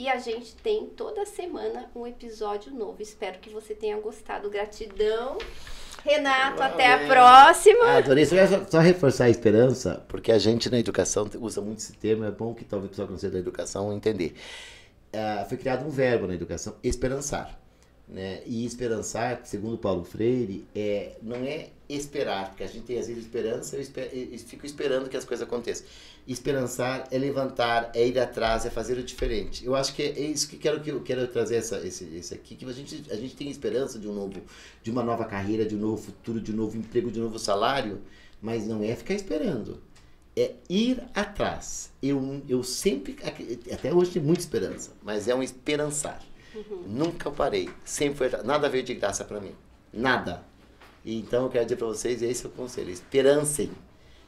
E 0.00 0.08
a 0.08 0.16
gente 0.16 0.56
tem 0.56 0.86
toda 0.86 1.26
semana 1.26 1.90
um 1.94 2.06
episódio 2.06 2.72
novo. 2.72 3.02
Espero 3.02 3.38
que 3.38 3.50
você 3.50 3.74
tenha 3.74 4.00
gostado. 4.00 4.48
Gratidão. 4.48 5.36
Renato, 6.02 6.56
Valeu. 6.56 6.72
até 6.72 6.94
a 6.94 7.06
próxima. 7.06 7.84
Ah, 7.84 7.98
adorei. 7.98 8.24
Só, 8.24 8.34
só 8.66 8.78
reforçar 8.78 9.24
a 9.24 9.28
esperança, 9.28 10.02
porque 10.08 10.32
a 10.32 10.38
gente 10.38 10.70
na 10.70 10.78
educação 10.78 11.28
usa 11.38 11.60
muito 11.60 11.80
esse 11.80 11.92
termo. 11.92 12.24
É 12.24 12.30
bom 12.30 12.54
que 12.54 12.64
talvez 12.64 12.86
o 12.86 12.88
pessoal 12.88 13.08
que 13.08 13.12
não 13.12 13.20
seja 13.20 13.34
da 13.34 13.40
educação 13.40 13.92
entender. 13.92 14.32
Uh, 15.12 15.46
foi 15.46 15.58
criado 15.58 15.84
um 15.84 15.90
verbo 15.90 16.26
na 16.26 16.34
educação, 16.34 16.76
esperançar. 16.82 17.60
Né? 18.10 18.42
E 18.44 18.66
esperançar, 18.66 19.40
segundo 19.44 19.78
Paulo 19.78 20.02
Freire, 20.02 20.66
é, 20.74 21.12
não 21.22 21.36
é 21.36 21.68
esperar, 21.88 22.48
porque 22.48 22.64
a 22.64 22.66
gente 22.66 22.82
tem 22.82 22.98
às 22.98 23.06
vezes 23.06 23.22
esperança, 23.22 23.76
eu, 23.76 23.80
esper, 23.80 24.10
eu 24.12 24.38
fico 24.38 24.66
esperando 24.66 25.08
que 25.08 25.16
as 25.16 25.24
coisas 25.24 25.46
aconteçam. 25.46 25.86
Esperançar 26.26 27.06
é 27.12 27.16
levantar, 27.16 27.92
é 27.94 28.06
ir 28.06 28.18
atrás, 28.18 28.66
é 28.66 28.70
fazer 28.70 28.98
o 28.98 29.02
diferente. 29.04 29.64
Eu 29.64 29.76
acho 29.76 29.94
que 29.94 30.02
é 30.02 30.20
isso 30.20 30.48
que 30.48 30.56
quero 30.56 30.80
que 30.80 30.90
eu 30.90 31.00
quero 31.02 31.26
trazer 31.28 31.56
essa, 31.56 31.78
esse, 31.86 32.04
esse 32.16 32.34
aqui, 32.34 32.56
que 32.56 32.64
a 32.64 32.72
gente, 32.72 33.04
a 33.12 33.14
gente 33.14 33.36
tem 33.36 33.48
esperança 33.48 33.96
de 33.96 34.08
um 34.08 34.12
novo, 34.12 34.42
de 34.82 34.90
uma 34.90 35.04
nova 35.04 35.24
carreira, 35.24 35.64
de 35.64 35.76
um 35.76 35.78
novo 35.78 36.02
futuro, 36.02 36.40
de 36.40 36.50
um 36.50 36.56
novo 36.56 36.76
emprego, 36.76 37.12
de 37.12 37.20
um 37.20 37.24
novo 37.24 37.38
salário, 37.38 38.00
mas 38.42 38.66
não 38.66 38.82
é 38.82 38.96
ficar 38.96 39.14
esperando. 39.14 39.80
É 40.36 40.54
ir 40.68 41.00
atrás. 41.14 41.90
Eu, 42.02 42.42
eu 42.48 42.64
sempre, 42.64 43.16
até 43.72 43.94
hoje 43.94 44.12
tenho 44.12 44.24
muita 44.24 44.40
esperança, 44.40 44.90
mas 45.00 45.28
é 45.28 45.34
um 45.34 45.42
esperançar. 45.42 46.20
Uhum. 46.54 46.84
Nunca 46.86 47.30
parei. 47.30 47.70
Sempre 47.84 48.30
foi. 48.30 48.42
Nada 48.42 48.68
veio 48.68 48.82
de 48.82 48.94
graça 48.94 49.24
para 49.24 49.40
mim. 49.40 49.54
Nada. 49.92 50.44
E 51.04 51.18
então 51.18 51.44
eu 51.44 51.50
quero 51.50 51.64
dizer 51.64 51.76
para 51.76 51.86
vocês: 51.86 52.22
esse 52.22 52.44
é 52.44 52.48
o 52.48 52.52
conselho. 52.52 52.90
Esperancem. 52.90 53.70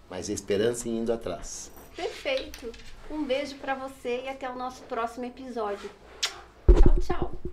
Mas 0.09 0.29
esperancem 0.29 0.99
indo 0.99 1.13
atrás. 1.13 1.71
Perfeito. 1.97 2.71
Um 3.11 3.25
beijo 3.25 3.57
para 3.57 3.75
você 3.75 4.23
e 4.25 4.29
até 4.29 4.49
o 4.49 4.57
nosso 4.57 4.83
próximo 4.83 5.25
episódio. 5.25 5.91
Tchau, 6.67 6.95
tchau. 7.01 7.52